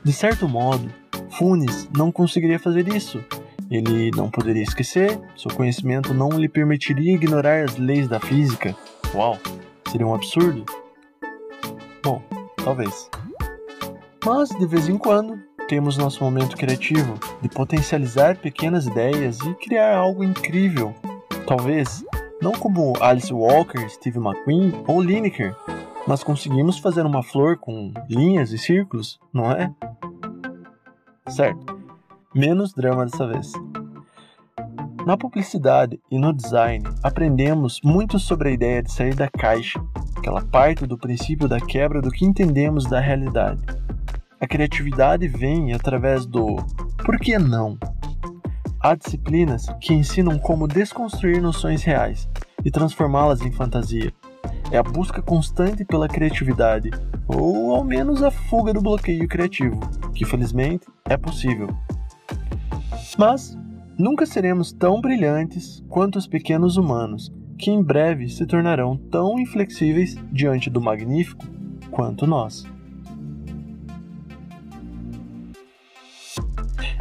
De 0.04 0.12
certo 0.12 0.46
modo, 0.46 0.92
Funes 1.38 1.90
não 1.96 2.12
conseguiria 2.12 2.60
fazer 2.60 2.86
isso 2.90 3.24
ele 3.70 4.12
não 4.12 4.30
poderia 4.30 4.64
esquecer, 4.64 5.20
seu 5.38 5.52
conhecimento 5.54 6.14
não 6.14 6.30
lhe 6.30 6.50
permitiria 6.50 7.14
ignorar 7.14 7.64
as 7.64 7.78
leis 7.78 8.08
da 8.08 8.20
física. 8.20 8.76
Uau, 9.14 9.38
seria 9.92 10.08
um 10.08 10.14
absurdo? 10.14 10.66
Bom, 12.04 12.22
talvez. 12.64 13.10
Mas, 14.26 14.50
de 14.50 14.66
vez 14.66 14.90
em 14.90 14.98
quando, 14.98 15.40
temos 15.68 15.98
nosso 15.98 16.24
momento 16.24 16.58
criativo 16.58 17.14
de 17.42 17.50
potencializar 17.50 18.38
pequenas 18.38 18.88
ideias 18.88 19.40
e 19.42 19.54
criar 19.56 19.98
algo 19.98 20.24
incrível. 20.24 20.96
Talvez, 21.48 22.04
não 22.42 22.54
como 22.54 22.94
Alice 23.02 23.34
Walker, 23.34 23.88
Steve 23.90 24.18
McQueen 24.18 24.84
ou 24.88 25.02
Lineker, 25.02 25.56
mas 26.08 26.24
conseguimos 26.24 26.80
fazer 26.80 27.06
uma 27.06 27.22
flor 27.22 27.58
com 27.58 27.94
linhas 28.10 28.52
e 28.52 28.58
círculos, 28.58 29.20
não 29.32 29.52
é? 29.52 29.72
Certo. 31.28 31.79
Menos 32.34 32.74
drama 32.74 33.06
dessa 33.06 33.26
vez. 33.26 33.52
Na 35.04 35.18
publicidade 35.18 36.00
e 36.12 36.20
no 36.20 36.32
design, 36.32 36.84
aprendemos 37.02 37.82
muito 37.84 38.20
sobre 38.20 38.50
a 38.50 38.52
ideia 38.52 38.84
de 38.84 38.92
sair 38.92 39.15
da 39.15 39.28
caixa, 39.28 39.84
que 40.22 40.30
ela 40.30 40.46
parte 40.46 40.86
do 40.86 40.96
princípio 40.96 41.48
da 41.48 41.60
quebra 41.60 42.00
do 42.02 42.12
que 42.12 42.24
entendemos 42.24 42.86
da 42.86 43.00
realidade. 43.00 43.63
A 44.39 44.46
criatividade 44.46 45.28
vem 45.28 45.74
através 45.74 46.28
do 46.28 46.58
por 47.04 47.18
que 47.18 47.39
não? 47.39 47.76
Há 48.80 48.94
disciplinas 48.94 49.65
que 49.82 49.96
ensinam 49.96 50.38
como 50.38 50.68
desconstruir 50.68 51.42
noções 51.42 51.82
reais, 51.82 52.30
e 52.63 52.70
transformá-las 52.70 53.42
em 53.42 53.52
fantasia. 53.52 54.13
É 54.72 54.78
a 54.78 54.84
busca 54.84 55.20
constante 55.20 55.84
pela 55.84 56.08
criatividade, 56.08 56.92
ou 57.28 57.74
ao 57.74 57.84
menos 57.84 58.22
a 58.22 58.30
fuga 58.30 58.72
do 58.72 58.82
bloqueio 58.82 59.28
criativo, 59.28 59.80
que 60.13 60.26
felizmente 60.26 60.86
é 61.06 61.18
possível. 61.18 61.76
Mas 63.20 63.54
nunca 63.98 64.26
seremos 64.26 64.72
tão 64.72 65.02
brilhantes 65.02 65.84
quanto 65.90 66.18
os 66.18 66.26
pequenos 66.26 66.78
humanos, 66.78 67.30
que 67.58 67.70
em 67.70 67.84
breve 67.84 68.30
se 68.30 68.46
tornarão 68.46 68.96
tão 68.96 69.38
inflexíveis 69.38 70.16
diante 70.32 70.70
do 70.70 70.80
magnífico 70.80 71.46
quanto 71.92 72.26
nós. 72.26 72.64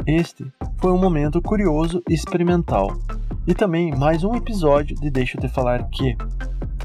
Este 0.05 0.51
foi 0.81 0.91
um 0.91 0.97
momento 0.97 1.41
curioso 1.41 2.03
e 2.09 2.15
experimental, 2.15 2.99
e 3.47 3.53
também 3.53 3.95
mais 3.95 4.21
um 4.25 4.35
episódio 4.35 4.97
de 4.97 5.09
Deixa 5.09 5.37
eu 5.37 5.41
te 5.41 5.47
falar 5.47 5.87
que. 5.87 6.17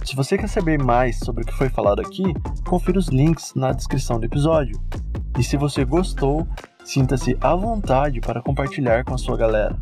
Se 0.04 0.14
você 0.14 0.38
quer 0.38 0.48
saber 0.48 0.80
mais 0.80 1.18
sobre 1.18 1.42
o 1.42 1.46
que 1.46 1.54
foi 1.54 1.68
falado 1.68 1.98
aqui, 1.98 2.22
confira 2.68 3.00
os 3.00 3.08
links 3.08 3.52
na 3.56 3.72
descrição 3.72 4.20
do 4.20 4.26
episódio. 4.26 4.80
E 5.36 5.42
se 5.42 5.56
você 5.56 5.84
gostou, 5.84 6.46
sinta-se 6.84 7.36
à 7.40 7.54
vontade 7.56 8.20
para 8.20 8.42
compartilhar 8.42 9.04
com 9.04 9.14
a 9.14 9.18
sua 9.18 9.36
galera. 9.36 9.76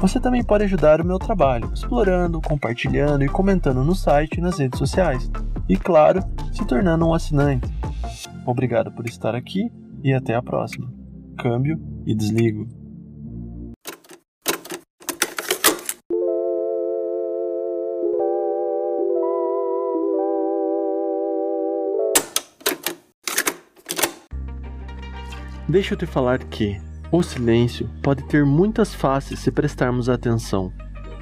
Você 0.00 0.20
também 0.20 0.44
pode 0.44 0.64
ajudar 0.64 1.00
o 1.00 1.04
meu 1.04 1.18
trabalho, 1.18 1.72
explorando, 1.74 2.40
compartilhando 2.40 3.24
e 3.24 3.28
comentando 3.28 3.82
no 3.82 3.94
site 3.94 4.38
e 4.38 4.40
nas 4.40 4.58
redes 4.58 4.78
sociais. 4.78 5.30
E 5.68 5.76
claro, 5.76 6.20
se 6.52 6.64
tornando 6.64 7.06
um 7.06 7.12
assinante. 7.12 7.68
Obrigado 8.46 8.92
por 8.92 9.06
estar 9.06 9.34
aqui 9.34 9.70
e 10.02 10.14
até 10.14 10.34
a 10.34 10.42
próxima. 10.42 10.88
Câmbio 11.36 11.80
e 12.06 12.14
desligo. 12.14 12.77
Deixa 25.68 25.92
eu 25.92 25.98
te 25.98 26.06
falar 26.06 26.38
que 26.38 26.80
o 27.12 27.22
silêncio 27.22 27.90
pode 28.02 28.24
ter 28.24 28.42
muitas 28.42 28.94
faces 28.94 29.38
se 29.38 29.50
prestarmos 29.50 30.08
atenção, 30.08 30.72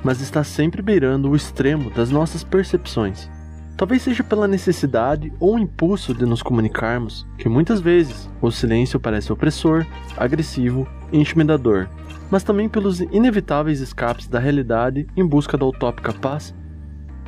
mas 0.04 0.20
está 0.20 0.44
sempre 0.44 0.80
beirando 0.80 1.28
o 1.28 1.35
extremo 1.35 1.90
das 1.90 2.11
nossas 2.11 2.44
percepções. 2.44 3.28
Talvez 3.76 4.02
seja 4.02 4.22
pela 4.22 4.46
necessidade 4.46 5.32
ou 5.40 5.59
impulso 5.59 6.14
de 6.14 6.24
nos 6.24 6.44
comunicarmos 6.44 7.26
que 7.37 7.48
muitas 7.48 7.80
vezes 7.80 8.30
o 8.40 8.52
silêncio 8.52 9.00
parece 9.00 9.32
opressor, 9.32 9.85
agressivo 10.16 10.87
e 11.11 11.18
intimidador, 11.18 11.88
mas 12.30 12.44
também 12.44 12.68
pelos 12.68 13.00
inevitáveis 13.00 13.80
escapes 13.80 14.28
da 14.28 14.38
realidade 14.38 15.09
em 15.16 15.26
busca 15.26 15.59
da 15.59 15.66
utópica 15.66 16.12
paz. 16.12 16.54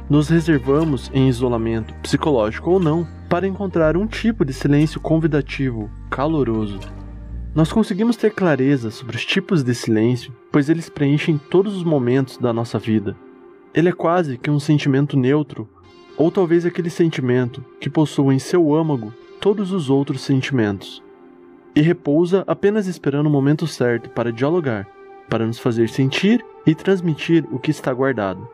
Nos 0.09 0.29
reservamos 0.29 1.11
em 1.13 1.29
isolamento, 1.29 1.93
psicológico 1.95 2.71
ou 2.71 2.79
não, 2.79 3.05
para 3.29 3.49
encontrar 3.49 3.97
um 3.97 4.07
tipo 4.07 4.45
de 4.45 4.53
silêncio 4.53 5.01
convidativo, 5.01 5.91
caloroso. 6.09 6.79
Nós 7.55 7.73
conseguimos 7.73 8.17
ter 8.17 8.31
clareza 8.31 8.91
sobre 8.91 9.17
os 9.17 9.25
tipos 9.25 9.63
de 9.63 9.75
silêncio, 9.75 10.33
pois 10.53 10.69
eles 10.69 10.89
preenchem 10.89 11.39
todos 11.39 11.77
os 11.77 11.83
momentos 11.83 12.37
da 12.37 12.53
nossa 12.53 12.79
vida. 12.79 13.17
Ele 13.75 13.89
é 13.89 13.93
quase 13.93 14.39
que 14.39 14.51
um 14.51 14.61
sentimento 14.61 15.17
neutro 15.17 15.69
ou 16.17 16.31
talvez 16.31 16.67
aquele 16.67 16.91
sentimento 16.91 17.65
que 17.81 17.89
possua 17.89 18.35
em 18.35 18.39
seu 18.39 18.75
âmago 18.75 19.13
todos 19.41 19.73
os 19.73 19.89
outros 19.89 20.21
sentimentos, 20.23 21.03
e 21.75 21.81
repousa 21.81 22.43
apenas 22.47 22.89
esperando 22.89 23.29
o 23.29 23.31
momento 23.31 23.69
certo 23.69 24.11
para 24.11 24.33
dialogar, 24.33 24.87
para 25.29 25.47
nos 25.47 25.61
fazer 25.61 25.89
sentir 25.89 26.45
e 26.67 26.75
transmitir 26.75 27.47
o 27.53 27.59
que 27.59 27.71
está 27.71 27.93
guardado. 27.93 28.49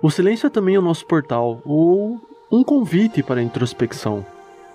O 0.00 0.10
silêncio 0.10 0.46
é 0.46 0.50
também 0.50 0.78
o 0.78 0.82
nosso 0.82 1.04
portal, 1.06 1.60
ou 1.62 2.18
um 2.50 2.64
convite 2.64 3.22
para 3.22 3.40
a 3.40 3.42
introspecção. 3.42 4.24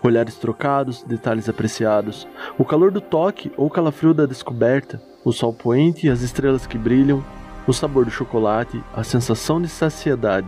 Olhares 0.06 0.36
trocados, 0.36 1.04
detalhes 1.04 1.50
apreciados, 1.50 2.28
o 2.58 2.64
calor 2.64 2.92
do 2.92 3.02
toque 3.02 3.52
ou 3.58 3.70
calafrio 3.70 4.14
da 4.14 4.26
descoberta, 4.26 5.02
o 5.24 5.32
sol 5.32 5.52
poente 5.52 6.06
e 6.06 6.10
as 6.10 6.22
estrelas 6.22 6.68
que 6.68 6.78
brilham, 6.78 7.24
o 7.68 7.74
sabor 7.74 8.06
do 8.06 8.12
chocolate, 8.12 8.82
a 8.94 9.04
sensação 9.04 9.62
de 9.62 9.68
saciedade 9.68 10.48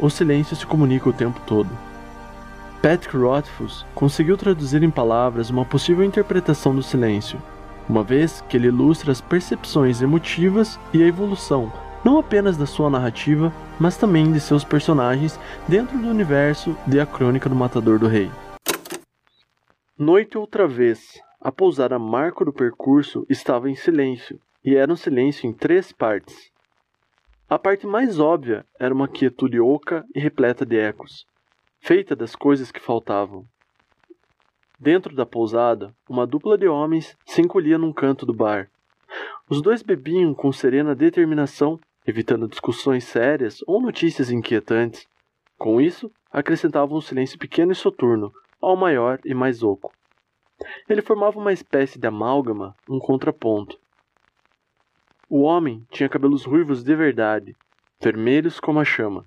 o 0.00 0.08
silêncio 0.08 0.54
se 0.54 0.66
comunica 0.66 1.08
o 1.08 1.12
tempo 1.12 1.40
todo. 1.46 1.68
Patrick 2.80 3.16
Rothfuss 3.16 3.84
conseguiu 3.94 4.36
traduzir 4.36 4.82
em 4.82 4.90
palavras 4.90 5.50
uma 5.50 5.64
possível 5.64 6.04
interpretação 6.04 6.74
do 6.74 6.82
silêncio, 6.82 7.40
uma 7.88 8.04
vez 8.04 8.44
que 8.48 8.56
ele 8.56 8.68
ilustra 8.68 9.10
as 9.10 9.20
percepções 9.20 10.00
emotivas 10.00 10.78
e 10.92 11.02
a 11.02 11.06
evolução 11.06 11.72
não 12.04 12.16
apenas 12.16 12.56
da 12.56 12.64
sua 12.64 12.88
narrativa, 12.88 13.52
mas 13.78 13.96
também 13.96 14.30
de 14.30 14.38
seus 14.38 14.62
personagens 14.62 15.38
dentro 15.66 15.98
do 15.98 16.08
universo 16.08 16.76
de 16.86 17.00
A 17.00 17.04
Crônica 17.04 17.48
do 17.48 17.56
Matador 17.56 17.98
do 17.98 18.06
Rei. 18.06 18.30
Noite 20.00 20.38
outra 20.38 20.64
vez, 20.68 21.20
a 21.40 21.50
pousada 21.50 21.98
Marco 21.98 22.44
do 22.44 22.52
Percurso 22.52 23.26
estava 23.28 23.68
em 23.68 23.74
silêncio, 23.74 24.40
e 24.64 24.76
era 24.76 24.92
um 24.92 24.94
silêncio 24.94 25.44
em 25.44 25.52
três 25.52 25.90
partes. 25.90 26.52
A 27.50 27.58
parte 27.58 27.84
mais 27.84 28.20
óbvia 28.20 28.64
era 28.78 28.94
uma 28.94 29.08
quietude 29.08 29.58
oca 29.58 30.06
e 30.14 30.20
repleta 30.20 30.64
de 30.64 30.78
ecos, 30.78 31.26
feita 31.80 32.14
das 32.14 32.36
coisas 32.36 32.70
que 32.70 32.78
faltavam. 32.78 33.44
Dentro 34.78 35.16
da 35.16 35.26
pousada, 35.26 35.92
uma 36.08 36.28
dupla 36.28 36.56
de 36.56 36.68
homens 36.68 37.16
se 37.26 37.42
encolhia 37.42 37.76
num 37.76 37.92
canto 37.92 38.24
do 38.24 38.32
bar. 38.32 38.70
Os 39.50 39.60
dois 39.60 39.82
bebiam 39.82 40.32
com 40.32 40.52
serena 40.52 40.94
determinação, 40.94 41.76
evitando 42.06 42.46
discussões 42.46 43.02
sérias 43.02 43.64
ou 43.66 43.82
notícias 43.82 44.30
inquietantes. 44.30 45.08
Com 45.58 45.80
isso, 45.80 46.08
acrescentavam 46.30 46.98
um 46.98 47.00
silêncio 47.00 47.36
pequeno 47.36 47.72
e 47.72 47.74
soturno 47.74 48.32
ao 48.60 48.76
maior 48.76 49.20
e 49.24 49.34
mais 49.34 49.62
oco. 49.62 49.92
Ele 50.88 51.02
formava 51.02 51.38
uma 51.38 51.52
espécie 51.52 51.98
de 51.98 52.06
amálgama, 52.06 52.74
um 52.88 52.98
contraponto. 52.98 53.78
O 55.28 55.42
homem 55.42 55.86
tinha 55.90 56.08
cabelos 56.08 56.44
ruivos 56.44 56.82
de 56.82 56.94
verdade, 56.94 57.56
vermelhos 58.00 58.58
como 58.58 58.80
a 58.80 58.84
chama. 58.84 59.24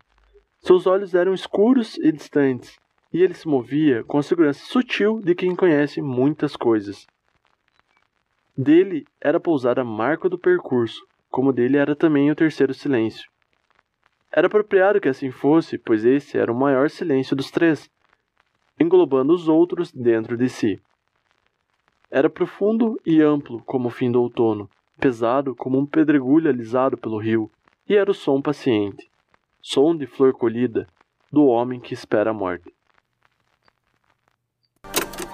Seus 0.60 0.86
olhos 0.86 1.15
eram 1.15 1.34
escuros 1.34 1.98
e 1.98 2.12
distantes, 2.12 2.78
e 3.13 3.22
ele 3.22 3.34
se 3.34 3.48
movia 3.48 4.04
com 4.04 4.17
a 4.17 4.24
segurança 4.24 4.65
sutil 4.65 5.22
de 5.22 5.36
quem 5.36 5.56
conhece 5.56 6.02
muitas 6.02 6.56
coisas. 6.56 7.08
Dele 8.58 9.06
era 9.20 9.39
pousada 9.39 9.82
a 9.82 9.86
marca 9.86 10.28
do 10.28 10.38
percurso, 10.38 11.06
como 11.30 11.54
dele 11.54 11.78
era 11.78 11.96
também 11.96 12.30
o 12.30 12.36
terceiro 12.36 12.74
silêncio. 12.74 13.30
Era 14.32 14.48
apropriado 14.48 15.00
que 15.00 15.10
assim 15.10 15.32
fosse, 15.32 15.78
pois 15.78 16.06
esse 16.06 16.38
era 16.38 16.52
o 16.52 16.56
maior 16.56 16.89
silêncio 16.89 17.36
dos 17.36 17.52
três, 17.52 17.89
englobando 18.82 19.34
os 19.34 19.48
outros 19.48 19.91
dentro 19.91 20.36
de 20.36 20.50
si. 20.50 20.82
Era 22.10 22.30
profundo 22.30 23.00
e 23.06 23.22
amplo 23.22 23.62
como 23.65 23.88
o 23.88 23.91
fim 23.91 24.12
do 24.12 24.22
outono, 24.22 24.70
pesado 25.00 25.56
como 25.56 25.80
um 25.80 25.86
pedregulho 25.86 26.50
alisado 26.50 26.98
pelo 26.98 27.17
rio, 27.17 27.50
e 27.88 27.96
era 27.96 28.12
o 28.12 28.13
som 28.13 28.41
paciente, 28.41 29.10
som 29.62 29.96
de 29.96 30.06
flor 30.06 30.34
colhida, 30.34 30.88
do 31.32 31.46
homem 31.46 31.80
que 31.80 31.94
espera 31.94 32.32
a 32.32 32.34
morte. 32.34 32.74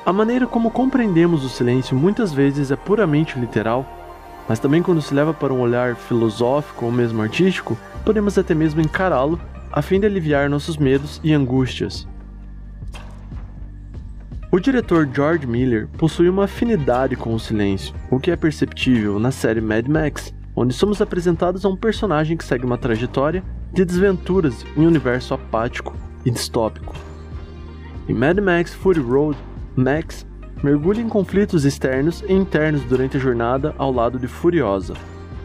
A 0.05 0.13
maneira 0.13 0.45
como 0.45 0.71
compreendemos 0.71 1.43
o 1.43 1.49
silêncio 1.49 1.95
muitas 1.95 2.31
vezes 2.31 2.71
é 2.71 2.75
puramente 2.75 3.37
literal, 3.37 3.85
mas 4.47 4.59
também 4.59 4.81
quando 4.81 5.01
se 5.01 5.13
leva 5.13 5.33
para 5.33 5.53
um 5.53 5.59
olhar 5.59 5.95
filosófico 5.95 6.85
ou 6.85 6.91
mesmo 6.91 7.21
artístico, 7.21 7.77
podemos 8.05 8.37
até 8.37 8.55
mesmo 8.55 8.79
encará-lo 8.79 9.39
a 9.71 9.81
fim 9.81 9.99
de 9.99 10.05
aliviar 10.05 10.49
nossos 10.49 10.77
medos 10.77 11.19
e 11.23 11.33
angústias, 11.33 12.07
o 14.49 14.59
diretor 14.59 15.09
George 15.13 15.45
Miller 15.45 15.89
possui 15.97 16.29
uma 16.29 16.45
afinidade 16.45 17.17
com 17.17 17.33
o 17.33 17.39
silêncio, 17.39 17.93
o 18.09 18.17
que 18.17 18.31
é 18.31 18.35
perceptível 18.35 19.19
na 19.19 19.29
série 19.29 19.59
Mad 19.59 19.87
Max, 19.87 20.33
onde 20.55 20.73
somos 20.73 21.01
apresentados 21.01 21.65
a 21.65 21.69
um 21.69 21.75
personagem 21.75 22.37
que 22.37 22.45
segue 22.45 22.65
uma 22.65 22.77
trajetória 22.77 23.43
de 23.73 23.83
desventuras 23.83 24.65
em 24.75 24.81
um 24.81 24.87
universo 24.87 25.33
apático 25.33 25.93
e 26.25 26.31
distópico. 26.31 26.95
Em 28.07 28.13
Mad 28.13 28.39
Max 28.39 28.73
Fury 28.73 29.01
Road, 29.01 29.37
Max 29.75 30.25
mergulha 30.63 31.01
em 31.01 31.09
conflitos 31.09 31.65
externos 31.65 32.23
e 32.27 32.31
internos 32.31 32.83
durante 32.83 33.17
a 33.17 33.19
jornada 33.19 33.75
ao 33.77 33.91
lado 33.91 34.17
de 34.17 34.27
Furiosa, 34.27 34.93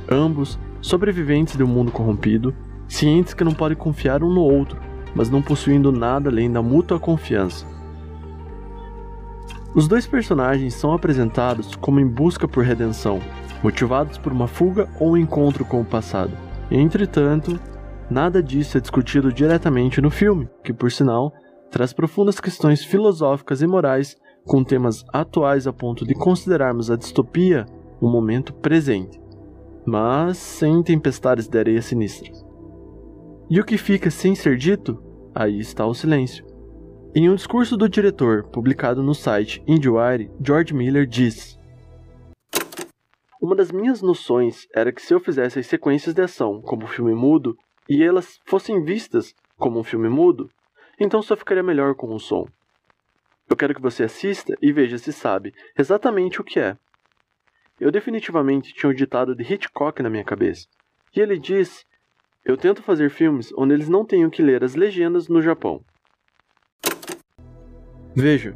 ambos 0.09 0.59
sobreviventes 0.81 1.57
de 1.57 1.65
um 1.65 1.69
mundo 1.69 1.91
corrompido, 1.91 2.55
cientes 2.87 3.35
que 3.35 3.45
não 3.45 3.53
podem 3.53 3.77
confiar 3.77 4.23
um 4.23 4.33
no 4.33 4.43
outro, 4.43 4.79
mas 5.13 5.29
não 5.29 5.43
possuindo 5.43 5.91
nada 5.91 6.31
além 6.31 6.51
da 6.51 6.63
mútua 6.63 7.01
confiança. 7.01 7.72
Os 9.75 9.89
dois 9.89 10.07
personagens 10.07 10.75
são 10.75 10.93
apresentados 10.93 11.75
como 11.77 11.99
em 11.99 12.07
busca 12.07 12.47
por 12.47 12.63
redenção, 12.63 13.21
motivados 13.63 14.19
por 14.19 14.31
uma 14.31 14.47
fuga 14.47 14.87
ou 15.01 15.13
um 15.13 15.17
encontro 15.17 15.65
com 15.65 15.81
o 15.81 15.85
passado. 15.85 16.33
Entretanto, 16.71 17.59
nada 18.11 18.43
disso 18.43 18.77
é 18.77 18.81
discutido 18.81 19.33
diretamente 19.33 20.01
no 20.01 20.11
filme, 20.11 20.47
que, 20.63 20.75
por 20.75 20.93
sinal, 20.93 21.33
traz 21.71 21.95
profundas 21.95 22.39
questões 22.39 22.85
filosóficas 22.85 23.63
e 23.63 23.67
morais 23.67 24.15
com 24.45 24.63
temas 24.63 25.05
atuais 25.11 25.67
a 25.67 25.73
ponto 25.73 26.07
de 26.07 26.15
considerarmos 26.15 26.91
a 26.91 26.97
distopia 26.97 27.65
um 28.01 28.11
momento 28.11 28.53
presente, 28.53 29.19
mas 29.87 30.37
sem 30.37 30.83
tempestades 30.83 31.49
de 31.49 31.59
areia 31.59 31.81
sinistras. 31.81 32.45
E 33.49 33.59
o 33.59 33.65
que 33.65 33.79
fica 33.79 34.11
sem 34.11 34.35
ser 34.35 34.59
dito? 34.59 35.03
Aí 35.35 35.61
está 35.61 35.87
o 35.87 35.95
silêncio. 35.95 36.52
Em 37.15 37.29
um 37.29 37.35
discurso 37.35 37.77
do 37.77 37.91
diretor, 37.91 38.45
publicado 38.45 39.03
no 39.03 39.15
site 39.15 39.63
IndieWire, 39.67 40.31
George 40.43 40.73
Miller 40.73 41.07
diz: 41.07 41.61
Uma 43.39 43.55
das 43.55 43.71
minhas 43.71 44.01
noções 44.01 44.67
era 44.75 44.91
que 44.91 45.03
se 45.03 45.13
eu 45.13 45.21
fizesse 45.21 45.59
as 45.59 45.67
sequências 45.67 46.15
de 46.15 46.23
ação 46.23 46.63
como 46.63 46.87
filme 46.87 47.15
mudo 47.15 47.55
e 47.87 48.03
elas 48.03 48.41
fossem 48.47 48.83
vistas 48.83 49.35
como 49.59 49.79
um 49.79 49.85
filme 49.85 50.09
mudo, 50.09 50.49
então 50.99 51.21
só 51.21 51.37
ficaria 51.37 51.63
melhor 51.63 51.95
com 51.95 52.15
o 52.15 52.19
som. 52.19 52.47
Eu 53.47 53.57
quero 53.57 53.75
que 53.75 53.83
você 53.83 54.05
assista 54.05 54.57
e 54.63 54.73
veja 54.73 54.97
se 54.97 55.13
sabe 55.13 55.53
exatamente 55.79 56.41
o 56.41 56.45
que 56.45 56.59
é. 56.59 56.79
Eu 57.79 57.91
definitivamente 57.91 58.73
tinha 58.73 58.89
o 58.89 58.95
ditado 58.95 59.37
de 59.37 59.43
Hitchcock 59.43 60.03
na 60.03 60.09
minha 60.09 60.25
cabeça. 60.25 60.67
E 61.15 61.21
ele 61.21 61.39
diz: 61.39 61.85
Eu 62.43 62.57
tento 62.57 62.83
fazer 62.83 63.11
filmes 63.11 63.53
onde 63.55 63.75
eles 63.75 63.91
não 63.91 64.03
tenham 64.03 64.31
que 64.31 64.41
ler 64.41 64.65
as 64.65 64.75
legendas 64.75 65.29
no 65.29 65.43
Japão. 65.43 65.85
Veja, 68.15 68.55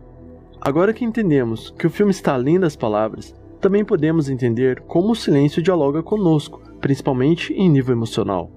agora 0.61 0.92
que 0.92 1.05
entendemos 1.05 1.71
que 1.79 1.87
o 1.87 1.90
filme 1.90 2.11
está 2.11 2.35
além 2.35 2.61
das 2.61 2.77
palavras, 2.77 3.35
também 3.61 3.85
podemos 3.85 4.29
entender 4.29 4.81
como 4.83 5.12
o 5.12 5.16
silêncio 5.16 5.62
dialoga 5.62 6.03
conosco, 6.03 6.61
principalmente 6.81 7.55
em 7.55 7.69
nível 7.69 7.95
emocional. 7.95 8.51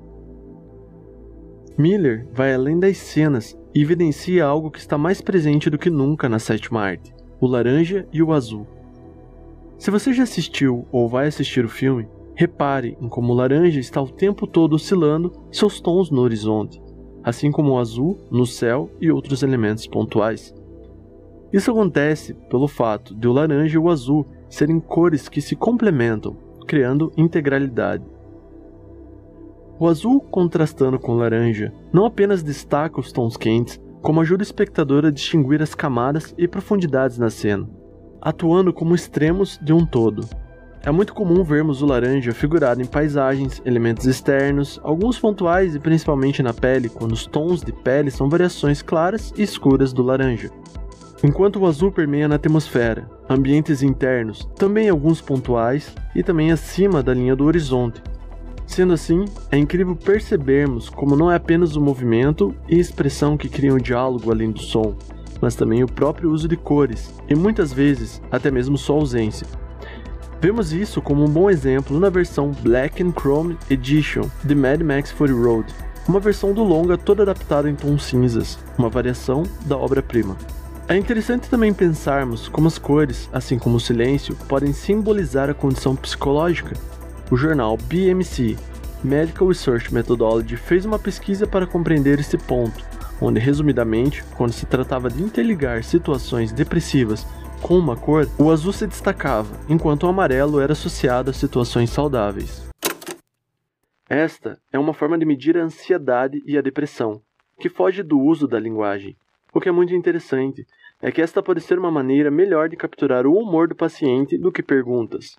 Miller 1.78 2.28
vai 2.34 2.54
além 2.54 2.78
das 2.78 2.98
cenas 2.98 3.58
e 3.74 3.82
evidencia 3.82 4.44
algo 4.44 4.70
que 4.70 4.80
está 4.80 4.98
mais 4.98 5.22
presente 5.22 5.70
do 5.70 5.78
que 5.78 5.90
nunca 5.90 6.28
na 6.28 6.38
sétima 6.38 6.82
arte: 6.82 7.14
o 7.40 7.48
laranja 7.48 8.06
e 8.12 8.22
o 8.22 8.34
azul. 8.34 8.68
Se 9.78 9.90
você 9.90 10.12
já 10.12 10.24
assistiu 10.24 10.86
ou 10.92 11.08
vai 11.08 11.28
assistir 11.28 11.64
o 11.64 11.70
filme, 11.70 12.10
repare 12.36 12.98
em 13.00 13.08
como 13.08 13.32
o 13.32 13.36
laranja 13.36 13.80
está 13.80 14.02
o 14.02 14.12
tempo 14.12 14.46
todo 14.46 14.74
oscilando 14.74 15.32
seus 15.50 15.80
tons 15.80 16.12
no 16.12 16.20
horizonte, 16.20 16.82
assim 17.24 17.50
como 17.50 17.72
o 17.72 17.80
azul 17.80 18.18
no 18.30 18.46
céu 18.46 18.92
e 19.00 19.10
outros 19.10 19.42
elementos 19.42 19.88
pontuais. 19.88 20.54
Isso 21.52 21.72
acontece 21.72 22.34
pelo 22.50 22.68
fato 22.68 23.16
de 23.16 23.28
o 23.28 23.34
laranja 23.34 23.76
e 23.76 23.80
o 23.80 23.90
azul 23.90 24.26
serem 24.50 24.80
cores 24.80 25.28
que 25.28 25.42
se 25.42 25.56
complementam, 25.56 26.36
criando 26.68 27.12
integralidade. 27.18 28.04
O 29.80 29.88
azul 29.88 30.20
contrastando 30.20 31.00
com 31.00 31.14
o 31.14 31.18
laranja 31.18 31.74
não 31.92 32.06
apenas 32.06 32.44
destaca 32.44 33.00
os 33.00 33.12
tons 33.12 33.38
quentes, 33.38 33.80
como 34.02 34.22
ajuda 34.22 34.42
o 34.42 34.44
espectador 34.44 35.06
a 35.06 35.12
distinguir 35.12 35.62
as 35.62 35.74
camadas 35.74 36.34
e 36.38 36.48
profundidades 36.48 37.18
na 37.18 37.30
cena, 37.30 37.68
atuando 38.22 38.74
como 38.74 38.94
extremos 38.94 39.60
de 39.62 39.74
um 39.74 39.86
todo. 39.86 40.28
É 40.82 40.92
muito 40.92 41.14
comum 41.14 41.44
vermos 41.44 41.82
o 41.82 41.86
laranja 41.86 42.34
figurado 42.34 42.82
em 42.82 42.86
paisagens, 42.86 43.62
elementos 43.66 44.06
externos, 44.06 44.80
alguns 44.82 45.20
pontuais 45.20 45.76
e 45.76 45.80
principalmente 45.80 46.42
na 46.42 46.54
pele, 46.54 46.88
quando 46.88 47.12
os 47.12 47.26
tons 47.26 47.62
de 47.62 47.74
pele 47.74 48.10
são 48.10 48.30
variações 48.30 48.82
claras 48.82 49.34
e 49.38 49.42
escuras 49.42 49.92
do 49.92 50.04
laranja. 50.04 50.50
Enquanto 51.22 51.60
o 51.60 51.66
azul 51.66 51.92
permeia 51.92 52.30
na 52.30 52.36
atmosfera, 52.36 53.10
ambientes 53.30 53.84
internos, 53.84 54.48
também 54.56 54.88
alguns 54.88 55.20
pontuais 55.20 55.94
e 56.16 56.24
também 56.24 56.50
acima 56.50 57.04
da 57.04 57.14
linha 57.14 57.36
do 57.36 57.44
horizonte. 57.44 58.02
Sendo 58.66 58.94
assim, 58.94 59.26
é 59.52 59.58
incrível 59.58 59.98
percebermos 59.98 60.90
como 60.90 61.18
não 61.18 61.30
é 61.30 61.36
apenas 61.36 61.76
o 61.76 61.82
movimento 61.82 62.56
e 62.70 62.80
expressão 62.80 63.36
que 63.36 63.50
criam 63.50 63.76
o 63.76 63.82
diálogo 63.82 64.32
além 64.32 64.52
do 64.52 64.62
som, 64.62 64.96
mas 65.42 65.56
também 65.56 65.84
o 65.84 65.92
próprio 65.92 66.32
uso 66.32 66.48
de 66.48 66.56
cores, 66.56 67.14
e 67.28 67.36
muitas 67.36 67.74
vezes 67.74 68.22
até 68.32 68.50
mesmo 68.50 68.78
sua 68.78 68.96
ausência. 68.96 69.46
Vemos 70.40 70.72
isso 70.72 71.02
como 71.02 71.26
um 71.26 71.30
bom 71.30 71.50
exemplo 71.50 72.00
na 72.00 72.10
versão 72.10 72.52
Black 72.62 73.04
and 73.04 73.12
Chrome 73.12 73.58
Edition 73.70 74.30
de 74.46 74.56
Mad 74.56 74.82
Max 74.82 75.12
Fury 75.12 75.34
Road, 75.34 75.68
uma 76.08 76.22
versão 76.22 76.54
do 76.54 76.64
longa 76.64 76.98
toda 76.98 77.24
adaptada 77.24 77.70
em 77.70 77.76
tons 77.76 78.04
cinzas, 78.04 78.58
uma 78.78 78.88
variação 78.88 79.44
da 79.66 79.76
obra-prima. 79.76 80.38
É 80.90 80.98
interessante 80.98 81.48
também 81.48 81.72
pensarmos 81.72 82.48
como 82.48 82.68
as 82.68 82.80
cores, 82.80 83.30
assim 83.32 83.60
como 83.60 83.76
o 83.76 83.80
silêncio, 83.80 84.36
podem 84.48 84.74
simbolizar 84.74 85.48
a 85.48 85.54
condição 85.54 85.96
psicológica. 85.96 86.76
O 87.30 87.38
jornal 87.38 87.78
BMC, 87.78 88.58
Medical 89.04 89.50
Research 89.50 89.94
Methodology, 89.94 90.58
fez 90.58 90.86
uma 90.86 90.98
pesquisa 90.98 91.46
para 91.46 91.68
compreender 91.68 92.20
esse 92.20 92.40
ponto, 92.40 92.84
onde, 93.22 93.40
resumidamente, 93.40 94.24
quando 94.36 94.52
se 94.52 94.66
tratava 94.66 95.12
de 95.12 95.22
interligar 95.22 95.84
situações 95.84 96.52
depressivas 96.52 97.24
com 97.62 97.78
uma 97.78 97.96
cor, 97.96 98.28
o 98.40 98.50
azul 98.50 98.74
se 98.74 98.88
destacava, 98.88 99.60
enquanto 99.70 100.06
o 100.06 100.10
amarelo 100.10 100.60
era 100.60 100.74
associado 100.74 101.30
a 101.30 101.34
situações 101.34 101.92
saudáveis. 101.92 102.68
Esta 104.10 104.60
é 104.74 104.80
uma 104.80 104.96
forma 104.96 105.20
de 105.20 105.26
medir 105.26 105.56
a 105.56 105.64
ansiedade 105.66 106.42
e 106.48 106.58
a 106.58 106.62
depressão, 106.62 107.22
que 107.60 107.70
foge 107.70 108.02
do 108.02 108.20
uso 108.20 108.48
da 108.48 108.60
linguagem, 108.60 109.16
o 109.54 109.60
que 109.60 109.70
é 109.70 109.72
muito 109.72 109.94
interessante, 109.94 110.66
é 111.02 111.12
que 111.12 111.22
esta 111.22 111.42
pode 111.42 111.62
ser 111.62 111.80
uma 111.80 111.90
maneira 111.90 112.30
melhor 112.30 112.68
de 112.68 112.76
capturar 112.76 113.26
o 113.26 113.34
humor 113.34 113.68
do 113.68 113.76
paciente 113.76 114.38
do 114.38 114.52
que 114.52 114.62
perguntas. 114.62 115.38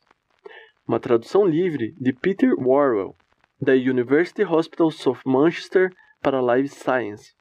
Uma 0.88 0.98
tradução 0.98 1.44
livre 1.44 1.94
de 2.00 2.12
Peter 2.12 2.54
Warwell, 2.58 3.14
da 3.60 3.72
University 3.72 4.42
Hospitals 4.42 5.06
of 5.06 5.20
Manchester 5.26 5.92
para 6.22 6.40
Live 6.40 6.68
Science. 6.68 7.34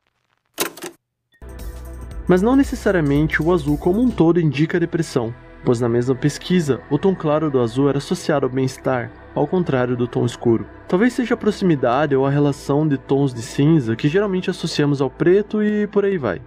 Mas 2.27 2.41
não 2.41 2.55
necessariamente 2.55 3.41
o 3.41 3.51
azul 3.51 3.77
como 3.77 4.01
um 4.01 4.11
todo 4.11 4.39
indica 4.39 4.79
depressão, 4.79 5.33
pois 5.65 5.79
na 5.79 5.89
mesma 5.89 6.13
pesquisa 6.13 6.81
o 6.91 6.97
tom 6.99 7.15
claro 7.15 7.49
do 7.49 7.59
azul 7.59 7.89
era 7.89 7.97
associado 7.97 8.45
ao 8.45 8.51
bem-estar, 8.51 9.11
ao 9.33 9.47
contrário 9.47 9.95
do 9.95 10.07
tom 10.07 10.25
escuro. 10.25 10.67
Talvez 10.87 11.13
seja 11.13 11.33
a 11.33 11.37
proximidade 11.37 12.15
ou 12.15 12.25
a 12.25 12.29
relação 12.29 12.87
de 12.87 12.97
tons 12.97 13.33
de 13.33 13.41
cinza 13.41 13.95
que 13.95 14.09
geralmente 14.09 14.49
associamos 14.49 15.01
ao 15.01 15.09
preto 15.09 15.63
e 15.63 15.87
por 15.87 16.03
aí 16.03 16.17
vai. 16.17 16.41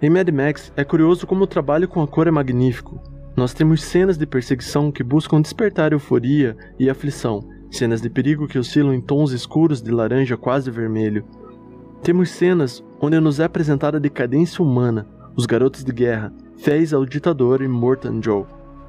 Em 0.00 0.10
Mad 0.10 0.28
Max, 0.28 0.70
é 0.76 0.84
curioso 0.84 1.26
como 1.26 1.44
o 1.44 1.46
trabalho 1.46 1.88
com 1.88 2.02
a 2.02 2.06
cor 2.06 2.26
é 2.26 2.30
magnífico. 2.30 3.00
Nós 3.34 3.54
temos 3.54 3.82
cenas 3.82 4.18
de 4.18 4.26
perseguição 4.26 4.92
que 4.92 5.02
buscam 5.02 5.40
despertar 5.40 5.92
euforia 5.92 6.54
e 6.78 6.90
aflição, 6.90 7.42
cenas 7.70 8.02
de 8.02 8.10
perigo 8.10 8.46
que 8.46 8.58
oscilam 8.58 8.92
em 8.92 9.00
tons 9.00 9.32
escuros 9.32 9.80
de 9.80 9.90
laranja 9.90 10.36
quase 10.36 10.70
vermelho. 10.70 11.24
Temos 12.02 12.28
cenas 12.28 12.84
onde 13.00 13.18
nos 13.20 13.40
é 13.40 13.44
apresentada 13.44 13.96
a 13.96 14.00
decadência 14.00 14.62
humana, 14.62 15.08
os 15.34 15.46
garotos 15.46 15.82
de 15.82 15.92
guerra, 15.92 16.30
fiéis 16.58 16.92
ao 16.92 17.06
ditador 17.06 17.62
e 17.62 17.68
Morton 17.68 18.20
Joe. 18.22 18.44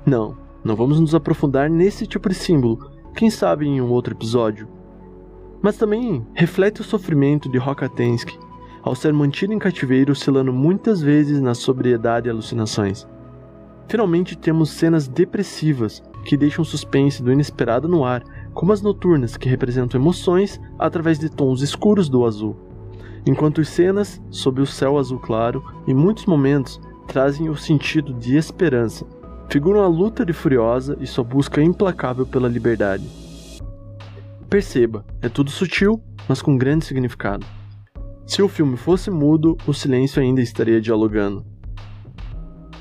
Não, 0.06 0.38
não 0.62 0.76
vamos 0.76 1.00
nos 1.00 1.15
aprofundar 1.15 1.70
nesse 1.70 2.06
tipo 2.06 2.28
de 2.28 2.36
símbolo, 2.36 2.91
quem 3.15 3.30
sabe 3.30 3.65
em 3.65 3.80
um 3.80 3.89
outro 3.91 4.13
episódio. 4.13 4.67
Mas 5.62 5.78
também 5.78 6.28
reflete 6.34 6.82
o 6.82 6.84
sofrimento 6.84 7.50
de 7.50 7.58
Rokatensky, 7.58 8.38
ao 8.88 8.95
ser 8.95 9.12
mantido 9.12 9.52
em 9.52 9.60
cativeiro, 9.60 10.13
oscilando 10.13 10.54
muitas 10.54 11.02
vezes 11.02 11.41
na 11.41 11.54
sobriedade 11.54 12.28
e 12.28 12.32
alucinações. 12.32 13.06
Finalmente 13.89 14.38
temos 14.38 14.69
cenas 14.69 15.10
depressivas 15.10 16.02
que 16.23 16.38
deixam 16.38 16.63
suspense 16.63 17.21
do 17.21 17.32
inesperado 17.32 17.88
no 17.89 18.06
ar, 18.06 18.23
como 18.54 18.71
as 18.71 18.82
noturnas 18.82 19.36
que 19.36 19.50
representam 19.50 20.00
emoções 20.00 20.60
através 20.80 21.19
de 21.19 21.30
tons 21.30 21.62
escuros 21.62 22.08
do 22.08 22.26
azul. 22.26 22.56
Enquanto 23.26 23.60
as 23.60 23.67
cenas 23.67 24.21
sob 24.30 24.62
o 24.62 24.65
céu 24.65 24.97
azul 24.97 25.19
claro, 25.19 25.62
em 25.86 25.93
muitos 25.93 26.26
momentos, 26.26 26.80
trazem 27.08 27.50
o 27.50 27.58
sentido 27.58 28.13
de 28.13 28.38
esperança, 28.38 29.06
figuram 29.50 29.82
a 29.82 29.88
luta 29.88 30.26
de 30.26 30.32
Furiosa 30.32 30.97
e 31.02 31.08
sua 31.08 31.26
busca 31.26 31.62
implacável 31.62 32.26
pela 32.26 32.47
liberdade. 32.47 33.06
Perceba, 34.50 35.06
é 35.21 35.28
tudo 35.28 35.52
sutil, 35.52 36.02
mas 36.28 36.41
com 36.41 36.58
grande 36.58 36.86
significado. 36.86 37.57
Se 38.28 38.42
o 38.42 38.50
filme 38.50 38.76
fosse 38.76 39.10
mudo, 39.10 39.56
o 39.65 39.73
silêncio 39.73 40.21
ainda 40.21 40.42
estaria 40.42 40.82
dialogando. 40.82 41.46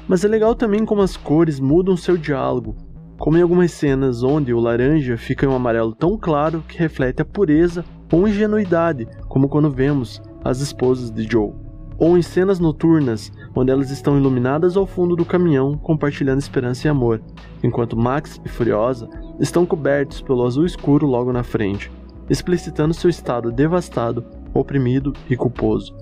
Mas 0.08 0.24
é 0.24 0.28
legal 0.28 0.56
também 0.56 0.84
como 0.84 1.02
as 1.02 1.16
cores 1.16 1.60
mudam 1.60 1.96
seu 1.96 2.16
diálogo, 2.16 2.76
como 3.16 3.38
em 3.38 3.42
algumas 3.42 3.70
cenas 3.70 4.24
onde 4.24 4.52
o 4.52 4.58
laranja 4.58 5.16
fica 5.16 5.46
em 5.46 5.48
um 5.48 5.54
amarelo 5.54 5.94
tão 5.94 6.18
claro 6.18 6.64
que 6.66 6.76
reflete 6.76 7.22
a 7.22 7.24
pureza 7.24 7.84
ou 8.12 8.26
ingenuidade, 8.26 9.06
como 9.28 9.48
quando 9.48 9.70
vemos 9.70 10.20
as 10.44 10.60
esposas 10.60 11.12
de 11.12 11.22
Joe. 11.22 11.54
Ou 11.96 12.18
em 12.18 12.22
cenas 12.22 12.58
noturnas, 12.58 13.30
onde 13.54 13.70
elas 13.70 13.92
estão 13.92 14.18
iluminadas 14.18 14.76
ao 14.76 14.84
fundo 14.84 15.14
do 15.14 15.24
caminhão, 15.24 15.78
compartilhando 15.78 16.40
esperança 16.40 16.88
e 16.88 16.90
amor, 16.90 17.22
enquanto 17.62 17.96
Max 17.96 18.40
e 18.44 18.48
Furiosa 18.48 19.08
estão 19.38 19.64
cobertos 19.64 20.20
pelo 20.20 20.44
azul 20.44 20.66
escuro 20.66 21.06
logo 21.06 21.32
na 21.32 21.44
frente, 21.44 21.90
explicitando 22.28 22.92
seu 22.92 23.08
estado 23.08 23.52
devastado 23.52 24.24
oprimido 24.58 25.12
e 25.28 25.36
culposo. 25.36 25.96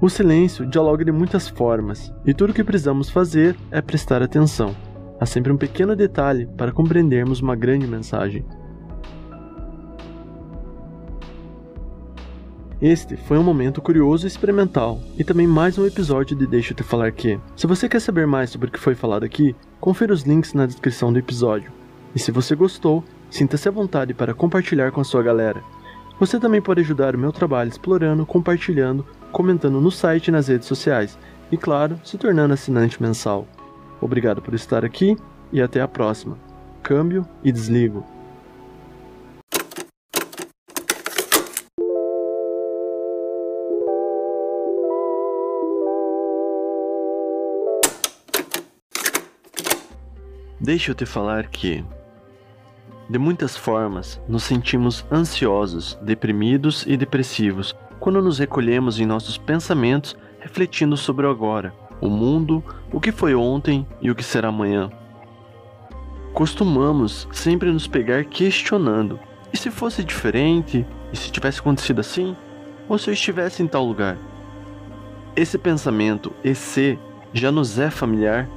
O 0.00 0.08
silêncio 0.08 0.66
dialoga 0.66 1.04
de 1.04 1.12
muitas 1.12 1.48
formas, 1.48 2.12
e 2.26 2.34
tudo 2.34 2.50
o 2.50 2.52
que 2.52 2.64
precisamos 2.64 3.08
fazer 3.08 3.56
é 3.70 3.80
prestar 3.80 4.22
atenção. 4.22 4.74
Há 5.20 5.26
sempre 5.26 5.52
um 5.52 5.56
pequeno 5.56 5.96
detalhe 5.96 6.46
para 6.46 6.72
compreendermos 6.72 7.40
uma 7.40 7.56
grande 7.56 7.86
mensagem. 7.86 8.44
Este 12.82 13.16
foi 13.16 13.38
um 13.38 13.42
momento 13.42 13.80
curioso 13.80 14.26
e 14.26 14.28
experimental, 14.28 15.00
e 15.16 15.24
também 15.24 15.46
mais 15.46 15.78
um 15.78 15.86
episódio 15.86 16.36
de 16.36 16.46
Deixa 16.46 16.72
eu 16.72 16.76
te 16.76 16.82
falar 16.82 17.10
que. 17.12 17.40
Se 17.56 17.66
você 17.66 17.88
quer 17.88 18.00
saber 18.00 18.26
mais 18.26 18.50
sobre 18.50 18.68
o 18.68 18.70
que 18.70 18.78
foi 18.78 18.94
falado 18.94 19.24
aqui, 19.24 19.56
confira 19.80 20.12
os 20.12 20.24
links 20.24 20.52
na 20.52 20.66
descrição 20.66 21.10
do 21.10 21.18
episódio. 21.18 21.72
E 22.14 22.18
se 22.18 22.30
você 22.30 22.54
gostou, 22.54 23.02
sinta-se 23.30 23.68
à 23.68 23.70
vontade 23.70 24.12
para 24.12 24.34
compartilhar 24.34 24.92
com 24.92 25.00
a 25.00 25.04
sua 25.04 25.22
galera. 25.22 25.62
Você 26.18 26.38
também 26.38 26.62
pode 26.62 26.80
ajudar 26.80 27.14
o 27.14 27.18
meu 27.18 27.32
trabalho 27.32 27.68
explorando, 27.68 28.24
compartilhando, 28.24 29.04
comentando 29.32 29.80
no 29.80 29.90
site 29.90 30.28
e 30.28 30.30
nas 30.30 30.48
redes 30.48 30.68
sociais 30.68 31.18
e, 31.50 31.56
claro, 31.56 31.98
se 32.04 32.16
tornando 32.16 32.54
assinante 32.54 33.02
mensal. 33.02 33.46
Obrigado 34.00 34.40
por 34.40 34.54
estar 34.54 34.84
aqui 34.84 35.16
e 35.52 35.60
até 35.60 35.80
a 35.80 35.88
próxima. 35.88 36.38
Câmbio 36.82 37.26
e 37.42 37.50
desligo. 37.50 38.06
Deixa 50.60 50.92
eu 50.92 50.94
te 50.94 51.04
falar 51.04 51.48
que, 51.48 51.84
de 53.14 53.18
muitas 53.18 53.56
formas, 53.56 54.20
nos 54.28 54.42
sentimos 54.42 55.06
ansiosos, 55.08 55.96
deprimidos 56.02 56.84
e 56.84 56.96
depressivos 56.96 57.72
quando 58.00 58.20
nos 58.20 58.40
recolhemos 58.40 58.98
em 58.98 59.06
nossos 59.06 59.38
pensamentos 59.38 60.16
refletindo 60.40 60.96
sobre 60.96 61.24
o 61.24 61.30
agora, 61.30 61.72
o 62.00 62.08
mundo, 62.08 62.60
o 62.92 63.00
que 63.00 63.12
foi 63.12 63.32
ontem 63.32 63.86
e 64.02 64.10
o 64.10 64.16
que 64.16 64.24
será 64.24 64.48
amanhã. 64.48 64.90
Costumamos 66.32 67.28
sempre 67.30 67.70
nos 67.70 67.86
pegar 67.86 68.24
questionando: 68.24 69.20
e 69.52 69.56
se 69.56 69.70
fosse 69.70 70.02
diferente? 70.02 70.84
E 71.12 71.16
se 71.16 71.30
tivesse 71.30 71.60
acontecido 71.60 72.00
assim? 72.00 72.34
Ou 72.88 72.98
se 72.98 73.10
eu 73.10 73.14
estivesse 73.14 73.62
em 73.62 73.68
tal 73.68 73.86
lugar? 73.86 74.18
Esse 75.36 75.56
pensamento, 75.56 76.32
esse, 76.42 76.98
já 77.32 77.52
nos 77.52 77.78
é 77.78 77.90
familiar 77.90 78.48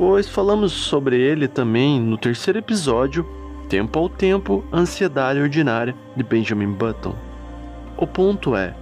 pois 0.00 0.26
falamos 0.26 0.72
sobre 0.72 1.20
ele 1.20 1.46
também 1.46 2.00
no 2.00 2.16
terceiro 2.16 2.58
episódio, 2.58 3.26
Tempo 3.70 4.00
ao 4.00 4.08
Tempo, 4.08 4.64
Ansiedade 4.72 5.38
Ordinária, 5.38 5.94
de 6.16 6.24
Benjamin 6.24 6.72
Button. 6.72 7.14
O 7.96 8.04
ponto 8.04 8.56
é 8.56 8.74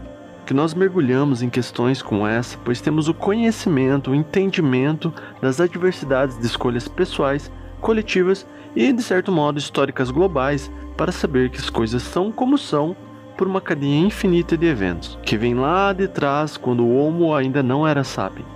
que 0.47 0.55
nós 0.55 0.73
mergulhamos 0.73 1.43
em 1.43 1.51
questões 1.51 2.01
como 2.01 2.27
essa, 2.27 2.57
pois 2.65 2.81
temos 2.81 3.07
o 3.07 3.13
conhecimento, 3.13 4.11
o 4.11 4.15
entendimento 4.15 5.13
das 5.43 5.61
adversidades 5.61 6.39
de 6.39 6.47
escolhas 6.47 6.89
pessoais, 6.89 7.53
coletivas 7.83 8.47
e, 8.75 8.91
de 8.91 9.03
certo 9.03 9.31
modo, 9.31 9.59
históricas 9.59 10.11
globais 10.11 10.73
para 10.97 11.13
saber 11.13 11.51
que 11.51 11.59
as 11.59 11.69
coisas 11.69 12.03
são 12.03 12.33
como 12.33 12.57
são 12.57 12.97
por 13.37 13.47
uma 13.47 13.61
cadeia 13.61 13.99
infinita 13.99 14.57
de 14.57 14.67
eventos, 14.69 15.19
que 15.23 15.37
vem 15.37 15.53
lá 15.53 15.93
de 15.93 16.09
trás 16.09 16.57
quando 16.57 16.83
o 16.83 16.97
Homo 16.97 17.35
ainda 17.35 17.63
não 17.63 17.87
era 17.87 18.03
sábio. 18.03 18.47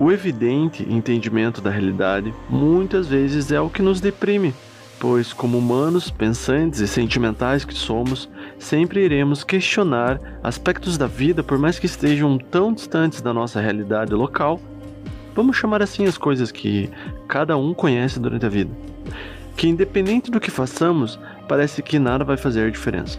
O 0.00 0.10
evidente 0.10 0.84
entendimento 0.90 1.60
da 1.60 1.70
realidade 1.70 2.34
muitas 2.48 3.06
vezes 3.06 3.52
é 3.52 3.60
o 3.60 3.70
que 3.70 3.82
nos 3.82 4.00
deprime, 4.00 4.52
pois, 5.00 5.32
como 5.32 5.56
humanos 5.56 6.10
pensantes 6.10 6.78
e 6.80 6.86
sentimentais 6.86 7.64
que 7.64 7.72
somos, 7.72 8.28
sempre 8.58 9.02
iremos 9.02 9.42
questionar 9.42 10.20
aspectos 10.42 10.98
da 10.98 11.06
vida 11.06 11.42
por 11.42 11.58
mais 11.58 11.78
que 11.78 11.86
estejam 11.86 12.36
tão 12.36 12.70
distantes 12.70 13.22
da 13.22 13.32
nossa 13.32 13.60
realidade 13.60 14.12
local. 14.12 14.60
Vamos 15.34 15.56
chamar 15.56 15.82
assim 15.82 16.04
as 16.04 16.18
coisas 16.18 16.52
que 16.52 16.90
cada 17.26 17.56
um 17.56 17.72
conhece 17.72 18.20
durante 18.20 18.44
a 18.44 18.50
vida. 18.50 18.70
Que, 19.56 19.68
independente 19.68 20.30
do 20.30 20.38
que 20.38 20.50
façamos, 20.50 21.18
parece 21.48 21.82
que 21.82 21.98
nada 21.98 22.22
vai 22.22 22.36
fazer 22.36 22.70
diferença. 22.70 23.18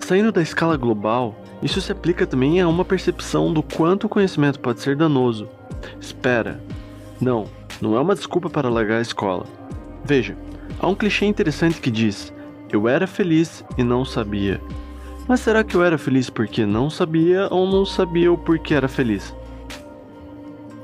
Saindo 0.00 0.32
da 0.32 0.40
escala 0.40 0.78
global, 0.78 1.34
isso 1.62 1.80
se 1.80 1.92
aplica 1.92 2.26
também 2.26 2.60
a 2.62 2.68
uma 2.68 2.86
percepção 2.86 3.52
do 3.52 3.62
quanto 3.62 4.04
o 4.04 4.08
conhecimento 4.08 4.58
pode 4.58 4.80
ser 4.80 4.96
danoso. 4.96 5.46
Espera. 6.00 6.58
Não, 7.20 7.46
não 7.82 7.96
é 7.96 8.00
uma 8.00 8.14
desculpa 8.14 8.48
para 8.48 8.70
largar 8.70 8.98
a 8.98 9.02
escola. 9.02 9.46
Veja, 10.04 10.36
há 10.78 10.86
um 10.86 10.94
clichê 10.94 11.26
interessante 11.26 11.80
que 11.80 11.90
diz: 11.90 12.32
Eu 12.70 12.88
era 12.88 13.06
feliz 13.06 13.64
e 13.76 13.82
não 13.82 14.04
sabia. 14.04 14.60
Mas 15.26 15.40
será 15.40 15.64
que 15.64 15.74
eu 15.74 15.82
era 15.82 15.96
feliz 15.96 16.28
porque 16.28 16.66
não 16.66 16.90
sabia 16.90 17.48
ou 17.50 17.66
não 17.66 17.86
sabia 17.86 18.30
o 18.30 18.36
porquê 18.36 18.74
era 18.74 18.88
feliz? 18.88 19.34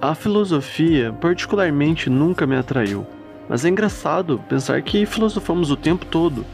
A 0.00 0.14
filosofia, 0.14 1.12
particularmente, 1.12 2.08
nunca 2.08 2.46
me 2.46 2.56
atraiu. 2.56 3.06
Mas 3.48 3.64
é 3.64 3.68
engraçado 3.68 4.42
pensar 4.48 4.80
que 4.80 5.04
filosofamos 5.04 5.70
o 5.70 5.76
tempo 5.76 6.06
todo. 6.06 6.46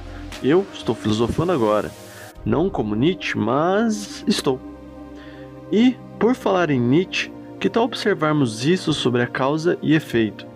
Eu 0.43 0.67
estou 0.73 0.95
filosofando 0.95 1.53
agora. 1.53 1.93
Não 2.45 2.69
como 2.69 2.97
Nietzsche, 2.97 3.39
mas 3.39 4.25
estou. 4.27 4.61
E, 5.71 5.97
por 6.19 6.35
falar 6.35 6.71
em 6.71 6.81
Nietzsche, 6.81 7.31
que 7.61 7.71
tal 7.71 7.85
observarmos 7.85 8.65
isso 8.67 8.93
sobre 8.93 9.23
a 9.23 9.27
causa 9.27 9.79
e 9.81 9.95
efeito 9.95 10.47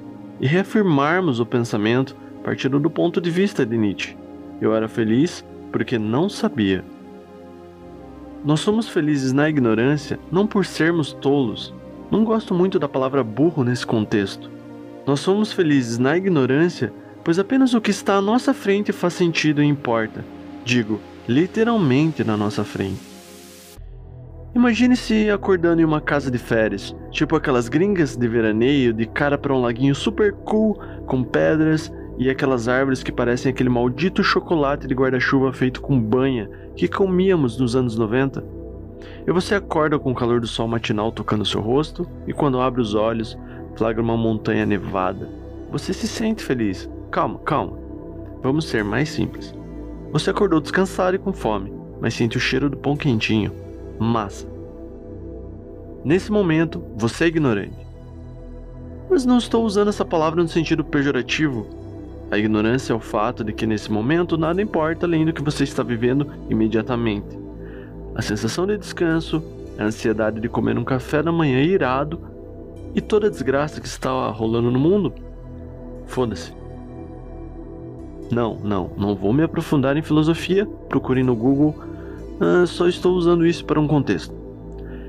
e 0.40 0.46
reafirmarmos 0.46 1.38
o 1.38 1.46
pensamento 1.46 2.16
partindo 2.42 2.78
do 2.78 2.90
ponto 2.90 3.20
de 3.20 3.30
vista 3.30 3.64
de 3.64 3.76
Nietzsche? 3.76 4.16
Eu 4.60 4.74
era 4.74 4.88
feliz 4.88 5.44
porque 5.72 5.98
não 5.98 6.28
sabia. 6.28 6.84
Nós 8.44 8.60
somos 8.60 8.88
felizes 8.88 9.32
na 9.32 9.48
ignorância 9.48 10.18
não 10.30 10.46
por 10.46 10.64
sermos 10.64 11.12
tolos. 11.12 11.74
Não 12.10 12.24
gosto 12.24 12.54
muito 12.54 12.78
da 12.78 12.88
palavra 12.88 13.22
burro 13.22 13.62
nesse 13.62 13.86
contexto. 13.86 14.50
Nós 15.06 15.20
somos 15.20 15.52
felizes 15.52 15.98
na 15.98 16.16
ignorância 16.16 16.92
pois 17.24 17.38
apenas 17.38 17.74
o 17.74 17.80
que 17.80 17.90
está 17.90 18.16
à 18.16 18.22
nossa 18.22 18.54
frente 18.54 18.92
faz 18.92 19.14
sentido 19.14 19.62
e 19.62 19.66
importa. 19.66 20.24
Digo, 20.64 21.00
literalmente 21.28 22.24
na 22.24 22.36
nossa 22.36 22.64
frente. 22.64 23.10
Imagine-se 24.54 25.30
acordando 25.30 25.80
em 25.80 25.84
uma 25.84 26.00
casa 26.00 26.28
de 26.30 26.38
férias, 26.38 26.94
tipo 27.12 27.36
aquelas 27.36 27.68
gringas 27.68 28.16
de 28.16 28.26
veraneio, 28.26 28.92
de 28.92 29.06
cara 29.06 29.38
para 29.38 29.54
um 29.54 29.60
laguinho 29.60 29.94
super 29.94 30.32
cool, 30.32 30.76
com 31.06 31.22
pedras 31.22 31.92
e 32.20 32.28
aquelas 32.28 32.68
árvores 32.68 33.02
que 33.02 33.10
parecem 33.10 33.50
aquele 33.50 33.70
maldito 33.70 34.22
chocolate 34.22 34.86
de 34.86 34.94
guarda-chuva 34.94 35.54
feito 35.54 35.80
com 35.80 35.98
banha 35.98 36.50
que 36.76 36.86
comíamos 36.86 37.58
nos 37.58 37.74
anos 37.74 37.96
90. 37.96 38.44
E 39.26 39.32
você 39.32 39.54
acorda 39.54 39.98
com 39.98 40.12
o 40.12 40.14
calor 40.14 40.38
do 40.38 40.46
sol 40.46 40.68
matinal 40.68 41.10
tocando 41.10 41.46
seu 41.46 41.62
rosto, 41.62 42.06
e 42.26 42.34
quando 42.34 42.60
abre 42.60 42.82
os 42.82 42.94
olhos, 42.94 43.38
flagra 43.74 44.02
uma 44.02 44.18
montanha 44.18 44.66
nevada. 44.66 45.30
Você 45.72 45.94
se 45.94 46.06
sente 46.06 46.44
feliz. 46.44 46.90
Calma, 47.10 47.38
calma. 47.38 47.78
Vamos 48.42 48.66
ser 48.66 48.84
mais 48.84 49.08
simples. 49.08 49.54
Você 50.12 50.28
acordou 50.28 50.60
descansado 50.60 51.16
e 51.16 51.18
com 51.18 51.32
fome, 51.32 51.72
mas 52.02 52.12
sente 52.12 52.36
o 52.36 52.40
cheiro 52.40 52.68
do 52.68 52.76
pão 52.76 52.98
quentinho. 52.98 53.50
Massa. 53.98 54.46
Nesse 56.04 56.30
momento, 56.30 56.84
você 56.96 57.24
é 57.24 57.28
ignorante. 57.28 57.78
Mas 59.08 59.24
não 59.24 59.38
estou 59.38 59.64
usando 59.64 59.88
essa 59.88 60.04
palavra 60.04 60.42
no 60.42 60.48
sentido 60.48 60.84
pejorativo. 60.84 61.79
A 62.30 62.38
ignorância 62.38 62.92
é 62.92 62.96
o 62.96 63.00
fato 63.00 63.42
de 63.42 63.52
que 63.52 63.66
nesse 63.66 63.90
momento 63.90 64.38
nada 64.38 64.62
importa 64.62 65.04
além 65.04 65.24
do 65.24 65.32
que 65.32 65.42
você 65.42 65.64
está 65.64 65.82
vivendo 65.82 66.26
imediatamente. 66.48 67.38
A 68.14 68.22
sensação 68.22 68.66
de 68.66 68.78
descanso, 68.78 69.42
a 69.78 69.84
ansiedade 69.84 70.40
de 70.40 70.48
comer 70.48 70.78
um 70.78 70.84
café 70.84 71.22
da 71.22 71.32
manhã 71.32 71.60
irado 71.60 72.20
e 72.94 73.00
toda 73.00 73.26
a 73.26 73.30
desgraça 73.30 73.80
que 73.80 73.86
está 73.86 74.28
rolando 74.28 74.70
no 74.70 74.78
mundo. 74.78 75.12
Foda-se. 76.06 76.52
Não, 78.30 78.54
não, 78.62 78.92
não 78.96 79.16
vou 79.16 79.32
me 79.32 79.42
aprofundar 79.42 79.96
em 79.96 80.02
filosofia. 80.02 80.66
Procure 80.88 81.22
no 81.22 81.34
Google. 81.34 81.74
Ah, 82.40 82.64
só 82.64 82.86
estou 82.86 83.14
usando 83.14 83.44
isso 83.44 83.64
para 83.64 83.80
um 83.80 83.88
contexto. 83.88 84.34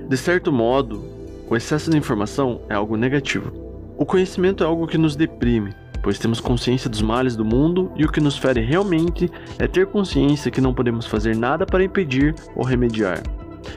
De 0.10 0.18
certo 0.18 0.52
modo, 0.52 1.04
o 1.48 1.56
excesso 1.56 1.92
de 1.92 1.98
informação 1.98 2.62
é 2.68 2.74
algo 2.74 2.98
negativo. 2.98 3.52
O 3.98 4.06
conhecimento 4.06 4.64
é 4.64 4.68
algo 4.68 4.88
que 4.88 4.98
nos 4.98 5.16
deprime, 5.16 5.74
pois 6.02 6.20
temos 6.20 6.40
consciência 6.40 6.90
dos 6.90 7.02
males 7.02 7.36
do 7.36 7.46
mundo 7.46 7.92
e 7.96 8.04
o 8.04 8.12
que 8.12 8.20
nos 8.20 8.38
fere 8.38 8.62
realmente 8.62 9.30
é 9.60 9.68
ter 9.68 9.88
consciência 9.88 10.52
que 10.52 10.62
não 10.62 10.74
podemos 10.74 11.06
fazer 11.06 11.36
nada 11.36 11.66
para 11.66 11.84
impedir 11.84 12.36
ou 12.56 12.64
remediar, 12.64 13.22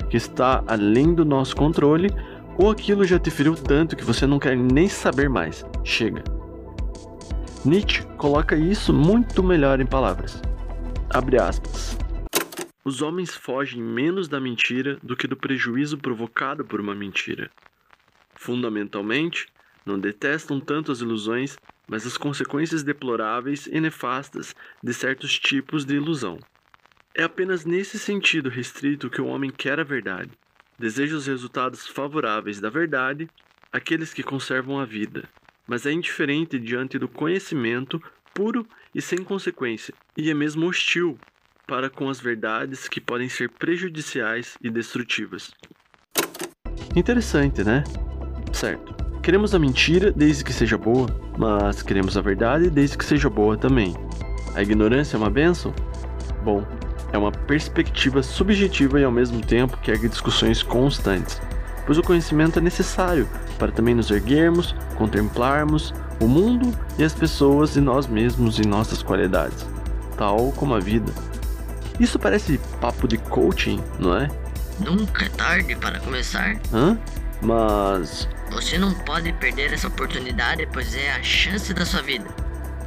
que 0.08 0.16
está 0.16 0.62
além 0.66 1.14
do 1.14 1.24
nosso 1.24 1.54
controle 1.54 2.10
ou 2.58 2.70
aquilo 2.70 3.04
já 3.04 3.18
te 3.18 3.30
feriu 3.30 3.54
tanto 3.54 3.96
que 3.96 4.04
você 4.04 4.26
não 4.26 4.38
quer 4.38 4.56
nem 4.56 4.88
saber 4.88 5.28
mais. 5.28 5.64
Chega. 5.82 6.22
Nietzsche 7.64 8.04
coloca 8.16 8.56
isso 8.56 8.92
muito 8.92 9.42
melhor 9.42 9.80
em 9.80 9.86
palavras. 9.86 10.40
Abre 11.10 11.38
aspas. 11.38 11.96
Os 12.84 13.00
homens 13.00 13.34
fogem 13.34 13.82
menos 13.82 14.28
da 14.28 14.38
mentira 14.38 14.98
do 15.02 15.16
que 15.16 15.26
do 15.26 15.36
prejuízo 15.36 15.96
provocado 15.96 16.64
por 16.64 16.80
uma 16.80 16.94
mentira. 16.94 17.50
Fundamentalmente, 18.34 19.46
não 19.86 19.98
detestam 19.98 20.60
tanto 20.60 20.92
as 20.92 21.00
ilusões, 21.00 21.56
mas 21.88 22.06
as 22.06 22.16
consequências 22.16 22.82
deploráveis 22.82 23.66
e 23.66 23.80
nefastas 23.80 24.54
de 24.82 24.94
certos 24.94 25.38
tipos 25.38 25.84
de 25.84 25.94
ilusão. 25.94 26.38
É 27.14 27.22
apenas 27.22 27.64
nesse 27.64 27.98
sentido 27.98 28.48
restrito 28.48 29.10
que 29.10 29.20
o 29.20 29.26
homem 29.26 29.50
quer 29.50 29.78
a 29.78 29.84
verdade. 29.84 30.30
Deseja 30.78 31.16
os 31.16 31.26
resultados 31.26 31.86
favoráveis 31.86 32.60
da 32.60 32.68
verdade, 32.68 33.28
aqueles 33.72 34.12
que 34.12 34.22
conservam 34.22 34.80
a 34.80 34.84
vida, 34.84 35.28
mas 35.66 35.86
é 35.86 35.92
indiferente 35.92 36.58
diante 36.58 36.98
do 36.98 37.08
conhecimento 37.08 38.02
puro 38.34 38.66
e 38.94 39.00
sem 39.00 39.18
consequência, 39.18 39.94
e 40.16 40.30
é 40.30 40.34
mesmo 40.34 40.66
hostil 40.66 41.18
para 41.66 41.88
com 41.88 42.10
as 42.10 42.20
verdades 42.20 42.88
que 42.88 43.00
podem 43.00 43.28
ser 43.28 43.48
prejudiciais 43.50 44.56
e 44.60 44.68
destrutivas. 44.68 45.52
Interessante, 46.96 47.64
né? 47.64 47.82
Certo. 48.52 49.03
Queremos 49.24 49.54
a 49.54 49.58
mentira 49.58 50.12
desde 50.12 50.44
que 50.44 50.52
seja 50.52 50.76
boa, 50.76 51.08
mas 51.38 51.80
queremos 51.80 52.14
a 52.14 52.20
verdade 52.20 52.68
desde 52.68 52.98
que 52.98 53.04
seja 53.06 53.30
boa 53.30 53.56
também. 53.56 53.96
A 54.54 54.60
ignorância 54.60 55.16
é 55.16 55.18
uma 55.18 55.30
benção? 55.30 55.72
Bom, 56.44 56.62
é 57.10 57.16
uma 57.16 57.32
perspectiva 57.32 58.22
subjetiva 58.22 59.00
e 59.00 59.04
ao 59.04 59.10
mesmo 59.10 59.40
tempo 59.40 59.78
que 59.78 59.90
ergue 59.90 60.10
discussões 60.10 60.62
constantes, 60.62 61.40
pois 61.86 61.96
o 61.96 62.02
conhecimento 62.02 62.58
é 62.58 62.62
necessário 62.62 63.26
para 63.58 63.72
também 63.72 63.94
nos 63.94 64.10
erguermos, 64.10 64.74
contemplarmos 64.94 65.94
o 66.20 66.28
mundo 66.28 66.70
e 66.98 67.02
as 67.02 67.14
pessoas 67.14 67.76
e 67.76 67.80
nós 67.80 68.06
mesmos 68.06 68.58
e 68.58 68.68
nossas 68.68 69.02
qualidades, 69.02 69.66
tal 70.18 70.52
como 70.52 70.74
a 70.74 70.80
vida. 70.80 71.10
Isso 71.98 72.18
parece 72.18 72.60
papo 72.78 73.08
de 73.08 73.16
coaching, 73.16 73.80
não 73.98 74.18
é? 74.18 74.28
Nunca 74.80 75.24
é 75.24 75.28
tarde 75.30 75.74
para 75.76 75.98
começar. 76.00 76.60
Hã? 76.70 76.98
Mas. 77.40 78.28
Você 78.54 78.78
não 78.78 78.94
pode 78.94 79.32
perder 79.32 79.72
essa 79.72 79.88
oportunidade, 79.88 80.64
pois 80.72 80.94
é 80.94 81.10
a 81.10 81.22
chance 81.24 81.74
da 81.74 81.84
sua 81.84 82.00
vida. 82.02 82.24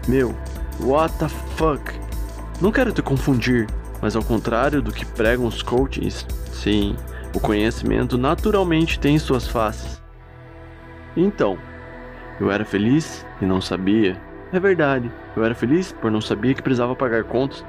Meu, 0.07 0.33
what 0.79 1.13
the 1.17 1.27
fuck? 1.57 1.93
Não 2.61 2.71
quero 2.71 2.93
te 2.93 3.01
confundir, 3.01 3.67
mas 4.01 4.15
ao 4.15 4.23
contrário 4.23 4.81
do 4.81 4.93
que 4.93 5.05
pregam 5.05 5.45
os 5.45 5.61
coaches, 5.61 6.25
sim, 6.53 6.95
o 7.35 7.39
conhecimento 7.41 8.17
naturalmente 8.17 8.97
tem 8.97 9.19
suas 9.19 9.45
faces. 9.45 10.01
Então, 11.17 11.57
eu 12.39 12.49
era 12.49 12.63
feliz 12.63 13.25
e 13.41 13.45
não 13.45 13.59
sabia. 13.59 14.15
É 14.53 14.61
verdade, 14.61 15.11
eu 15.35 15.43
era 15.43 15.53
feliz 15.53 15.91
por 15.91 16.09
não 16.09 16.21
saber 16.21 16.53
que 16.53 16.61
precisava 16.61 16.95
pagar 16.95 17.25
contas, 17.25 17.65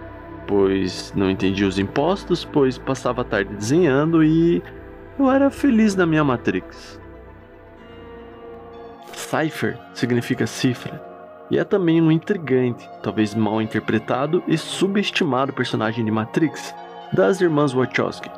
pois 0.46 1.12
não 1.16 1.28
entendia 1.28 1.66
os 1.66 1.80
impostos, 1.80 2.44
pois 2.44 2.78
passava 2.78 3.22
a 3.22 3.24
tarde 3.24 3.52
desenhando 3.56 4.22
e 4.22 4.62
eu 5.18 5.28
era 5.28 5.50
feliz 5.50 5.96
na 5.96 6.06
minha 6.06 6.22
Matrix. 6.22 6.97
Cypher 9.18 9.76
significa 9.92 10.46
cifra, 10.46 11.02
e 11.50 11.58
é 11.58 11.64
também 11.64 12.00
um 12.00 12.10
intrigante, 12.10 12.88
talvez 13.02 13.34
mal 13.34 13.60
interpretado 13.60 14.42
e 14.46 14.56
subestimado 14.56 15.52
personagem 15.52 16.04
de 16.04 16.10
Matrix, 16.10 16.72
das 17.12 17.40
irmãs 17.40 17.72
Wachowski. 17.72 18.30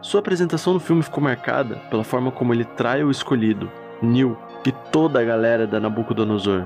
Sua 0.00 0.20
apresentação 0.20 0.74
no 0.74 0.80
filme 0.80 1.02
ficou 1.02 1.22
marcada 1.22 1.74
pela 1.90 2.04
forma 2.04 2.30
como 2.30 2.54
ele 2.54 2.64
trai 2.64 3.02
o 3.02 3.10
escolhido, 3.10 3.68
Neil, 4.00 4.36
e 4.64 4.70
toda 4.70 5.20
a 5.20 5.24
galera 5.24 5.66
da 5.66 5.80
Nabucodonosor. 5.80 6.64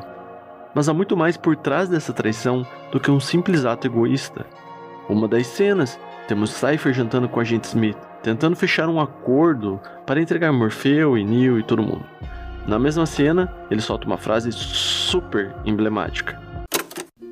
Mas 0.75 0.89
há 0.89 0.93
muito 0.93 1.17
mais 1.17 1.37
por 1.37 1.57
trás 1.57 1.89
dessa 1.89 2.13
traição 2.13 2.67
do 2.93 3.01
que 3.01 3.11
um 3.11 3.19
simples 3.19 3.65
ato 3.65 3.87
egoísta. 3.87 4.45
Uma 5.09 5.27
das 5.27 5.47
cenas, 5.47 5.99
temos 6.29 6.51
Cypher 6.51 6.93
jantando 6.93 7.29
com 7.29 7.41
a 7.41 7.43
agente 7.43 7.69
Smith, 7.69 7.99
tentando 8.23 8.55
fechar 8.55 8.89
um 8.89 9.01
acordo 9.01 9.81
para 10.07 10.21
entregar 10.21 10.53
Morfeu 10.53 11.17
e 11.17 11.25
Neil 11.25 11.59
e 11.59 11.63
todo 11.63 11.83
mundo. 11.83 12.05
Na 12.67 12.79
mesma 12.79 13.05
cena, 13.07 13.53
ele 13.71 13.81
solta 13.81 14.07
uma 14.07 14.17
frase 14.17 14.53
super 14.53 15.55
emblemática. 15.65 16.41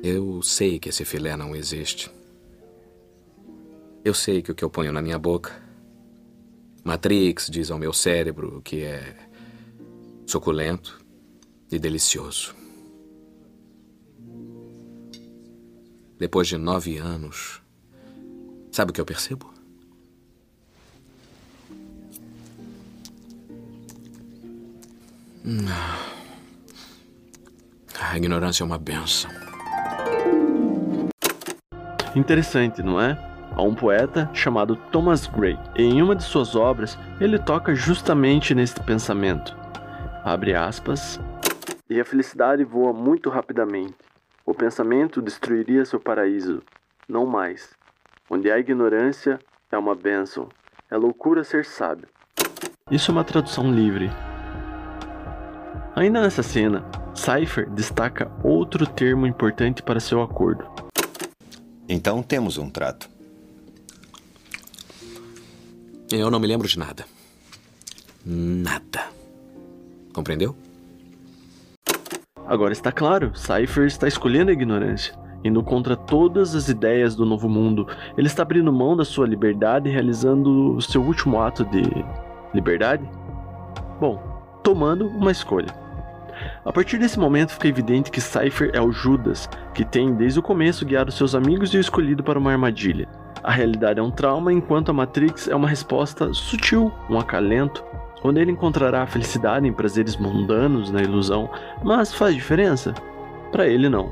Eu 0.03 0.41
sei 0.41 0.77
que 0.77 0.89
esse 0.89 1.05
filé 1.05 1.37
não 1.37 1.55
existe. 1.55 2.11
Eu 4.03 4.13
sei 4.13 4.41
que 4.41 4.51
o 4.51 4.55
que 4.55 4.63
eu 4.63 4.69
ponho 4.69 4.91
na 4.91 5.01
minha 5.01 5.17
boca. 5.17 5.51
Matrix 6.83 7.47
diz 7.49 7.71
ao 7.71 7.79
meu 7.79 7.93
cérebro 7.93 8.61
que 8.63 8.83
é 8.83 9.15
suculento 10.25 10.99
e 11.71 11.79
delicioso. 11.79 12.55
Depois 16.19 16.47
de 16.47 16.57
nove 16.57 16.97
anos, 16.97 17.61
sabe 18.71 18.91
o 18.91 18.93
que 18.93 19.01
eu 19.01 19.05
percebo? 19.05 19.50
A 27.99 28.15
ignorância 28.15 28.63
é 28.63 28.65
uma 28.65 28.77
benção. 28.77 29.31
Interessante, 32.15 32.83
não 32.83 33.01
é? 33.01 33.17
Há 33.55 33.63
um 33.63 33.73
poeta 33.73 34.29
chamado 34.33 34.75
Thomas 34.75 35.25
Gray, 35.27 35.57
e 35.75 35.83
em 35.83 36.01
uma 36.01 36.15
de 36.15 36.23
suas 36.23 36.55
obras 36.55 36.97
ele 37.19 37.39
toca 37.39 37.73
justamente 37.73 38.53
nesse 38.53 38.79
pensamento. 38.81 39.55
Abre 40.23 40.53
aspas. 40.53 41.19
E 41.89 41.99
a 41.99 42.05
felicidade 42.05 42.63
voa 42.63 42.93
muito 42.93 43.29
rapidamente. 43.29 43.95
O 44.45 44.53
pensamento 44.53 45.21
destruiria 45.21 45.85
seu 45.85 45.99
paraíso. 45.99 46.61
Não 47.07 47.25
mais. 47.25 47.69
Onde 48.29 48.51
há 48.51 48.59
ignorância, 48.59 49.39
é 49.71 49.77
uma 49.77 49.95
bênção. 49.95 50.47
É 50.89 50.97
loucura 50.97 51.43
ser 51.43 51.65
sábio. 51.65 52.07
Isso 52.89 53.09
é 53.09 53.13
uma 53.13 53.23
tradução 53.23 53.71
livre, 53.71 54.11
Ainda 55.95 56.21
nessa 56.21 56.41
cena, 56.41 56.85
Cypher 57.13 57.69
destaca 57.69 58.31
outro 58.43 58.87
termo 58.87 59.27
importante 59.27 59.83
para 59.83 59.99
seu 59.99 60.21
acordo. 60.21 60.65
Então 61.87 62.23
temos 62.23 62.57
um 62.57 62.69
trato. 62.69 63.09
Eu 66.09 66.31
não 66.31 66.39
me 66.39 66.47
lembro 66.47 66.67
de 66.67 66.79
nada. 66.79 67.05
Nada. 68.25 69.09
Compreendeu? 70.13 70.55
Agora 72.47 72.71
está 72.71 72.91
claro, 72.91 73.31
Cypher 73.35 73.85
está 73.85 74.07
escolhendo 74.07 74.49
a 74.49 74.53
ignorância, 74.53 75.13
indo 75.43 75.61
contra 75.63 75.95
todas 75.95 76.55
as 76.55 76.69
ideias 76.69 77.15
do 77.15 77.25
novo 77.25 77.49
mundo. 77.49 77.87
Ele 78.17 78.27
está 78.27 78.43
abrindo 78.43 78.71
mão 78.71 78.95
da 78.95 79.05
sua 79.05 79.27
liberdade 79.27 79.89
e 79.89 79.91
realizando 79.91 80.75
o 80.75 80.81
seu 80.81 81.01
último 81.01 81.41
ato 81.41 81.65
de 81.65 81.83
liberdade? 82.53 83.09
Bom, 83.99 84.21
tomando 84.63 85.07
uma 85.07 85.31
escolha. 85.31 85.80
A 86.63 86.71
partir 86.71 86.97
desse 86.97 87.19
momento 87.19 87.53
fica 87.53 87.67
evidente 87.67 88.11
que 88.11 88.21
Cypher 88.21 88.71
é 88.73 88.81
o 88.81 88.91
Judas, 88.91 89.49
que 89.73 89.83
tem 89.83 90.13
desde 90.13 90.39
o 90.39 90.43
começo 90.43 90.85
guiado 90.85 91.11
seus 91.11 91.35
amigos 91.35 91.73
e 91.73 91.77
o 91.77 91.81
escolhido 91.81 92.23
para 92.23 92.39
uma 92.39 92.51
armadilha. 92.51 93.07
A 93.43 93.51
realidade 93.51 93.99
é 93.99 94.03
um 94.03 94.11
trauma, 94.11 94.53
enquanto 94.53 94.89
a 94.89 94.93
Matrix 94.93 95.47
é 95.47 95.55
uma 95.55 95.67
resposta 95.67 96.31
sutil, 96.33 96.91
um 97.09 97.17
acalento, 97.17 97.83
onde 98.23 98.39
ele 98.39 98.51
encontrará 98.51 99.01
a 99.01 99.07
felicidade 99.07 99.67
em 99.67 99.73
prazeres 99.73 100.15
mundanos 100.15 100.91
na 100.91 101.01
ilusão, 101.01 101.49
mas 101.83 102.13
faz 102.13 102.35
diferença? 102.35 102.93
Para 103.51 103.67
ele 103.67 103.89
não. 103.89 104.11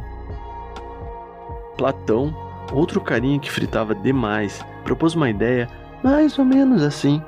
Platão, 1.78 2.36
outro 2.74 3.00
carinha 3.00 3.40
que 3.40 3.52
fritava 3.52 3.94
demais, 3.94 4.66
propôs 4.84 5.14
uma 5.14 5.30
ideia 5.30 5.70
mais 6.04 6.38
ou 6.40 6.46
menos 6.46 6.82
assim. 6.82 7.22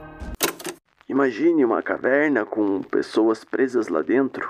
Imagine 1.08 1.64
uma 1.66 1.82
caverna 1.82 2.46
com 2.46 2.82
pessoas 2.82 3.44
presas 3.44 3.90
lá 3.90 4.02
dentro, 4.02 4.50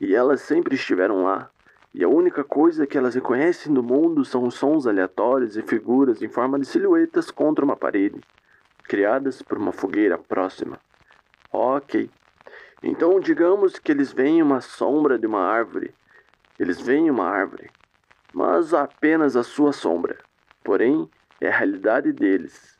e 0.00 0.14
elas 0.14 0.40
sempre 0.40 0.74
estiveram 0.74 1.24
lá. 1.24 1.50
E 1.94 2.04
a 2.04 2.08
única 2.08 2.44
coisa 2.44 2.86
que 2.86 2.96
elas 2.96 3.14
reconhecem 3.14 3.72
no 3.72 3.82
mundo 3.82 4.24
são 4.24 4.44
os 4.44 4.54
sons 4.54 4.86
aleatórios 4.86 5.56
e 5.56 5.62
figuras 5.62 6.22
em 6.22 6.28
forma 6.28 6.58
de 6.58 6.66
silhuetas 6.66 7.30
contra 7.30 7.64
uma 7.64 7.76
parede, 7.76 8.20
criadas 8.84 9.42
por 9.42 9.58
uma 9.58 9.72
fogueira 9.72 10.18
próxima. 10.18 10.78
Ok. 11.52 12.10
Então 12.82 13.18
digamos 13.18 13.78
que 13.78 13.90
eles 13.90 14.12
veem 14.12 14.42
uma 14.42 14.60
sombra 14.60 15.18
de 15.18 15.26
uma 15.26 15.40
árvore. 15.40 15.94
Eles 16.58 16.80
veem 16.80 17.10
uma 17.10 17.26
árvore, 17.26 17.70
mas 18.32 18.74
apenas 18.74 19.34
a 19.34 19.42
sua 19.42 19.72
sombra. 19.72 20.18
Porém, 20.62 21.08
é 21.40 21.48
a 21.48 21.56
realidade 21.56 22.12
deles. 22.12 22.76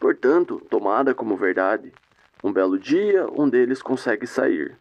Portanto, 0.00 0.60
tomada 0.68 1.14
como 1.14 1.36
verdade, 1.36 1.92
um 2.42 2.52
belo 2.52 2.78
dia, 2.78 3.26
um 3.30 3.48
deles 3.48 3.80
consegue 3.80 4.26
sair. 4.26 4.76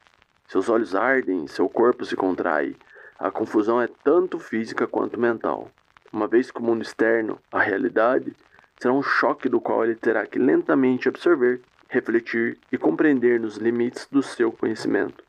Seus 0.53 0.69
olhos 0.69 0.93
ardem, 0.93 1.47
seu 1.47 1.67
corpo 1.67 2.05
se 2.05 2.15
contrai. 2.15 2.75
A 3.17 3.31
confusão 3.31 3.81
é 3.81 3.87
tanto 4.03 4.37
física 4.37 4.85
quanto 4.85 5.19
mental. 5.19 5.71
Uma 6.13 6.27
vez 6.27 6.51
que 6.51 6.59
o 6.59 6.63
mundo 6.63 6.83
externo, 6.83 7.39
a 7.51 7.59
realidade, 7.59 8.35
será 8.79 8.93
um 8.93 9.01
choque 9.01 9.49
do 9.49 9.59
qual 9.59 9.83
ele 9.83 9.95
terá 9.95 10.27
que 10.27 10.37
lentamente 10.37 11.09
absorver, 11.09 11.59
refletir 11.89 12.59
e 12.71 12.77
compreender 12.77 13.39
nos 13.39 13.57
limites 13.57 14.07
do 14.11 14.21
seu 14.21 14.51
conhecimento. 14.51 15.23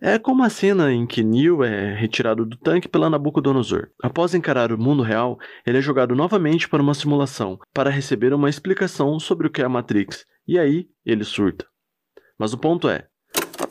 É 0.00 0.18
como 0.18 0.42
a 0.42 0.50
cena 0.50 0.92
em 0.92 1.06
que 1.06 1.22
Neo 1.22 1.62
é 1.62 1.94
retirado 1.94 2.44
do 2.44 2.56
tanque 2.56 2.88
pela 2.88 3.08
Nabucodonosor. 3.08 3.86
Após 4.02 4.34
encarar 4.34 4.72
o 4.72 4.78
mundo 4.78 5.04
real, 5.04 5.38
ele 5.64 5.78
é 5.78 5.80
jogado 5.80 6.16
novamente 6.16 6.68
para 6.68 6.82
uma 6.82 6.94
simulação, 6.94 7.56
para 7.72 7.88
receber 7.88 8.34
uma 8.34 8.50
explicação 8.50 9.16
sobre 9.20 9.46
o 9.46 9.50
que 9.50 9.62
é 9.62 9.64
a 9.64 9.68
Matrix, 9.68 10.26
e 10.44 10.58
aí 10.58 10.88
ele 11.06 11.22
surta. 11.22 11.64
Mas 12.36 12.52
o 12.52 12.58
ponto 12.58 12.88
é: 12.88 13.09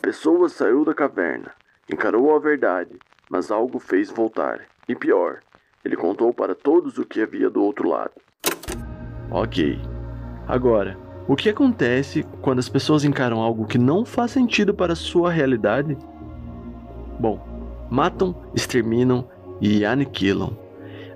pessoa 0.00 0.48
saiu 0.48 0.84
da 0.84 0.94
caverna, 0.94 1.52
encarou 1.92 2.34
a 2.34 2.38
verdade, 2.38 2.98
mas 3.28 3.50
algo 3.50 3.78
fez 3.78 4.10
voltar. 4.10 4.60
E 4.88 4.94
pior, 4.94 5.40
ele 5.84 5.94
contou 5.94 6.32
para 6.32 6.54
todos 6.54 6.98
o 6.98 7.04
que 7.04 7.20
havia 7.20 7.50
do 7.50 7.62
outro 7.62 7.88
lado. 7.88 8.12
Ok. 9.30 9.78
Agora, 10.48 10.96
o 11.28 11.36
que 11.36 11.48
acontece 11.48 12.24
quando 12.40 12.58
as 12.58 12.68
pessoas 12.68 13.04
encaram 13.04 13.40
algo 13.40 13.66
que 13.66 13.78
não 13.78 14.04
faz 14.04 14.32
sentido 14.32 14.74
para 14.74 14.96
sua 14.96 15.30
realidade? 15.30 15.96
Bom, 17.20 17.86
matam, 17.90 18.34
exterminam 18.54 19.28
e 19.60 19.84
aniquilam. 19.84 20.56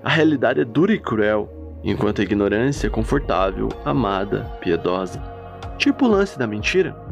A 0.03 0.09
realidade 0.09 0.61
é 0.61 0.65
dura 0.65 0.93
e 0.93 0.99
cruel, 0.99 1.49
enquanto 1.83 2.21
a 2.21 2.23
ignorância 2.23 2.87
é 2.87 2.89
confortável, 2.89 3.67
amada, 3.83 4.43
piedosa. 4.61 5.21
Tipo 5.77 6.05
o 6.05 6.09
lance 6.09 6.37
da 6.37 6.47
mentira. 6.47 7.04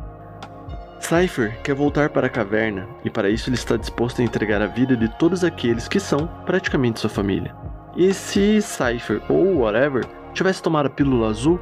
Cypher 1.03 1.61
quer 1.61 1.75
voltar 1.75 2.09
para 2.09 2.27
a 2.27 2.29
caverna 2.29 2.87
e 3.03 3.09
para 3.09 3.29
isso 3.29 3.49
ele 3.49 3.55
está 3.55 3.75
disposto 3.75 4.21
a 4.21 4.23
entregar 4.23 4.61
a 4.61 4.67
vida 4.67 4.95
de 4.95 5.09
todos 5.19 5.43
aqueles 5.43 5.87
que 5.87 5.99
são 5.99 6.27
praticamente 6.45 7.01
sua 7.01 7.09
família. 7.09 7.53
E 7.95 8.13
se 8.13 8.61
Cypher 8.61 9.21
ou 9.29 9.57
whatever 9.57 10.05
tivesse 10.33 10.63
tomado 10.63 10.85
a 10.85 10.89
pílula 10.89 11.29
azul? 11.29 11.59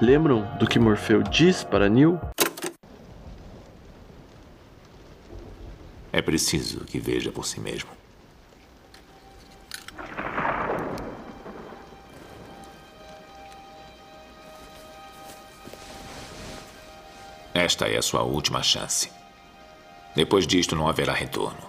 Lembram 0.00 0.42
do 0.58 0.66
que 0.66 0.78
Morfeu 0.78 1.22
diz 1.22 1.62
para 1.62 1.88
Neil? 1.88 2.18
É 6.12 6.20
preciso 6.20 6.80
que 6.80 6.98
veja 6.98 7.30
por 7.30 7.46
si 7.46 7.60
mesmo. 7.60 8.01
Esta 17.64 17.86
é 17.86 17.96
a 17.96 18.02
sua 18.02 18.24
última 18.24 18.60
chance. 18.60 19.08
Depois 20.16 20.48
disto 20.48 20.74
não 20.74 20.88
haverá 20.88 21.12
retorno. 21.12 21.62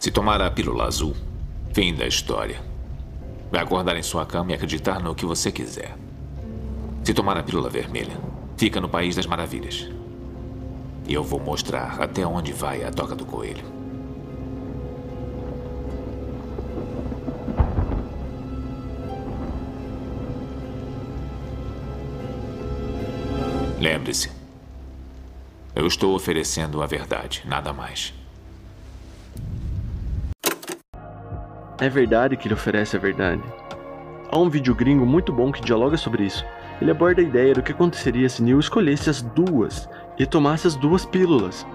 Se 0.00 0.10
tomar 0.10 0.42
a 0.42 0.50
pílula 0.50 0.86
azul, 0.86 1.14
fim 1.72 1.94
da 1.94 2.04
história. 2.08 2.60
Vai 3.52 3.62
acordar 3.62 3.96
em 3.96 4.02
sua 4.02 4.26
cama 4.26 4.50
e 4.50 4.54
acreditar 4.56 5.00
no 5.00 5.14
que 5.14 5.24
você 5.24 5.52
quiser. 5.52 5.96
Se 7.04 7.14
tomar 7.14 7.38
a 7.38 7.42
pílula 7.44 7.70
vermelha, 7.70 8.18
fica 8.56 8.80
no 8.80 8.88
País 8.88 9.14
das 9.14 9.26
Maravilhas. 9.26 9.88
E 11.06 11.14
eu 11.14 11.22
vou 11.22 11.38
mostrar 11.38 12.02
até 12.02 12.26
onde 12.26 12.52
vai 12.52 12.82
a 12.82 12.90
toca 12.90 13.14
do 13.14 13.24
coelho. 13.24 13.64
Lembre-se, 23.80 24.43
eu 25.74 25.86
estou 25.86 26.14
oferecendo 26.14 26.82
a 26.82 26.86
verdade, 26.86 27.42
nada 27.46 27.72
mais. 27.72 28.14
É 31.80 31.88
verdade 31.88 32.36
que 32.36 32.46
ele 32.46 32.54
oferece 32.54 32.96
a 32.96 33.00
verdade. 33.00 33.42
Há 34.30 34.38
um 34.38 34.48
vídeo 34.48 34.74
gringo 34.74 35.04
muito 35.04 35.32
bom 35.32 35.50
que 35.50 35.60
dialoga 35.60 35.96
sobre 35.96 36.24
isso. 36.24 36.44
Ele 36.80 36.90
aborda 36.90 37.20
a 37.20 37.24
ideia 37.24 37.54
do 37.54 37.62
que 37.62 37.72
aconteceria 37.72 38.28
se 38.28 38.42
Neil 38.42 38.60
escolhesse 38.60 39.10
as 39.10 39.20
duas 39.20 39.88
e 40.18 40.24
tomasse 40.24 40.66
as 40.66 40.76
duas 40.76 41.04
pílulas, 41.04 41.66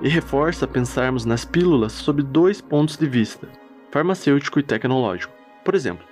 e 0.00 0.08
reforça 0.08 0.66
pensarmos 0.66 1.24
nas 1.24 1.44
pílulas 1.44 1.92
sob 1.92 2.22
dois 2.22 2.60
pontos 2.60 2.96
de 2.96 3.06
vista, 3.06 3.48
farmacêutico 3.90 4.60
e 4.60 4.62
tecnológico. 4.62 5.32
Por 5.64 5.74
exemplo, 5.74 6.06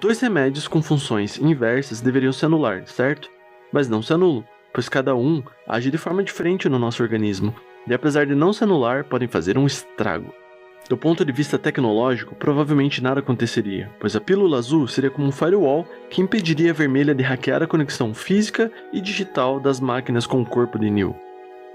dois 0.00 0.20
remédios 0.20 0.68
com 0.68 0.82
funções 0.82 1.38
inversas 1.38 2.00
deveriam 2.00 2.32
se 2.32 2.44
anular, 2.44 2.86
certo? 2.86 3.30
Mas 3.72 3.88
não 3.88 4.02
se 4.02 4.12
anulam, 4.12 4.44
pois 4.76 4.90
cada 4.90 5.16
um 5.16 5.42
age 5.66 5.90
de 5.90 5.96
forma 5.96 6.22
diferente 6.22 6.68
no 6.68 6.78
nosso 6.78 7.02
organismo, 7.02 7.54
e 7.88 7.94
apesar 7.94 8.26
de 8.26 8.34
não 8.34 8.52
se 8.52 8.62
anular, 8.62 9.04
podem 9.04 9.26
fazer 9.26 9.56
um 9.56 9.64
estrago. 9.64 10.34
Do 10.86 10.98
ponto 10.98 11.24
de 11.24 11.32
vista 11.32 11.58
tecnológico, 11.58 12.34
provavelmente 12.34 13.02
nada 13.02 13.20
aconteceria, 13.20 13.90
pois 13.98 14.14
a 14.14 14.20
pílula 14.20 14.58
azul 14.58 14.86
seria 14.86 15.08
como 15.08 15.28
um 15.28 15.32
firewall 15.32 15.88
que 16.10 16.20
impediria 16.20 16.72
a 16.72 16.74
vermelha 16.74 17.14
de 17.14 17.22
hackear 17.22 17.62
a 17.62 17.66
conexão 17.66 18.12
física 18.12 18.70
e 18.92 19.00
digital 19.00 19.58
das 19.58 19.80
máquinas 19.80 20.26
com 20.26 20.42
o 20.42 20.46
corpo 20.46 20.78
de 20.78 20.90
Neil. 20.90 21.16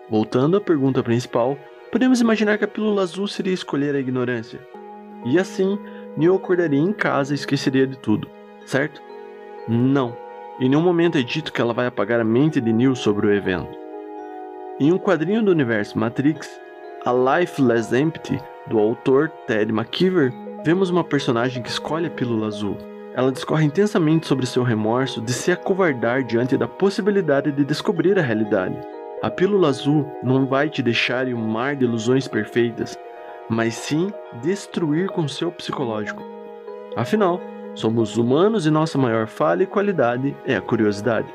Voltando 0.07 0.57
à 0.57 0.61
pergunta 0.61 1.01
principal, 1.01 1.57
podemos 1.91 2.21
imaginar 2.21 2.59
que 2.59 2.65
a 2.65 2.67
pílula 2.67 3.01
azul 3.01 3.27
seria 3.27 3.51
escolher 3.51 3.95
a 3.95 3.99
ignorância. 3.99 4.59
E 5.25 5.39
assim, 5.39 5.75
Neil 6.15 6.35
acordaria 6.35 6.79
em 6.79 6.93
casa 6.93 7.33
e 7.33 7.35
esqueceria 7.35 7.87
de 7.87 7.97
tudo, 7.97 8.29
certo? 8.63 9.01
Não. 9.67 10.15
Em 10.61 10.69
nenhum 10.69 10.83
momento 10.83 11.17
é 11.17 11.23
dito 11.23 11.51
que 11.51 11.59
ela 11.59 11.73
vai 11.73 11.87
apagar 11.87 12.19
a 12.19 12.23
mente 12.23 12.61
de 12.61 12.71
Neil 12.71 12.95
sobre 12.95 13.25
o 13.25 13.33
evento. 13.33 13.75
Em 14.79 14.93
um 14.93 14.97
quadrinho 14.99 15.41
do 15.41 15.49
universo 15.49 15.97
Matrix, 15.97 16.47
a 17.03 17.11
Life 17.11 17.59
Less 17.59 17.95
Empty 17.95 18.39
do 18.67 18.77
autor 18.77 19.29
Ted 19.47 19.71
McKeever, 19.71 20.31
vemos 20.63 20.91
uma 20.91 21.03
personagem 21.03 21.63
que 21.63 21.69
escolhe 21.69 22.05
a 22.05 22.11
pílula 22.11 22.45
azul. 22.45 22.77
Ela 23.15 23.31
discorre 23.31 23.65
intensamente 23.65 24.27
sobre 24.27 24.45
seu 24.45 24.61
remorso 24.61 25.19
de 25.19 25.33
se 25.33 25.51
acovardar 25.51 26.23
diante 26.23 26.55
da 26.55 26.67
possibilidade 26.67 27.51
de 27.51 27.65
descobrir 27.65 28.19
a 28.19 28.21
realidade. 28.21 28.77
A 29.23 29.31
pílula 29.31 29.67
azul 29.67 30.05
não 30.21 30.45
vai 30.45 30.69
te 30.69 30.83
deixar 30.83 31.27
em 31.27 31.33
um 31.33 31.41
mar 31.41 31.75
de 31.75 31.85
ilusões 31.85 32.27
perfeitas, 32.27 32.95
mas 33.49 33.73
sim 33.73 34.13
destruir 34.43 35.09
com 35.09 35.27
seu 35.27 35.51
psicológico. 35.51 36.21
Afinal, 36.95 37.41
somos 37.73 38.17
humanos 38.17 38.65
e 38.65 38.71
nossa 38.71 38.97
maior 38.97 39.27
falha 39.27 39.63
e 39.63 39.67
qualidade 39.67 40.35
é 40.45 40.55
a 40.55 40.61
curiosidade. 40.61 41.27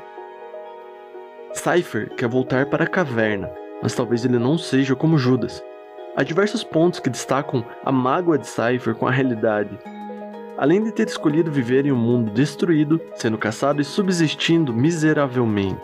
Cypher 1.53 2.09
quer 2.15 2.27
voltar 2.27 2.65
para 2.67 2.83
a 2.83 2.87
caverna, 2.87 3.49
mas 3.81 3.95
talvez 3.95 4.25
ele 4.25 4.37
não 4.37 4.57
seja 4.57 4.95
como 4.95 5.17
Judas, 5.17 5.63
Há 6.17 6.23
diversos 6.23 6.63
pontos 6.63 6.99
que 6.99 7.11
destacam 7.11 7.63
a 7.85 7.91
mágoa 7.91 8.39
de 8.39 8.47
Cypher 8.47 8.95
com 8.95 9.05
a 9.05 9.11
realidade. 9.11 9.77
Além 10.57 10.83
de 10.83 10.91
ter 10.91 11.05
escolhido 11.05 11.51
viver 11.51 11.85
em 11.85 11.91
um 11.91 11.95
mundo 11.95 12.31
destruído, 12.31 12.99
sendo 13.13 13.37
caçado 13.37 13.79
e 13.79 13.85
subsistindo 13.85 14.73
miseravelmente. 14.73 15.79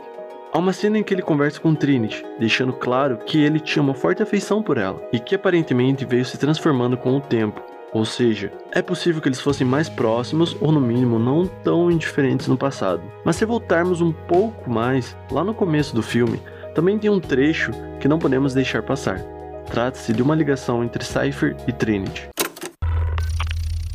Há 0.52 0.58
uma 0.58 0.74
cena 0.74 0.98
em 0.98 1.04
que 1.04 1.14
ele 1.14 1.22
conversa 1.22 1.60
com 1.60 1.76
Trinity, 1.76 2.26
deixando 2.40 2.74
claro 2.74 3.20
que 3.20 3.40
ele 3.44 3.60
tinha 3.60 3.84
uma 3.84 3.94
forte 3.94 4.24
afeição 4.24 4.64
por 4.64 4.80
ela 4.80 5.08
e 5.14 5.20
que 5.20 5.36
aparentemente 5.36 6.04
veio 6.04 6.26
se 6.26 6.36
transformando 6.36 6.98
com 6.98 7.16
o 7.16 7.22
tempo. 7.22 7.62
Ou 7.94 8.06
seja, 8.06 8.52
é 8.72 8.82
possível 8.82 9.22
que 9.22 9.28
eles 9.28 9.40
fossem 9.40 9.68
mais 9.68 9.88
próximos 9.88 10.58
ou 10.60 10.72
no 10.72 10.82
mínimo 10.82 11.20
não 11.20 11.46
tão 11.46 11.92
indiferentes 11.92 12.48
no 12.48 12.58
passado. 12.58 13.04
Mas 13.24 13.36
se 13.36 13.46
voltarmos 13.46 14.02
um 14.02 14.12
pouco 14.12 14.68
mais, 14.68 15.16
lá 15.30 15.44
no 15.44 15.54
começo 15.54 15.94
do 15.94 16.02
filme, 16.02 16.42
também 16.74 16.98
tem 16.98 17.10
um 17.10 17.20
trecho 17.20 17.72
que 18.00 18.08
não 18.08 18.18
podemos 18.18 18.54
deixar 18.54 18.82
passar. 18.82 19.22
Trata-se 19.68 20.12
de 20.12 20.24
uma 20.24 20.34
ligação 20.34 20.84
entre 20.84 21.06
Cypher 21.06 21.56
e 21.68 21.72
Trinity. 21.72 22.30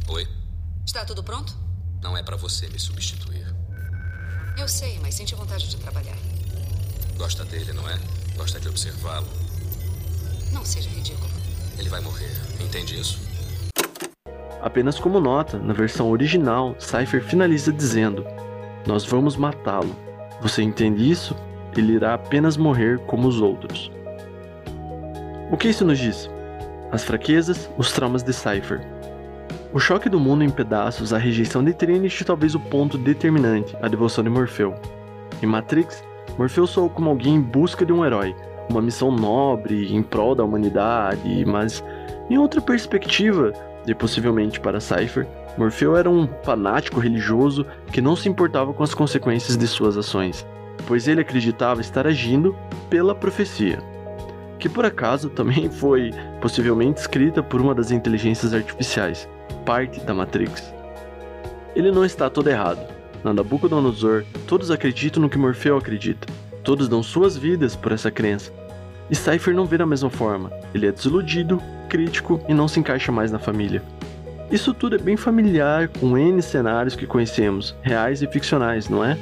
Oi? 0.08 0.28
Está 0.86 1.04
tudo 1.04 1.24
pronto? 1.24 1.52
Não 2.00 2.16
é 2.16 2.22
para 2.22 2.36
você 2.36 2.68
me 2.68 2.78
substituir. 2.78 3.52
Eu 4.56 4.68
sei, 4.68 4.98
mas 5.02 5.16
sente 5.16 5.34
vontade 5.34 5.68
de 5.68 5.76
trabalhar. 5.76 6.16
Gosta 7.16 7.44
dele, 7.44 7.72
não 7.72 7.88
é? 7.90 7.98
Gosta 8.36 8.60
de 8.60 8.68
observá-lo. 8.68 9.26
Não 10.52 10.64
seja 10.64 10.88
ridículo. 10.88 11.30
Ele 11.76 11.88
vai 11.88 12.00
morrer, 12.00 12.32
entende 12.60 12.98
isso? 12.98 13.27
Apenas 14.60 14.98
como 14.98 15.20
nota, 15.20 15.58
na 15.58 15.72
versão 15.72 16.10
original, 16.10 16.74
Cypher 16.78 17.22
finaliza 17.22 17.72
dizendo: 17.72 18.26
Nós 18.86 19.04
vamos 19.04 19.36
matá-lo. 19.36 19.94
Você 20.40 20.62
entende 20.62 21.08
isso? 21.08 21.36
Ele 21.76 21.92
irá 21.94 22.14
apenas 22.14 22.56
morrer 22.56 22.98
como 23.06 23.28
os 23.28 23.40
outros. 23.40 23.90
O 25.50 25.56
que 25.56 25.68
isso 25.68 25.84
nos 25.84 25.98
diz? 25.98 26.28
As 26.90 27.04
fraquezas, 27.04 27.70
os 27.78 27.92
traumas 27.92 28.22
de 28.22 28.32
Cypher. 28.32 28.80
O 29.72 29.78
choque 29.78 30.08
do 30.08 30.18
mundo 30.18 30.42
em 30.42 30.50
pedaços, 30.50 31.12
a 31.12 31.18
rejeição 31.18 31.62
de 31.62 31.74
Trinity 31.74 32.24
talvez 32.24 32.54
o 32.54 32.60
ponto 32.60 32.96
determinante, 32.96 33.76
a 33.82 33.88
devoção 33.88 34.24
de 34.24 34.30
Morfeu. 34.30 34.74
Em 35.42 35.46
Matrix, 35.46 36.02
Morfeu 36.38 36.66
soou 36.66 36.88
como 36.88 37.10
alguém 37.10 37.34
em 37.34 37.40
busca 37.40 37.84
de 37.84 37.92
um 37.92 38.04
herói, 38.04 38.34
uma 38.70 38.82
missão 38.82 39.12
nobre 39.12 39.94
em 39.94 40.02
prol 40.02 40.34
da 40.34 40.44
humanidade, 40.44 41.44
mas 41.44 41.84
em 42.30 42.38
outra 42.38 42.60
perspectiva, 42.60 43.52
e 43.88 43.94
possivelmente 43.94 44.60
para 44.60 44.80
Cypher, 44.80 45.26
Morfeu 45.56 45.96
era 45.96 46.08
um 46.08 46.28
fanático 46.42 47.00
religioso 47.00 47.66
que 47.92 48.00
não 48.00 48.14
se 48.14 48.28
importava 48.28 48.72
com 48.72 48.82
as 48.82 48.94
consequências 48.94 49.56
de 49.56 49.66
suas 49.66 49.96
ações, 49.96 50.46
pois 50.86 51.08
ele 51.08 51.20
acreditava 51.20 51.80
estar 51.80 52.06
agindo 52.06 52.54
pela 52.88 53.14
profecia 53.14 53.78
que 54.58 54.68
por 54.68 54.84
acaso 54.84 55.30
também 55.30 55.70
foi 55.70 56.12
possivelmente 56.40 57.00
escrita 57.00 57.42
por 57.42 57.60
uma 57.60 57.74
das 57.74 57.90
inteligências 57.90 58.52
artificiais, 58.52 59.28
parte 59.64 60.00
da 60.00 60.12
Matrix. 60.12 60.72
Ele 61.74 61.92
não 61.92 62.04
está 62.04 62.28
todo 62.28 62.48
errado. 62.48 62.80
Na 63.22 63.32
Nabucodonosor, 63.32 64.24
todos 64.46 64.70
acreditam 64.70 65.22
no 65.22 65.28
que 65.28 65.38
Morfeu 65.38 65.76
acredita. 65.76 66.26
Todos 66.62 66.88
dão 66.88 67.02
suas 67.02 67.36
vidas 67.36 67.74
por 67.74 67.92
essa 67.92 68.10
crença. 68.10 68.52
E 69.10 69.16
Cypher 69.16 69.54
não 69.54 69.64
vê 69.64 69.78
da 69.78 69.86
mesma 69.86 70.10
forma. 70.10 70.52
Ele 70.74 70.86
é 70.86 70.92
desiludido, 70.92 71.60
crítico 71.88 72.40
e 72.48 72.54
não 72.54 72.68
se 72.68 72.78
encaixa 72.78 73.10
mais 73.10 73.32
na 73.32 73.38
família. 73.38 73.82
Isso 74.50 74.72
tudo 74.72 74.96
é 74.96 74.98
bem 74.98 75.16
familiar 75.16 75.88
com 75.88 76.16
N 76.16 76.40
cenários 76.40 76.94
que 76.94 77.06
conhecemos, 77.06 77.74
reais 77.82 78.22
e 78.22 78.26
ficcionais, 78.28 78.88
não 78.88 79.04
é? 79.04 79.16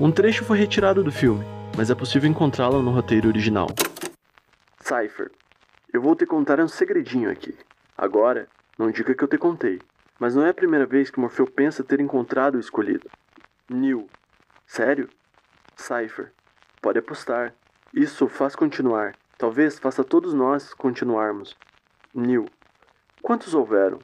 Um 0.00 0.12
trecho 0.12 0.44
foi 0.44 0.56
retirado 0.56 1.02
do 1.02 1.10
filme, 1.10 1.44
mas 1.76 1.90
é 1.90 1.94
possível 1.94 2.30
encontrá-lo 2.30 2.80
no 2.80 2.90
roteiro 2.90 3.28
original. 3.28 3.68
Cypher, 4.80 5.30
eu 5.92 6.00
vou 6.00 6.14
te 6.14 6.24
contar 6.24 6.60
um 6.60 6.68
segredinho 6.68 7.30
aqui. 7.30 7.54
Agora, 7.96 8.46
não 8.78 8.90
diga 8.90 9.14
que 9.14 9.24
eu 9.24 9.28
te 9.28 9.36
contei, 9.36 9.80
mas 10.18 10.34
não 10.34 10.46
é 10.46 10.50
a 10.50 10.54
primeira 10.54 10.86
vez 10.86 11.10
que 11.10 11.18
Morfeu 11.18 11.46
pensa 11.46 11.82
ter 11.82 12.00
encontrado 12.00 12.54
o 12.54 12.60
escolhido. 12.60 13.10
Neil. 13.68 14.08
Sério? 14.66 15.08
Cypher. 15.76 16.32
Pode 16.80 16.98
apostar. 16.98 17.52
Isso 17.92 18.28
faz 18.28 18.54
continuar. 18.54 19.14
Talvez 19.36 19.78
faça 19.78 20.02
todos 20.02 20.32
nós 20.32 20.72
continuarmos. 20.74 21.56
Neil. 22.14 22.46
Quantos 23.22 23.54
houveram? 23.54 23.98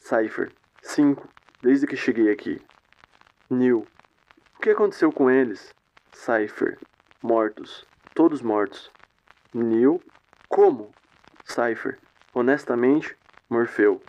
Cypher. 0.00 0.52
Cinco, 0.82 1.28
desde 1.62 1.86
que 1.86 1.96
cheguei 1.96 2.30
aqui. 2.30 2.60
Neil. 3.50 3.86
O 4.56 4.60
que 4.60 4.70
aconteceu 4.70 5.10
com 5.12 5.30
eles? 5.30 5.74
Cypher. 6.12 6.78
Mortos. 7.22 7.86
Todos 8.14 8.42
mortos. 8.42 8.90
Neil. 9.54 10.02
Como? 10.48 10.90
Cypher. 11.44 11.98
Honestamente, 12.34 13.16
Morfeu. 13.48 14.02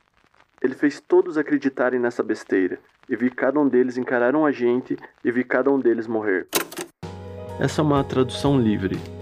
Ele 0.61 0.75
fez 0.75 0.99
todos 0.99 1.37
acreditarem 1.37 1.99
nessa 1.99 2.21
besteira, 2.21 2.79
e 3.07 3.15
vi 3.15 3.29
cada 3.31 3.59
um 3.59 3.67
deles 3.67 3.97
encarar 3.97 4.35
um 4.35 4.45
agente 4.45 4.97
e 5.23 5.31
vi 5.31 5.43
cada 5.43 5.71
um 5.71 5.79
deles 5.79 6.05
morrer. 6.05 6.47
Essa 7.59 7.81
é 7.81 7.83
uma 7.83 8.03
tradução 8.03 8.59
livre. 8.59 9.18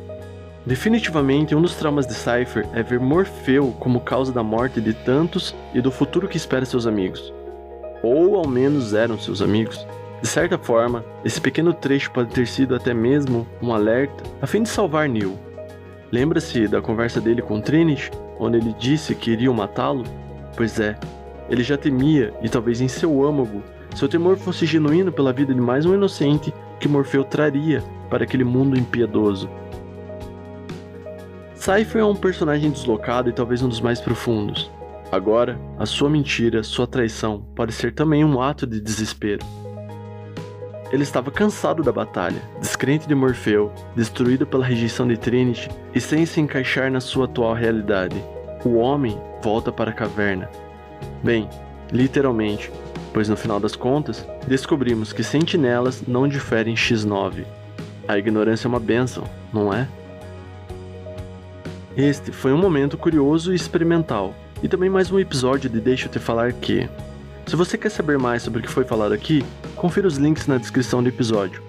Definitivamente, 0.67 1.55
um 1.55 1.61
dos 1.61 1.75
traumas 1.75 2.05
de 2.05 2.13
Cypher 2.13 2.67
é 2.73 2.83
ver 2.83 2.99
Morfeu 2.99 3.73
como 3.79 4.01
causa 4.01 4.33
da 4.33 4.43
morte 4.43 4.81
de 4.81 4.93
tantos 4.93 5.55
e 5.73 5.79
do 5.79 5.89
futuro 5.89 6.27
que 6.27 6.35
espera 6.35 6.65
seus 6.65 6.85
amigos. 6.85 7.33
Ou 8.03 8.35
ao 8.35 8.45
menos 8.45 8.93
eram 8.93 9.17
seus 9.17 9.41
amigos. 9.41 9.87
De 10.21 10.27
certa 10.27 10.57
forma, 10.57 11.05
esse 11.23 11.39
pequeno 11.39 11.73
trecho 11.73 12.11
pode 12.11 12.31
ter 12.31 12.45
sido 12.45 12.75
até 12.75 12.93
mesmo 12.93 13.47
um 13.61 13.71
alerta 13.71 14.25
a 14.41 14.45
fim 14.45 14.61
de 14.61 14.67
salvar 14.67 15.07
Neil. 15.07 15.39
Lembra-se 16.11 16.67
da 16.67 16.81
conversa 16.81 17.21
dele 17.21 17.41
com 17.41 17.61
Trinity, 17.61 18.11
onde 18.37 18.57
ele 18.57 18.75
disse 18.77 19.15
que 19.15 19.31
iriam 19.31 19.53
matá-lo? 19.53 20.03
Pois 20.57 20.81
é, 20.81 20.97
ele 21.49 21.63
já 21.63 21.77
temia, 21.77 22.33
e 22.41 22.49
talvez 22.49 22.81
em 22.81 22.89
seu 22.89 23.25
âmago, 23.25 23.63
seu 23.95 24.09
temor 24.09 24.35
fosse 24.35 24.65
genuíno 24.65 25.13
pela 25.13 25.31
vida 25.31 25.53
de 25.53 25.61
mais 25.61 25.85
um 25.85 25.93
inocente 25.93 26.53
que 26.77 26.89
Morfeu 26.89 27.23
traria 27.23 27.81
para 28.09 28.25
aquele 28.25 28.43
mundo 28.43 28.77
impiedoso. 28.77 29.49
Cypher 31.57 32.01
é 32.01 32.05
um 32.05 32.15
personagem 32.15 32.69
deslocado 32.69 33.29
e 33.29 33.33
talvez 33.33 33.61
um 33.61 33.67
dos 33.67 33.81
mais 33.81 33.99
profundos. 33.99 34.71
Agora, 35.11 35.59
a 35.77 35.85
sua 35.85 36.09
mentira, 36.09 36.63
sua 36.63 36.85
traição, 36.85 37.41
pode 37.55 37.73
ser 37.73 37.93
também 37.93 38.23
um 38.23 38.41
ato 38.41 38.67
de 38.67 38.79
desespero. 38.79 39.45
Ele 40.91 41.03
estava 41.03 41.31
cansado 41.31 41.83
da 41.83 41.91
batalha, 41.91 42.41
descrente 42.61 43.07
de 43.07 43.15
Morfeu, 43.15 43.71
destruído 43.95 44.45
pela 44.45 44.65
rejeição 44.65 45.07
de 45.07 45.17
Trinity 45.17 45.69
e 45.93 45.99
sem 45.99 46.25
se 46.25 46.39
encaixar 46.39 46.89
na 46.91 47.01
sua 47.01 47.25
atual 47.25 47.53
realidade. 47.53 48.15
O 48.63 48.75
homem 48.75 49.19
volta 49.41 49.71
para 49.71 49.91
a 49.91 49.93
caverna. 49.93 50.49
Bem, 51.23 51.49
literalmente, 51.91 52.71
pois 53.13 53.27
no 53.27 53.35
final 53.35 53.59
das 53.59 53.75
contas, 53.75 54.25
descobrimos 54.47 55.11
que 55.11 55.23
sentinelas 55.23 56.03
não 56.07 56.27
diferem 56.27 56.75
X9. 56.75 57.43
A 58.07 58.17
ignorância 58.17 58.67
é 58.67 58.69
uma 58.69 58.79
benção, 58.79 59.23
não 59.51 59.73
é? 59.73 59.87
Este 61.97 62.31
foi 62.31 62.53
um 62.53 62.57
momento 62.59 62.95
curioso 62.95 63.51
e 63.51 63.55
experimental, 63.55 64.35
e 64.61 64.67
também 64.67 64.87
mais 64.87 65.11
um 65.11 65.19
episódio 65.19 65.67
de 65.67 65.81
Deixa 65.81 66.05
eu 66.05 66.11
te 66.11 66.19
falar 66.19 66.53
que. 66.53 66.87
Se 67.47 67.55
você 67.55 67.75
quer 67.75 67.89
saber 67.89 68.19
mais 68.19 68.43
sobre 68.43 68.59
o 68.59 68.61
que 68.61 68.69
foi 68.69 68.83
falado 68.83 69.13
aqui, 69.13 69.43
confira 69.75 70.07
os 70.07 70.17
links 70.17 70.45
na 70.45 70.59
descrição 70.59 71.01
do 71.01 71.09
episódio. 71.09 71.59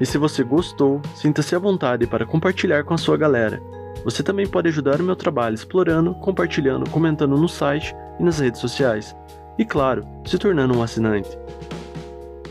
E 0.00 0.06
se 0.06 0.16
você 0.16 0.42
gostou, 0.42 1.02
sinta-se 1.14 1.54
à 1.54 1.58
vontade 1.58 2.06
para 2.06 2.24
compartilhar 2.24 2.84
com 2.84 2.94
a 2.94 2.98
sua 2.98 3.18
galera. 3.18 3.60
Você 4.02 4.22
também 4.22 4.46
pode 4.46 4.68
ajudar 4.68 4.98
o 4.98 5.04
meu 5.04 5.14
trabalho 5.14 5.54
explorando, 5.54 6.14
compartilhando, 6.14 6.88
comentando 6.88 7.36
no 7.36 7.48
site 7.48 7.94
e 8.18 8.22
nas 8.22 8.38
redes 8.38 8.62
sociais. 8.62 9.14
E 9.58 9.64
claro, 9.66 10.06
se 10.24 10.38
tornando 10.38 10.74
um 10.74 10.82
assinante. 10.82 11.28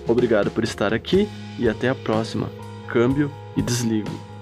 Obrigado 0.07 0.51
por 0.51 0.63
estar 0.63 0.93
aqui 0.93 1.27
e 1.57 1.67
até 1.67 1.89
a 1.89 1.95
próxima. 1.95 2.51
Câmbio 2.87 3.31
e 3.57 3.63
desligo. 3.63 4.34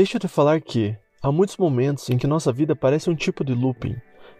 Deixa 0.00 0.16
eu 0.16 0.20
te 0.22 0.28
falar 0.28 0.62
que 0.62 0.96
há 1.22 1.30
muitos 1.30 1.58
momentos 1.58 2.08
em 2.08 2.16
que 2.16 2.26
nossa 2.26 2.50
vida 2.50 2.74
parece 2.74 3.10
um 3.10 3.14
tipo 3.14 3.44
de 3.44 3.52
looping. 3.52 3.96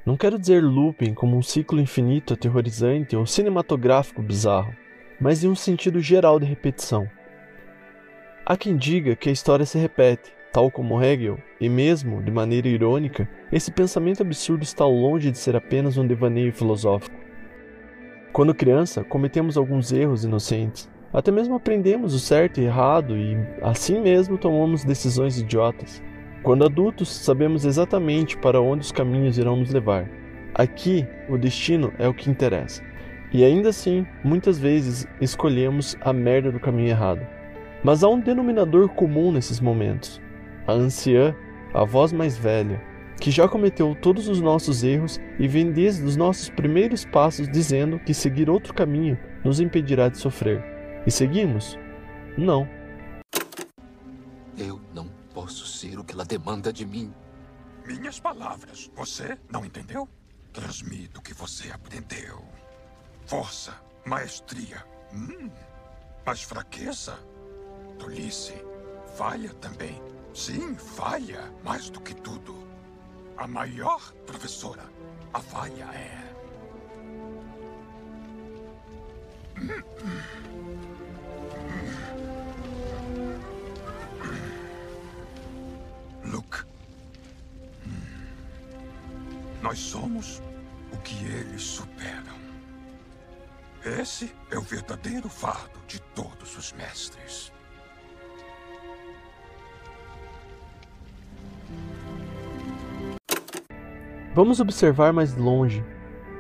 Não 0.06 0.16
quero 0.16 0.38
dizer 0.38 0.64
looping 0.64 1.12
como 1.12 1.36
um 1.36 1.42
ciclo 1.42 1.78
infinito, 1.78 2.32
aterrorizante 2.32 3.14
ou 3.14 3.26
cinematográfico 3.26 4.22
bizarro, 4.22 4.74
mas 5.20 5.44
em 5.44 5.48
um 5.48 5.54
sentido 5.54 6.00
geral 6.00 6.40
de 6.40 6.46
repetição. 6.46 7.06
Há 8.46 8.56
quem 8.56 8.74
diga 8.74 9.14
que 9.14 9.28
a 9.28 9.32
história 9.32 9.66
se 9.66 9.76
repete, 9.76 10.32
tal 10.50 10.70
como 10.70 10.98
Hegel, 11.04 11.38
e 11.61 11.68
mesmo, 11.68 12.22
de 12.22 12.30
maneira 12.30 12.66
irônica, 12.66 13.28
esse 13.52 13.70
pensamento 13.70 14.22
absurdo 14.22 14.62
está 14.62 14.86
longe 14.86 15.30
de 15.30 15.36
ser 15.36 15.54
apenas 15.54 15.98
um 15.98 16.06
devaneio 16.06 16.54
filosófico. 16.54 17.20
Quando 18.32 18.54
criança, 18.54 19.04
cometemos 19.04 19.58
alguns 19.58 19.92
erros 19.92 20.24
inocentes, 20.24 20.90
até 21.12 21.32
mesmo 21.32 21.56
aprendemos 21.56 22.14
o 22.14 22.20
certo 22.20 22.61
e 22.61 22.64
errado 22.64 23.16
e, 23.16 23.36
assim 23.62 24.00
mesmo, 24.00 24.38
tomamos 24.38 24.84
decisões 24.84 25.38
idiotas. 25.40 26.02
Quando 26.42 26.64
adultos, 26.64 27.08
sabemos 27.08 27.64
exatamente 27.64 28.36
para 28.38 28.61
onde 28.61 28.82
os 28.84 28.92
caminhos 28.92 29.36
irão 29.36 29.56
nos 29.56 29.72
levar. 29.72 30.08
Aqui, 30.54 31.06
o 31.28 31.36
destino 31.36 31.92
é 31.98 32.08
o 32.08 32.14
que 32.14 32.30
interessa. 32.30 32.82
E 33.32 33.44
ainda 33.44 33.68
assim, 33.68 34.06
muitas 34.24 34.58
vezes 34.58 35.06
escolhemos 35.20 35.96
a 36.00 36.12
merda 36.12 36.50
do 36.50 36.61
caminho 36.61 36.88
errado. 36.88 37.26
Mas 37.82 38.02
há 38.02 38.08
um 38.08 38.20
denominador 38.20 38.88
comum 38.88 39.32
nesses 39.32 39.61
momentos: 39.61 40.20
a 40.66 40.72
anciã, 40.72 41.34
a 41.74 41.84
voz 41.84 42.12
mais 42.12 42.36
velha, 42.36 42.80
que 43.20 43.30
já 43.30 43.48
cometeu 43.48 43.96
todos 44.00 44.28
os 44.28 44.40
nossos 44.40 44.82
erros 44.82 45.20
e 45.38 45.46
vem 45.46 45.70
desde 45.70 46.04
os 46.04 46.16
nossos 46.16 46.48
primeiros 46.48 47.04
passos 47.04 47.48
dizendo 47.48 47.98
que 47.98 48.14
seguir 48.14 48.48
outro 48.48 48.72
caminho 48.72 49.18
nos 49.44 49.61
impedirá 49.61 50.08
de 50.08 50.18
sofrer. 50.18 50.80
E 51.07 51.11
seguimos? 51.11 51.78
Não. 52.36 52.68
Eu 54.59 54.78
não 54.92 55.09
posso 55.32 55.66
ser 55.66 55.98
o 55.98 56.05
que 56.05 56.12
ela 56.12 56.26
demanda 56.26 56.70
de 56.70 56.84
mim. 56.84 57.12
Minhas 57.86 58.20
palavras. 58.20 58.90
Você 58.94 59.38
não 59.51 59.64
entendeu? 59.64 60.07
Transmito 60.53 61.20
o 61.20 61.22
que 61.22 61.32
você 61.32 61.70
aprendeu. 61.70 62.44
Força, 63.26 63.72
maestria. 64.05 64.84
Hum, 65.14 65.51
mas 66.26 66.42
fraqueza? 66.42 67.18
Tolice. 67.98 68.55
Falha 69.16 69.55
também. 69.55 70.03
Sim, 70.34 70.74
falha. 70.74 71.51
Mais 71.64 71.88
do 71.88 72.01
que 72.01 72.14
tudo. 72.14 72.68
A 73.38 73.46
maior 73.46 74.12
professora. 74.26 74.84
A 75.32 75.40
falha 75.40 75.84
é. 75.94 76.30
Hum, 79.59 79.82
hum. 80.05 80.49
Nós 89.70 89.78
somos 89.78 90.42
o 90.92 90.96
que 90.96 91.14
eles 91.26 91.62
superam. 91.62 92.34
Esse 94.00 94.34
é 94.50 94.58
o 94.58 94.62
verdadeiro 94.62 95.28
fardo 95.28 95.78
de 95.86 96.00
todos 96.12 96.58
os 96.58 96.72
mestres. 96.72 97.52
Vamos 104.34 104.58
observar 104.58 105.12
mais 105.12 105.36
longe, 105.36 105.84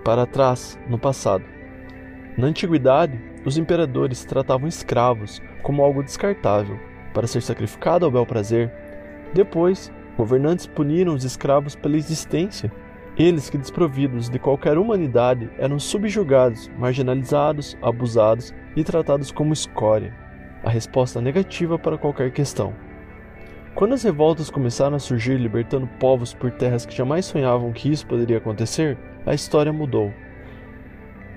para 0.04 0.26
trás, 0.26 0.76
no 0.88 0.98
passado. 0.98 1.44
Na 2.36 2.48
antiguidade, 2.48 3.16
os 3.46 3.56
imperadores 3.56 4.24
tratavam 4.24 4.66
escravos 4.66 5.40
como 5.62 5.84
algo 5.84 6.02
descartável, 6.02 6.76
para 7.14 7.28
ser 7.28 7.42
sacrificado 7.42 8.04
ao 8.04 8.10
bel 8.10 8.26
prazer. 8.26 8.72
Depois, 9.32 9.92
governantes 10.16 10.66
puniram 10.66 11.14
os 11.14 11.22
escravos 11.22 11.76
pela 11.76 11.96
existência. 11.96 12.72
Eles 13.20 13.50
que, 13.50 13.58
desprovidos 13.58 14.30
de 14.30 14.38
qualquer 14.38 14.78
humanidade, 14.78 15.50
eram 15.58 15.78
subjugados, 15.78 16.70
marginalizados, 16.78 17.76
abusados 17.82 18.54
e 18.74 18.82
tratados 18.82 19.30
como 19.30 19.52
escória. 19.52 20.14
A 20.64 20.70
resposta 20.70 21.20
negativa 21.20 21.78
para 21.78 21.98
qualquer 21.98 22.32
questão. 22.32 22.72
Quando 23.74 23.92
as 23.92 24.02
revoltas 24.02 24.48
começaram 24.48 24.96
a 24.96 24.98
surgir 24.98 25.36
libertando 25.36 25.86
povos 25.98 26.32
por 26.32 26.50
terras 26.50 26.86
que 26.86 26.96
jamais 26.96 27.26
sonhavam 27.26 27.74
que 27.74 27.92
isso 27.92 28.06
poderia 28.06 28.38
acontecer, 28.38 28.96
a 29.26 29.34
história 29.34 29.70
mudou. 29.70 30.10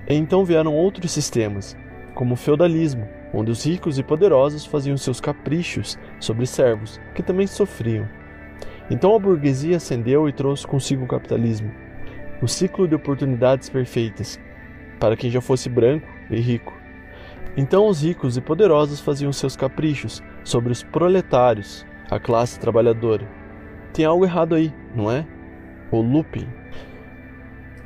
E 0.08 0.14
então 0.14 0.42
vieram 0.42 0.74
outros 0.74 1.12
sistemas, 1.12 1.76
como 2.14 2.32
o 2.32 2.38
feudalismo, 2.38 3.06
onde 3.30 3.50
os 3.50 3.62
ricos 3.62 3.98
e 3.98 4.02
poderosos 4.02 4.64
faziam 4.64 4.96
seus 4.96 5.20
caprichos 5.20 5.98
sobre 6.18 6.46
servos, 6.46 6.98
que 7.14 7.22
também 7.22 7.46
sofriam. 7.46 8.08
Então 8.90 9.14
a 9.14 9.18
burguesia 9.18 9.78
ascendeu 9.78 10.28
e 10.28 10.32
trouxe 10.32 10.66
consigo 10.66 11.04
o 11.04 11.08
capitalismo, 11.08 11.72
o 12.42 12.46
ciclo 12.46 12.86
de 12.86 12.94
oportunidades 12.94 13.68
perfeitas, 13.70 14.38
para 15.00 15.16
quem 15.16 15.30
já 15.30 15.40
fosse 15.40 15.68
branco 15.68 16.06
e 16.30 16.38
rico. 16.38 16.72
Então 17.56 17.86
os 17.86 18.02
ricos 18.02 18.36
e 18.36 18.40
poderosos 18.40 19.00
faziam 19.00 19.32
seus 19.32 19.56
caprichos 19.56 20.22
sobre 20.42 20.72
os 20.72 20.82
proletários, 20.82 21.86
a 22.10 22.18
classe 22.18 22.60
trabalhadora. 22.60 23.26
Tem 23.92 24.04
algo 24.04 24.24
errado 24.24 24.54
aí, 24.54 24.72
não 24.94 25.10
é? 25.10 25.24
O 25.90 26.00
looping. 26.00 26.48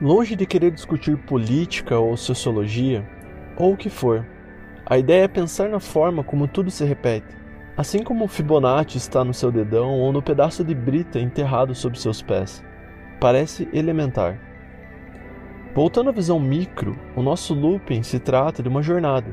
Longe 0.01 0.35
de 0.35 0.47
querer 0.47 0.71
discutir 0.71 1.17
política 1.19 1.99
ou 1.99 2.17
sociologia, 2.17 3.07
ou 3.57 3.75
o 3.75 3.77
que 3.77 3.91
for, 3.91 4.27
a 4.87 4.97
ideia 4.97 5.25
é 5.25 5.29
pensar 5.29 5.69
na 5.69 5.81
forma 5.81 6.25
como 6.25 6.49
tudo 6.49 6.71
se 6.71 6.85
repete, 6.85 7.37
assim 7.79 8.03
como 8.03 8.25
o 8.25 8.29
Fibonacci 8.29 8.99
está 8.99 9.23
no 9.23 9.33
seu 9.33 9.53
dedão 9.53 10.01
ou 10.01 10.13
no 10.13 10.21
pedaço 10.21 10.65
de 10.65 10.75
brita 10.75 11.21
enterrado 11.21 11.77
sob 11.77 11.97
seus 11.97 12.21
pés. 12.21 12.65
Parece 13.21 13.69
elementar. 13.73 14.37
Voltando 15.77 16.11
à 16.11 16.13
visão 16.13 16.41
micro, 16.41 16.99
o 17.15 17.23
nosso 17.23 17.55
looping 17.55 18.03
se 18.03 18.19
trata 18.19 18.65
de 18.65 18.69
uma 18.69 18.83
jornada. 18.83 19.33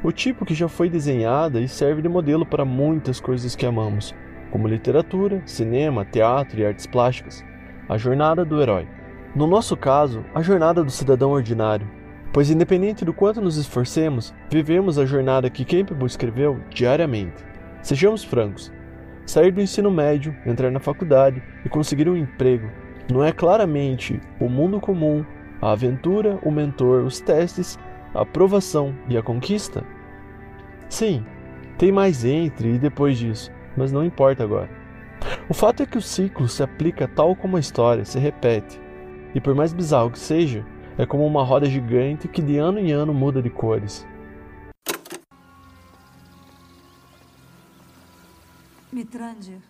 O 0.00 0.12
tipo 0.12 0.44
que 0.44 0.54
já 0.54 0.68
foi 0.68 0.88
desenhada 0.88 1.60
e 1.60 1.66
serve 1.66 2.02
de 2.02 2.08
modelo 2.08 2.46
para 2.46 2.64
muitas 2.64 3.18
coisas 3.18 3.56
que 3.56 3.66
amamos, 3.66 4.14
como 4.52 4.68
literatura, 4.68 5.42
cinema, 5.44 6.04
teatro 6.04 6.60
e 6.60 6.64
artes 6.64 6.86
plásticas. 6.86 7.44
A 7.88 7.98
jornada 7.98 8.44
do 8.44 8.62
herói. 8.62 8.86
No 9.34 9.44
nosso 9.48 9.76
caso, 9.76 10.24
a 10.32 10.40
jornada 10.40 10.84
do 10.84 10.90
cidadão 10.90 11.32
ordinário, 11.32 11.90
pois 12.32 12.48
independente 12.48 13.04
do 13.04 13.12
quanto 13.12 13.40
nos 13.40 13.56
esforcemos, 13.56 14.32
vivemos 14.48 15.00
a 15.00 15.04
jornada 15.04 15.50
que 15.50 15.64
Campbell 15.64 16.06
escreveu 16.06 16.60
diariamente. 16.70 17.51
Sejamos 17.82 18.22
francos, 18.22 18.72
sair 19.26 19.50
do 19.50 19.60
ensino 19.60 19.90
médio, 19.90 20.34
entrar 20.46 20.70
na 20.70 20.80
faculdade 20.80 21.42
e 21.64 21.68
conseguir 21.68 22.08
um 22.08 22.16
emprego 22.16 22.70
não 23.10 23.24
é 23.24 23.32
claramente 23.32 24.20
o 24.40 24.48
mundo 24.48 24.80
comum, 24.80 25.24
a 25.60 25.72
aventura, 25.72 26.38
o 26.42 26.50
mentor, 26.50 27.02
os 27.04 27.20
testes, 27.20 27.78
a 28.14 28.22
aprovação 28.22 28.94
e 29.08 29.16
a 29.16 29.22
conquista? 29.22 29.84
Sim, 30.88 31.24
tem 31.76 31.90
mais 31.90 32.24
entre 32.24 32.74
e 32.74 32.78
depois 32.78 33.18
disso, 33.18 33.50
mas 33.76 33.90
não 33.90 34.04
importa 34.04 34.44
agora. 34.44 34.70
O 35.48 35.54
fato 35.54 35.82
é 35.82 35.86
que 35.86 35.98
o 35.98 36.02
ciclo 36.02 36.48
se 36.48 36.62
aplica 36.62 37.08
tal 37.08 37.34
como 37.34 37.56
a 37.56 37.60
história 37.60 38.04
se 38.04 38.18
repete, 38.18 38.80
e 39.34 39.40
por 39.40 39.54
mais 39.54 39.72
bizarro 39.72 40.10
que 40.10 40.18
seja, 40.18 40.64
é 40.96 41.04
como 41.04 41.26
uma 41.26 41.42
roda 41.42 41.66
gigante 41.66 42.28
que 42.28 42.42
de 42.42 42.58
ano 42.58 42.78
em 42.78 42.92
ano 42.92 43.12
muda 43.12 43.42
de 43.42 43.50
cores. 43.50 44.06
Mitranger. 48.92 49.62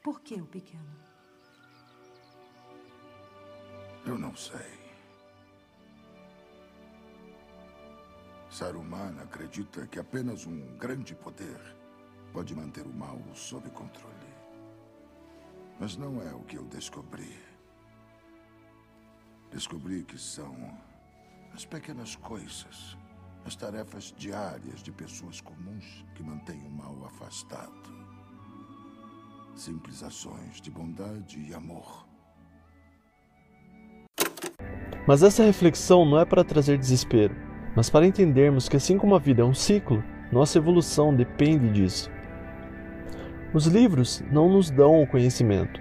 Por 0.00 0.20
que 0.20 0.40
o 0.40 0.46
pequeno? 0.46 0.96
Eu 4.06 4.16
não 4.16 4.36
sei. 4.36 4.80
Saruman 8.48 9.20
acredita 9.20 9.88
que 9.88 9.98
apenas 9.98 10.46
um 10.46 10.76
grande 10.76 11.16
poder 11.16 11.60
pode 12.32 12.54
manter 12.54 12.86
o 12.86 12.92
mal 12.92 13.18
sob 13.34 13.68
controle. 13.70 14.32
Mas 15.80 15.96
não 15.96 16.22
é 16.22 16.32
o 16.32 16.44
que 16.44 16.58
eu 16.58 16.64
descobri. 16.66 17.42
Descobri 19.50 20.04
que 20.04 20.16
são 20.16 20.54
as 21.52 21.64
pequenas 21.64 22.14
coisas, 22.14 22.96
as 23.44 23.56
tarefas 23.56 24.14
diárias 24.16 24.82
de 24.82 24.92
pessoas 24.92 25.40
comuns 25.40 26.04
que 26.14 26.22
mantêm 26.22 26.62
o 26.66 26.70
mal 26.70 26.96
afastado. 27.06 27.92
Simples 29.54 30.02
ações 30.02 30.60
de 30.60 30.70
bondade 30.70 31.38
e 31.38 31.54
amor. 31.54 32.06
Mas 35.06 35.22
essa 35.22 35.42
reflexão 35.42 36.04
não 36.04 36.18
é 36.18 36.24
para 36.24 36.44
trazer 36.44 36.78
desespero, 36.78 37.34
mas 37.74 37.90
para 37.90 38.06
entendermos 38.06 38.68
que, 38.68 38.76
assim 38.76 38.96
como 38.96 39.14
a 39.14 39.18
vida 39.18 39.42
é 39.42 39.44
um 39.44 39.54
ciclo, 39.54 40.02
nossa 40.30 40.58
evolução 40.58 41.14
depende 41.14 41.70
disso. 41.70 42.10
Os 43.52 43.66
livros 43.66 44.22
não 44.30 44.48
nos 44.48 44.70
dão 44.70 45.02
o 45.02 45.06
conhecimento, 45.06 45.80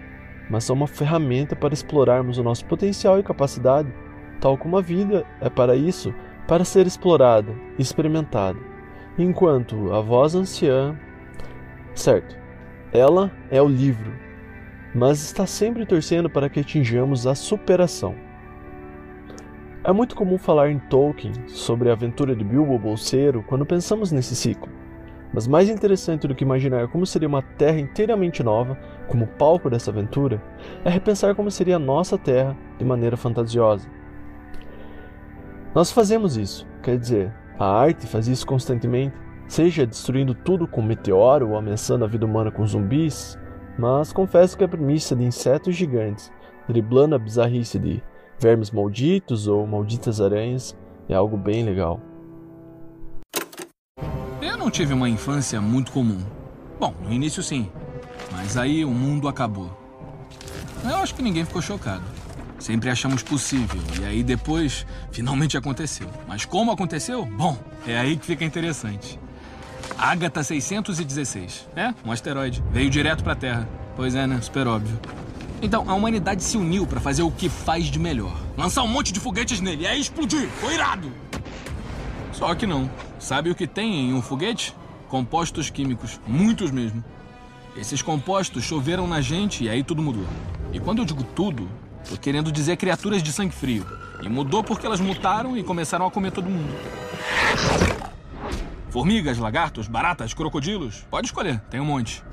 mas 0.50 0.64
são 0.64 0.76
uma 0.76 0.88
ferramenta 0.88 1.56
para 1.56 1.74
explorarmos 1.74 2.38
o 2.38 2.44
nosso 2.44 2.66
potencial 2.66 3.20
e 3.20 3.24
capacidade, 3.24 3.94
tal 4.42 4.58
como 4.58 4.78
a 4.78 4.82
vida 4.82 5.26
é 5.40 5.50
para 5.50 5.76
isso, 5.76 6.14
para 6.48 6.66
ser 6.66 6.88
explorada 6.88 7.54
e 7.78 7.82
experimentada. 7.82 8.60
Enquanto 9.18 9.94
a 9.94 10.02
voz 10.02 10.36
anciã. 10.36 10.98
Certo, 11.94 12.38
ela 12.94 13.32
é 13.50 13.62
o 13.62 13.68
livro, 13.68 14.12
mas 14.96 15.22
está 15.22 15.46
sempre 15.46 15.86
torcendo 15.86 16.30
para 16.30 16.50
que 16.50 16.60
atinjamos 16.60 17.28
a 17.28 17.36
superação. 17.36 18.16
É 19.84 19.92
muito 19.92 20.16
comum 20.16 20.38
falar 20.38 20.70
em 20.70 20.78
Tolkien 20.78 21.34
sobre 21.48 21.90
a 21.90 21.94
aventura 21.94 22.36
de 22.36 22.44
Bilbo 22.44 22.78
Bolseiro 22.78 23.44
quando 23.48 23.66
pensamos 23.66 24.12
nesse 24.12 24.36
ciclo. 24.36 24.72
Mas 25.34 25.48
mais 25.48 25.70
interessante 25.70 26.28
do 26.28 26.36
que 26.36 26.44
imaginar 26.44 26.88
como 26.90 27.06
seria 27.06 27.28
uma 27.28 27.42
terra 27.42 27.80
inteiramente 27.80 28.44
nova 28.44 28.78
como 29.08 29.26
palco 29.26 29.70
dessa 29.70 29.90
aventura 29.90 30.42
é 30.84 30.90
repensar 30.90 31.34
como 31.36 31.50
seria 31.50 31.78
a 31.78 31.80
nossa 31.80 32.18
terra 32.18 32.56
de 32.78 32.86
maneira 32.86 33.16
fantasiosa. 33.18 33.90
Nós 35.74 35.90
fazemos 35.90 36.36
isso, 36.36 36.68
quer 36.84 36.98
dizer, 36.98 37.34
a 37.58 37.66
arte 37.66 38.06
faz 38.06 38.28
isso 38.28 38.46
constantemente, 38.46 39.16
seja 39.48 39.86
destruindo 39.86 40.36
tudo 40.36 40.68
com 40.68 40.82
meteoro 40.82 41.50
ou 41.50 41.58
ameaçando 41.58 42.04
a 42.04 42.08
vida 42.08 42.26
humana 42.26 42.52
com 42.52 42.68
zumbis, 42.68 43.40
mas 43.80 44.12
confesso 44.12 44.58
que 44.58 44.66
a 44.66 44.68
premissa 44.68 45.16
de 45.16 45.24
insetos 45.24 45.74
gigantes, 45.74 46.30
driblando 46.68 47.16
a 47.16 47.20
bizarrice 47.20 47.80
de 47.80 48.04
vermes 48.38 48.70
malditos 48.70 49.48
ou 49.48 49.66
malditas 49.66 50.20
aranhas, 50.20 50.78
é 51.08 51.16
algo 51.16 51.38
bem 51.38 51.64
legal. 51.64 52.02
Eu 54.42 54.58
não 54.58 54.70
tive 54.70 54.94
uma 54.94 55.08
infância 55.08 55.62
muito 55.62 55.94
comum. 55.94 56.20
Bom, 56.78 56.94
no 57.02 57.14
início 57.14 57.42
sim, 57.42 57.72
mas 58.30 58.58
aí 58.58 58.84
o 58.84 58.92
mundo 58.92 59.30
acabou. 59.30 59.72
Eu 60.84 60.98
acho 60.98 61.16
que 61.16 61.22
ninguém 61.22 61.46
ficou 61.46 61.62
chocado. 61.62 62.04
Sempre 62.62 62.92
achamos 62.92 63.24
possível, 63.24 63.82
e 64.00 64.06
aí 64.06 64.22
depois 64.22 64.86
finalmente 65.12 65.58
aconteceu. 65.58 66.08
Mas 66.28 66.46
como 66.46 66.72
aconteceu? 66.72 67.26
Bom, 67.26 67.58
é 67.88 67.98
aí 67.98 68.16
que 68.16 68.24
fica 68.24 68.46
interessante. 68.46 69.20
Agatha 69.98 70.44
616. 70.44 71.68
É, 71.76 71.92
um 72.06 72.12
asteroide. 72.12 72.64
Veio 72.72 72.88
direto 72.88 73.24
pra 73.24 73.34
Terra. 73.34 73.68
Pois 73.96 74.14
é, 74.14 74.28
né? 74.28 74.40
Super 74.42 74.68
óbvio. 74.68 74.96
Então, 75.60 75.90
a 75.90 75.96
humanidade 75.96 76.44
se 76.44 76.56
uniu 76.56 76.86
para 76.86 77.02
fazer 77.02 77.24
o 77.24 77.32
que 77.32 77.50
faz 77.50 77.86
de 77.86 77.98
melhor. 77.98 78.38
Lançar 78.56 78.84
um 78.84 78.88
monte 78.88 79.12
de 79.12 79.20
foguetes 79.20 79.60
nele 79.60 79.82
e 79.82 79.88
aí 79.88 80.00
explodir. 80.00 80.48
Foi 80.48 80.76
irado! 80.76 81.12
Só 82.32 82.54
que 82.54 82.68
não. 82.68 82.88
Sabe 83.18 83.50
o 83.50 83.56
que 83.56 83.66
tem 83.66 84.12
em 84.12 84.14
um 84.14 84.22
foguete? 84.22 84.76
Compostos 85.10 85.72
químicos. 85.72 86.22
Muitos 86.28 86.70
mesmo. 86.70 87.04
Esses 87.76 88.04
compostos 88.04 88.64
choveram 88.64 89.08
na 89.08 89.20
gente 89.20 89.64
e 89.64 89.70
aí 89.70 89.84
tudo 89.84 90.04
mudou. 90.04 90.28
E 90.72 90.80
quando 90.80 91.00
eu 91.00 91.06
digo 91.06 91.24
tudo, 91.24 91.68
querendo 92.22 92.52
dizer 92.52 92.78
criaturas 92.78 93.22
de 93.24 93.32
sangue 93.32 93.54
frio. 93.54 93.86
E 94.22 94.30
mudou 94.30 94.64
porque 94.64 94.86
elas 94.86 95.00
mutaram 95.00 95.58
e 95.58 95.64
começaram 95.64 96.06
a 96.06 96.12
comer 96.12 96.32
todo 96.32 96.50
mundo. 96.50 96.74
Formigas, 98.90 99.38
lagartos, 99.38 99.88
baratas, 99.88 100.34
crocodilos. 100.34 101.06
Pode 101.10 101.28
escolher, 101.28 101.60
tem 101.70 101.80
um 101.80 101.86
monte. 101.86 102.24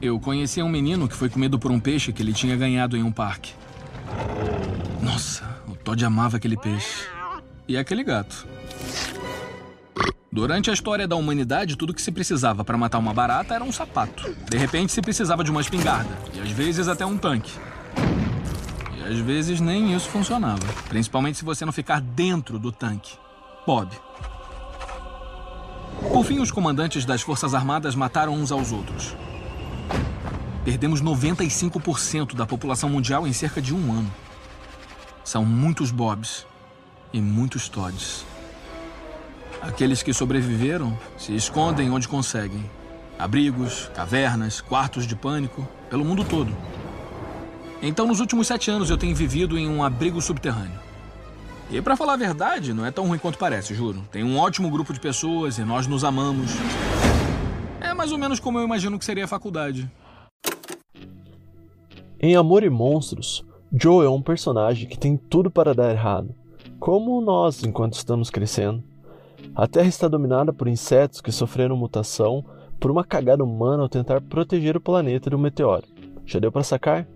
Eu 0.00 0.18
conheci 0.18 0.62
um 0.62 0.68
menino 0.68 1.08
que 1.08 1.14
foi 1.14 1.28
comido 1.28 1.58
por 1.58 1.70
um 1.70 1.78
peixe 1.78 2.12
que 2.12 2.22
ele 2.22 2.32
tinha 2.32 2.56
ganhado 2.56 2.96
em 2.96 3.02
um 3.02 3.12
parque. 3.12 3.52
Nossa, 5.00 5.44
o 5.68 5.76
Todd 5.76 6.04
amava 6.04 6.38
aquele 6.38 6.56
peixe. 6.56 7.06
E 7.68 7.76
aquele 7.76 8.02
gato. 8.02 8.46
Durante 10.34 10.70
a 10.70 10.72
história 10.72 11.06
da 11.06 11.14
humanidade, 11.14 11.76
tudo 11.76 11.92
que 11.92 12.00
se 12.00 12.10
precisava 12.10 12.64
para 12.64 12.78
matar 12.78 12.96
uma 12.96 13.12
barata 13.12 13.54
era 13.54 13.62
um 13.62 13.70
sapato. 13.70 14.34
De 14.48 14.56
repente, 14.56 14.90
se 14.90 15.02
precisava 15.02 15.44
de 15.44 15.50
uma 15.50 15.60
espingarda. 15.60 16.08
E 16.32 16.40
às 16.40 16.50
vezes 16.50 16.88
até 16.88 17.04
um 17.04 17.18
tanque. 17.18 17.52
E 18.96 19.04
às 19.04 19.18
vezes 19.18 19.60
nem 19.60 19.94
isso 19.94 20.08
funcionava. 20.08 20.66
Principalmente 20.88 21.36
se 21.36 21.44
você 21.44 21.66
não 21.66 21.72
ficar 21.72 22.00
dentro 22.00 22.58
do 22.58 22.72
tanque. 22.72 23.14
Bob. 23.66 23.94
Por 26.10 26.24
fim, 26.24 26.40
os 26.40 26.50
comandantes 26.50 27.04
das 27.04 27.20
Forças 27.20 27.52
Armadas 27.52 27.94
mataram 27.94 28.32
uns 28.32 28.50
aos 28.50 28.72
outros. 28.72 29.14
Perdemos 30.64 31.02
95% 31.02 32.34
da 32.34 32.46
população 32.46 32.88
mundial 32.88 33.26
em 33.26 33.34
cerca 33.34 33.60
de 33.60 33.74
um 33.74 33.92
ano. 33.92 34.10
São 35.22 35.44
muitos 35.44 35.90
Bobs 35.90 36.46
e 37.12 37.20
muitos 37.20 37.68
Todds. 37.68 38.31
Aqueles 39.62 40.02
que 40.02 40.12
sobreviveram 40.12 40.98
se 41.16 41.32
escondem 41.36 41.88
onde 41.88 42.08
conseguem. 42.08 42.68
Abrigos, 43.16 43.88
cavernas, 43.94 44.60
quartos 44.60 45.06
de 45.06 45.14
pânico, 45.14 45.66
pelo 45.88 46.04
mundo 46.04 46.24
todo. 46.24 46.52
Então, 47.80 48.04
nos 48.04 48.18
últimos 48.18 48.48
sete 48.48 48.72
anos, 48.72 48.90
eu 48.90 48.98
tenho 48.98 49.14
vivido 49.14 49.56
em 49.56 49.68
um 49.68 49.84
abrigo 49.84 50.20
subterrâneo. 50.20 50.80
E, 51.70 51.80
para 51.80 51.96
falar 51.96 52.14
a 52.14 52.16
verdade, 52.16 52.74
não 52.74 52.84
é 52.84 52.90
tão 52.90 53.06
ruim 53.06 53.18
quanto 53.18 53.38
parece, 53.38 53.72
juro. 53.72 54.02
Tem 54.10 54.24
um 54.24 54.36
ótimo 54.36 54.68
grupo 54.68 54.92
de 54.92 54.98
pessoas 54.98 55.58
e 55.58 55.64
nós 55.64 55.86
nos 55.86 56.02
amamos. 56.02 56.50
É 57.80 57.94
mais 57.94 58.10
ou 58.10 58.18
menos 58.18 58.40
como 58.40 58.58
eu 58.58 58.64
imagino 58.64 58.98
que 58.98 59.04
seria 59.04 59.26
a 59.26 59.28
faculdade. 59.28 59.88
Em 62.20 62.34
Amor 62.34 62.64
e 62.64 62.70
Monstros, 62.70 63.44
Joe 63.72 64.04
é 64.04 64.10
um 64.10 64.20
personagem 64.20 64.88
que 64.88 64.98
tem 64.98 65.16
tudo 65.16 65.50
para 65.50 65.72
dar 65.72 65.92
errado, 65.92 66.34
como 66.80 67.20
nós 67.20 67.62
enquanto 67.62 67.94
estamos 67.94 68.28
crescendo. 68.28 68.82
A 69.54 69.66
Terra 69.66 69.88
está 69.88 70.08
dominada 70.08 70.52
por 70.52 70.68
insetos 70.68 71.20
que 71.20 71.30
sofreram 71.30 71.76
mutação 71.76 72.44
por 72.80 72.90
uma 72.90 73.04
cagada 73.04 73.44
humana 73.44 73.82
ao 73.82 73.88
tentar 73.88 74.20
proteger 74.20 74.76
o 74.76 74.80
planeta 74.80 75.30
do 75.30 75.38
meteoro. 75.38 75.84
Já 76.24 76.38
deu 76.38 76.50
para 76.50 76.62
sacar? 76.62 77.06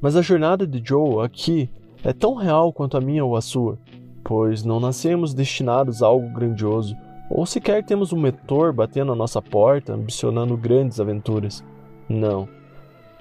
Mas 0.00 0.16
a 0.16 0.22
jornada 0.22 0.66
de 0.66 0.82
Joe 0.84 1.24
aqui 1.24 1.70
é 2.04 2.12
tão 2.12 2.34
real 2.34 2.72
quanto 2.72 2.96
a 2.96 3.00
minha 3.00 3.24
ou 3.24 3.36
a 3.36 3.40
sua, 3.40 3.78
pois 4.24 4.64
não 4.64 4.78
nascemos 4.78 5.34
destinados 5.34 6.02
a 6.02 6.06
algo 6.06 6.28
grandioso, 6.30 6.96
ou 7.30 7.44
sequer 7.44 7.84
temos 7.84 8.12
um 8.12 8.20
mentor 8.20 8.72
batendo 8.72 9.12
a 9.12 9.16
nossa 9.16 9.40
porta 9.40 9.94
ambicionando 9.94 10.56
grandes 10.56 11.00
aventuras. 11.00 11.64
Não. 12.08 12.48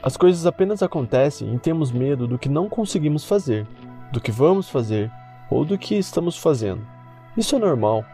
As 0.02 0.16
coisas 0.16 0.46
apenas 0.46 0.84
acontecem 0.84 1.54
e 1.54 1.60
temos 1.60 1.92
medo 1.92 2.28
do 2.28 2.38
que 2.38 2.50
não 2.50 2.70
conseguimos 2.70 3.26
fazer, 3.26 3.68
do 4.12 4.22
que 4.22 4.32
vamos 4.32 4.70
fazer 4.70 5.12
ou 5.50 5.66
do 5.66 5.78
que 5.78 5.96
estamos 5.96 6.38
fazendo. 6.38 6.82
Isso 7.36 7.56
é 7.56 7.60
normal. 7.60 8.06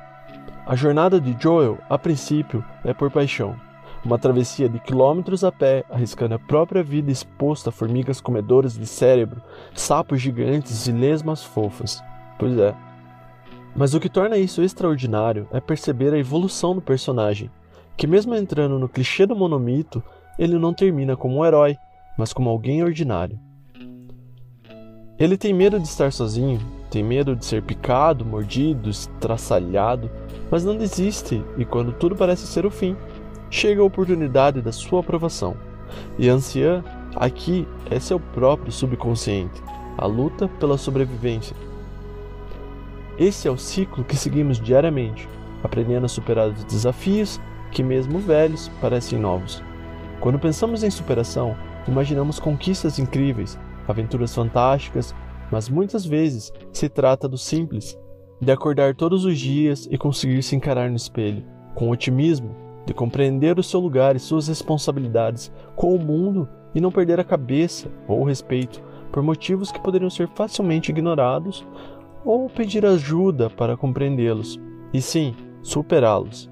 A 0.65 0.77
jornada 0.77 1.19
de 1.19 1.35
Joel, 1.37 1.77
a 1.89 1.99
princípio, 1.99 2.63
é 2.85 2.93
por 2.93 3.11
paixão. 3.11 3.53
Uma 4.03 4.17
travessia 4.17 4.69
de 4.69 4.79
quilômetros 4.79 5.43
a 5.43 5.51
pé, 5.51 5.83
arriscando 5.89 6.35
a 6.35 6.39
própria 6.39 6.81
vida 6.81 7.11
exposta 7.11 7.69
a 7.69 7.73
formigas 7.73 8.21
comedoras 8.21 8.73
de 8.73 8.87
cérebro, 8.87 9.41
sapos 9.73 10.21
gigantes 10.21 10.87
e 10.87 10.91
lesmas 10.93 11.43
fofas. 11.43 12.01
Pois 12.39 12.57
é. 12.57 12.73
Mas 13.75 13.93
o 13.93 13.99
que 13.99 14.07
torna 14.07 14.37
isso 14.37 14.61
extraordinário 14.61 15.49
é 15.51 15.59
perceber 15.59 16.13
a 16.13 16.17
evolução 16.17 16.73
do 16.73 16.81
personagem, 16.81 17.51
que 17.97 18.07
mesmo 18.07 18.33
entrando 18.33 18.79
no 18.79 18.87
clichê 18.87 19.25
do 19.25 19.35
monomito, 19.35 20.01
ele 20.39 20.57
não 20.57 20.73
termina 20.73 21.17
como 21.17 21.39
um 21.39 21.45
herói, 21.45 21.75
mas 22.17 22.31
como 22.31 22.49
alguém 22.49 22.81
ordinário. 22.81 23.37
Ele 25.23 25.37
tem 25.37 25.53
medo 25.53 25.79
de 25.79 25.87
estar 25.87 26.11
sozinho, 26.11 26.59
tem 26.91 27.01
medo 27.01 27.33
de 27.33 27.45
ser 27.45 27.63
picado, 27.63 28.25
mordido, 28.25 28.89
estraçalhado, 28.89 30.11
mas 30.51 30.65
não 30.65 30.75
desiste 30.75 31.41
e 31.57 31.63
quando 31.63 31.93
tudo 31.93 32.13
parece 32.13 32.45
ser 32.45 32.65
o 32.65 32.69
fim, 32.69 32.93
chega 33.49 33.81
a 33.81 33.85
oportunidade 33.85 34.61
da 34.61 34.73
sua 34.73 34.99
aprovação. 34.99 35.55
E 36.19 36.27
anciã, 36.27 36.83
aqui, 37.15 37.65
é 37.89 38.01
seu 38.01 38.19
próprio 38.19 38.69
subconsciente, 38.69 39.63
a 39.97 40.05
luta 40.05 40.49
pela 40.59 40.77
sobrevivência. 40.77 41.55
Esse 43.17 43.47
é 43.47 43.51
o 43.51 43.57
ciclo 43.57 44.03
que 44.03 44.17
seguimos 44.17 44.59
diariamente, 44.59 45.25
aprendendo 45.63 46.05
a 46.05 46.09
superar 46.09 46.49
os 46.49 46.65
desafios 46.65 47.39
que, 47.71 47.81
mesmo 47.81 48.19
velhos, 48.19 48.69
parecem 48.81 49.17
novos. 49.17 49.63
Quando 50.19 50.37
pensamos 50.37 50.83
em 50.83 50.89
superação, 50.89 51.55
imaginamos 51.87 52.41
conquistas 52.41 52.99
incríveis, 52.99 53.57
aventuras 53.87 54.33
fantásticas, 54.33 55.13
mas 55.51 55.69
muitas 55.69 56.05
vezes 56.05 56.51
se 56.71 56.89
trata 56.89 57.27
do 57.27 57.37
simples, 57.37 57.97
de 58.39 58.51
acordar 58.51 58.95
todos 58.95 59.25
os 59.25 59.37
dias 59.37 59.87
e 59.89 59.97
conseguir 59.97 60.41
se 60.43 60.55
encarar 60.55 60.89
no 60.89 60.95
espelho, 60.95 61.43
com 61.75 61.89
otimismo, 61.89 62.55
de 62.85 62.93
compreender 62.93 63.57
o 63.57 63.63
seu 63.63 63.79
lugar 63.79 64.15
e 64.15 64.19
suas 64.19 64.47
responsabilidades 64.47 65.51
com 65.75 65.95
o 65.95 65.99
mundo 65.99 66.47
e 66.75 66.81
não 66.81 66.91
perder 66.91 67.19
a 67.19 67.23
cabeça 67.23 67.89
ou 68.07 68.21
o 68.21 68.25
respeito 68.25 68.81
por 69.11 69.23
motivos 69.23 69.71
que 69.71 69.79
poderiam 69.79 70.09
ser 70.09 70.27
facilmente 70.35 70.91
ignorados 70.91 71.65
ou 72.25 72.49
pedir 72.49 72.85
ajuda 72.85 73.49
para 73.49 73.77
compreendê-los 73.77 74.59
e 74.93 75.01
sim 75.01 75.35
superá-los. 75.61 76.49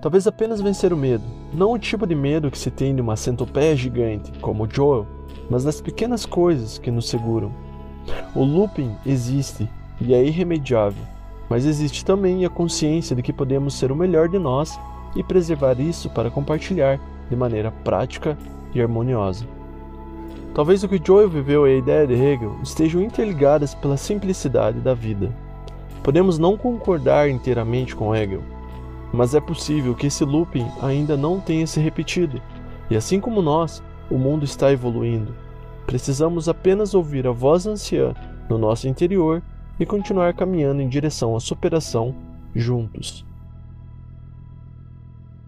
Talvez 0.00 0.26
apenas 0.26 0.60
vencer 0.60 0.92
o 0.92 0.96
medo, 0.96 1.22
não 1.54 1.72
o 1.72 1.78
tipo 1.78 2.06
de 2.06 2.14
medo 2.14 2.50
que 2.50 2.58
se 2.58 2.70
tem 2.70 2.94
de 2.94 3.00
uma 3.00 3.16
centopeia 3.16 3.76
gigante, 3.76 4.32
como 4.40 4.68
Joel, 4.68 5.06
mas 5.50 5.64
das 5.64 5.80
pequenas 5.80 6.24
coisas 6.26 6.78
que 6.78 6.90
nos 6.90 7.08
seguram. 7.08 7.52
O 8.34 8.44
looping 8.44 8.94
existe 9.04 9.68
e 10.00 10.14
é 10.14 10.24
irremediável, 10.24 11.04
mas 11.48 11.66
existe 11.66 12.04
também 12.04 12.44
a 12.44 12.50
consciência 12.50 13.14
de 13.14 13.22
que 13.22 13.32
podemos 13.32 13.74
ser 13.74 13.92
o 13.92 13.96
melhor 13.96 14.28
de 14.28 14.38
nós 14.38 14.78
e 15.14 15.22
preservar 15.22 15.78
isso 15.80 16.10
para 16.10 16.30
compartilhar 16.30 16.98
de 17.28 17.36
maneira 17.36 17.70
prática 17.70 18.36
e 18.74 18.80
harmoniosa. 18.80 19.46
Talvez 20.54 20.82
o 20.82 20.88
que 20.88 21.00
Joel 21.02 21.28
viveu 21.28 21.66
e 21.66 21.74
a 21.74 21.78
ideia 21.78 22.06
de 22.06 22.14
Hegel 22.14 22.56
estejam 22.62 23.02
interligadas 23.02 23.74
pela 23.74 23.96
simplicidade 23.96 24.80
da 24.80 24.92
vida. 24.92 25.30
Podemos 26.02 26.38
não 26.38 26.56
concordar 26.56 27.30
inteiramente 27.30 27.96
com 27.96 28.14
Hegel, 28.14 28.42
mas 29.12 29.34
é 29.34 29.40
possível 29.40 29.94
que 29.94 30.08
esse 30.08 30.24
looping 30.24 30.66
ainda 30.82 31.16
não 31.16 31.40
tenha 31.40 31.66
se 31.66 31.80
repetido, 31.80 32.40
e 32.90 32.96
assim 32.96 33.20
como 33.20 33.40
nós, 33.40 33.82
o 34.12 34.18
mundo 34.18 34.44
está 34.44 34.70
evoluindo. 34.70 35.34
Precisamos 35.86 36.48
apenas 36.48 36.94
ouvir 36.94 37.26
a 37.26 37.32
voz 37.32 37.66
anciã 37.66 38.14
no 38.48 38.58
nosso 38.58 38.86
interior 38.86 39.42
e 39.80 39.86
continuar 39.86 40.34
caminhando 40.34 40.82
em 40.82 40.88
direção 40.88 41.34
à 41.34 41.40
superação 41.40 42.14
juntos. 42.54 43.24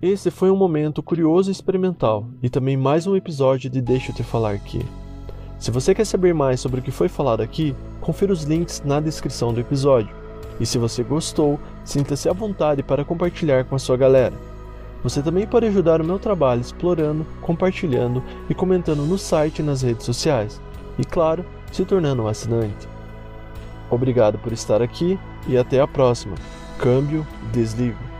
Esse 0.01 0.31
foi 0.31 0.51
um 0.51 0.57
momento 0.57 1.03
curioso 1.03 1.51
e 1.51 1.53
experimental, 1.53 2.27
e 2.43 2.49
também 2.49 2.77
mais 2.77 3.07
um 3.07 3.15
episódio 3.15 3.69
de 3.69 3.81
Deixa 3.81 4.11
eu 4.11 4.17
te 4.17 4.23
falar 4.23 4.53
aqui. 4.53 4.85
Se 5.59 5.71
você 5.71 5.95
quer 5.95 6.05
saber 6.05 6.35
mais 6.35 6.61
sobre 6.61 6.81
o 6.81 6.83
que 6.83 6.91
foi 6.91 7.09
falado 7.09 7.43
aqui, 7.43 7.75
confira 8.01 8.33
os 8.33 8.45
links 8.45 8.83
na 8.85 8.99
descrição 8.99 9.53
do 9.53 9.61
episódio. 9.61 10.15
E 10.59 10.67
se 10.67 10.79
você 10.79 11.03
gostou, 11.03 11.61
sinta-se 11.85 12.29
à 12.29 12.33
vontade 12.33 12.83
para 12.83 13.05
compartilhar 13.05 13.65
com 13.65 13.75
a 13.75 13.79
sua 13.79 13.97
galera. 13.97 14.35
Você 15.05 15.23
também 15.23 15.47
pode 15.47 15.67
ajudar 15.67 16.01
o 16.01 16.05
meu 16.05 16.19
trabalho 16.19 16.63
explorando, 16.63 17.27
compartilhando 17.43 18.23
e 18.49 18.55
comentando 18.55 19.05
no 19.05 19.19
site 19.19 19.59
e 19.59 19.63
nas 19.63 19.83
redes 19.83 20.07
sociais. 20.07 20.61
E 20.99 21.05
claro, 21.05 21.45
se 21.71 21.85
tornando 21.85 22.23
um 22.23 22.27
assinante. 22.27 22.89
Obrigado 23.91 24.39
por 24.39 24.51
estar 24.51 24.81
aqui 24.81 25.19
e 25.47 25.59
até 25.59 25.79
a 25.79 25.87
próxima. 25.87 26.35
Câmbio, 26.79 27.27
desligo. 27.53 28.14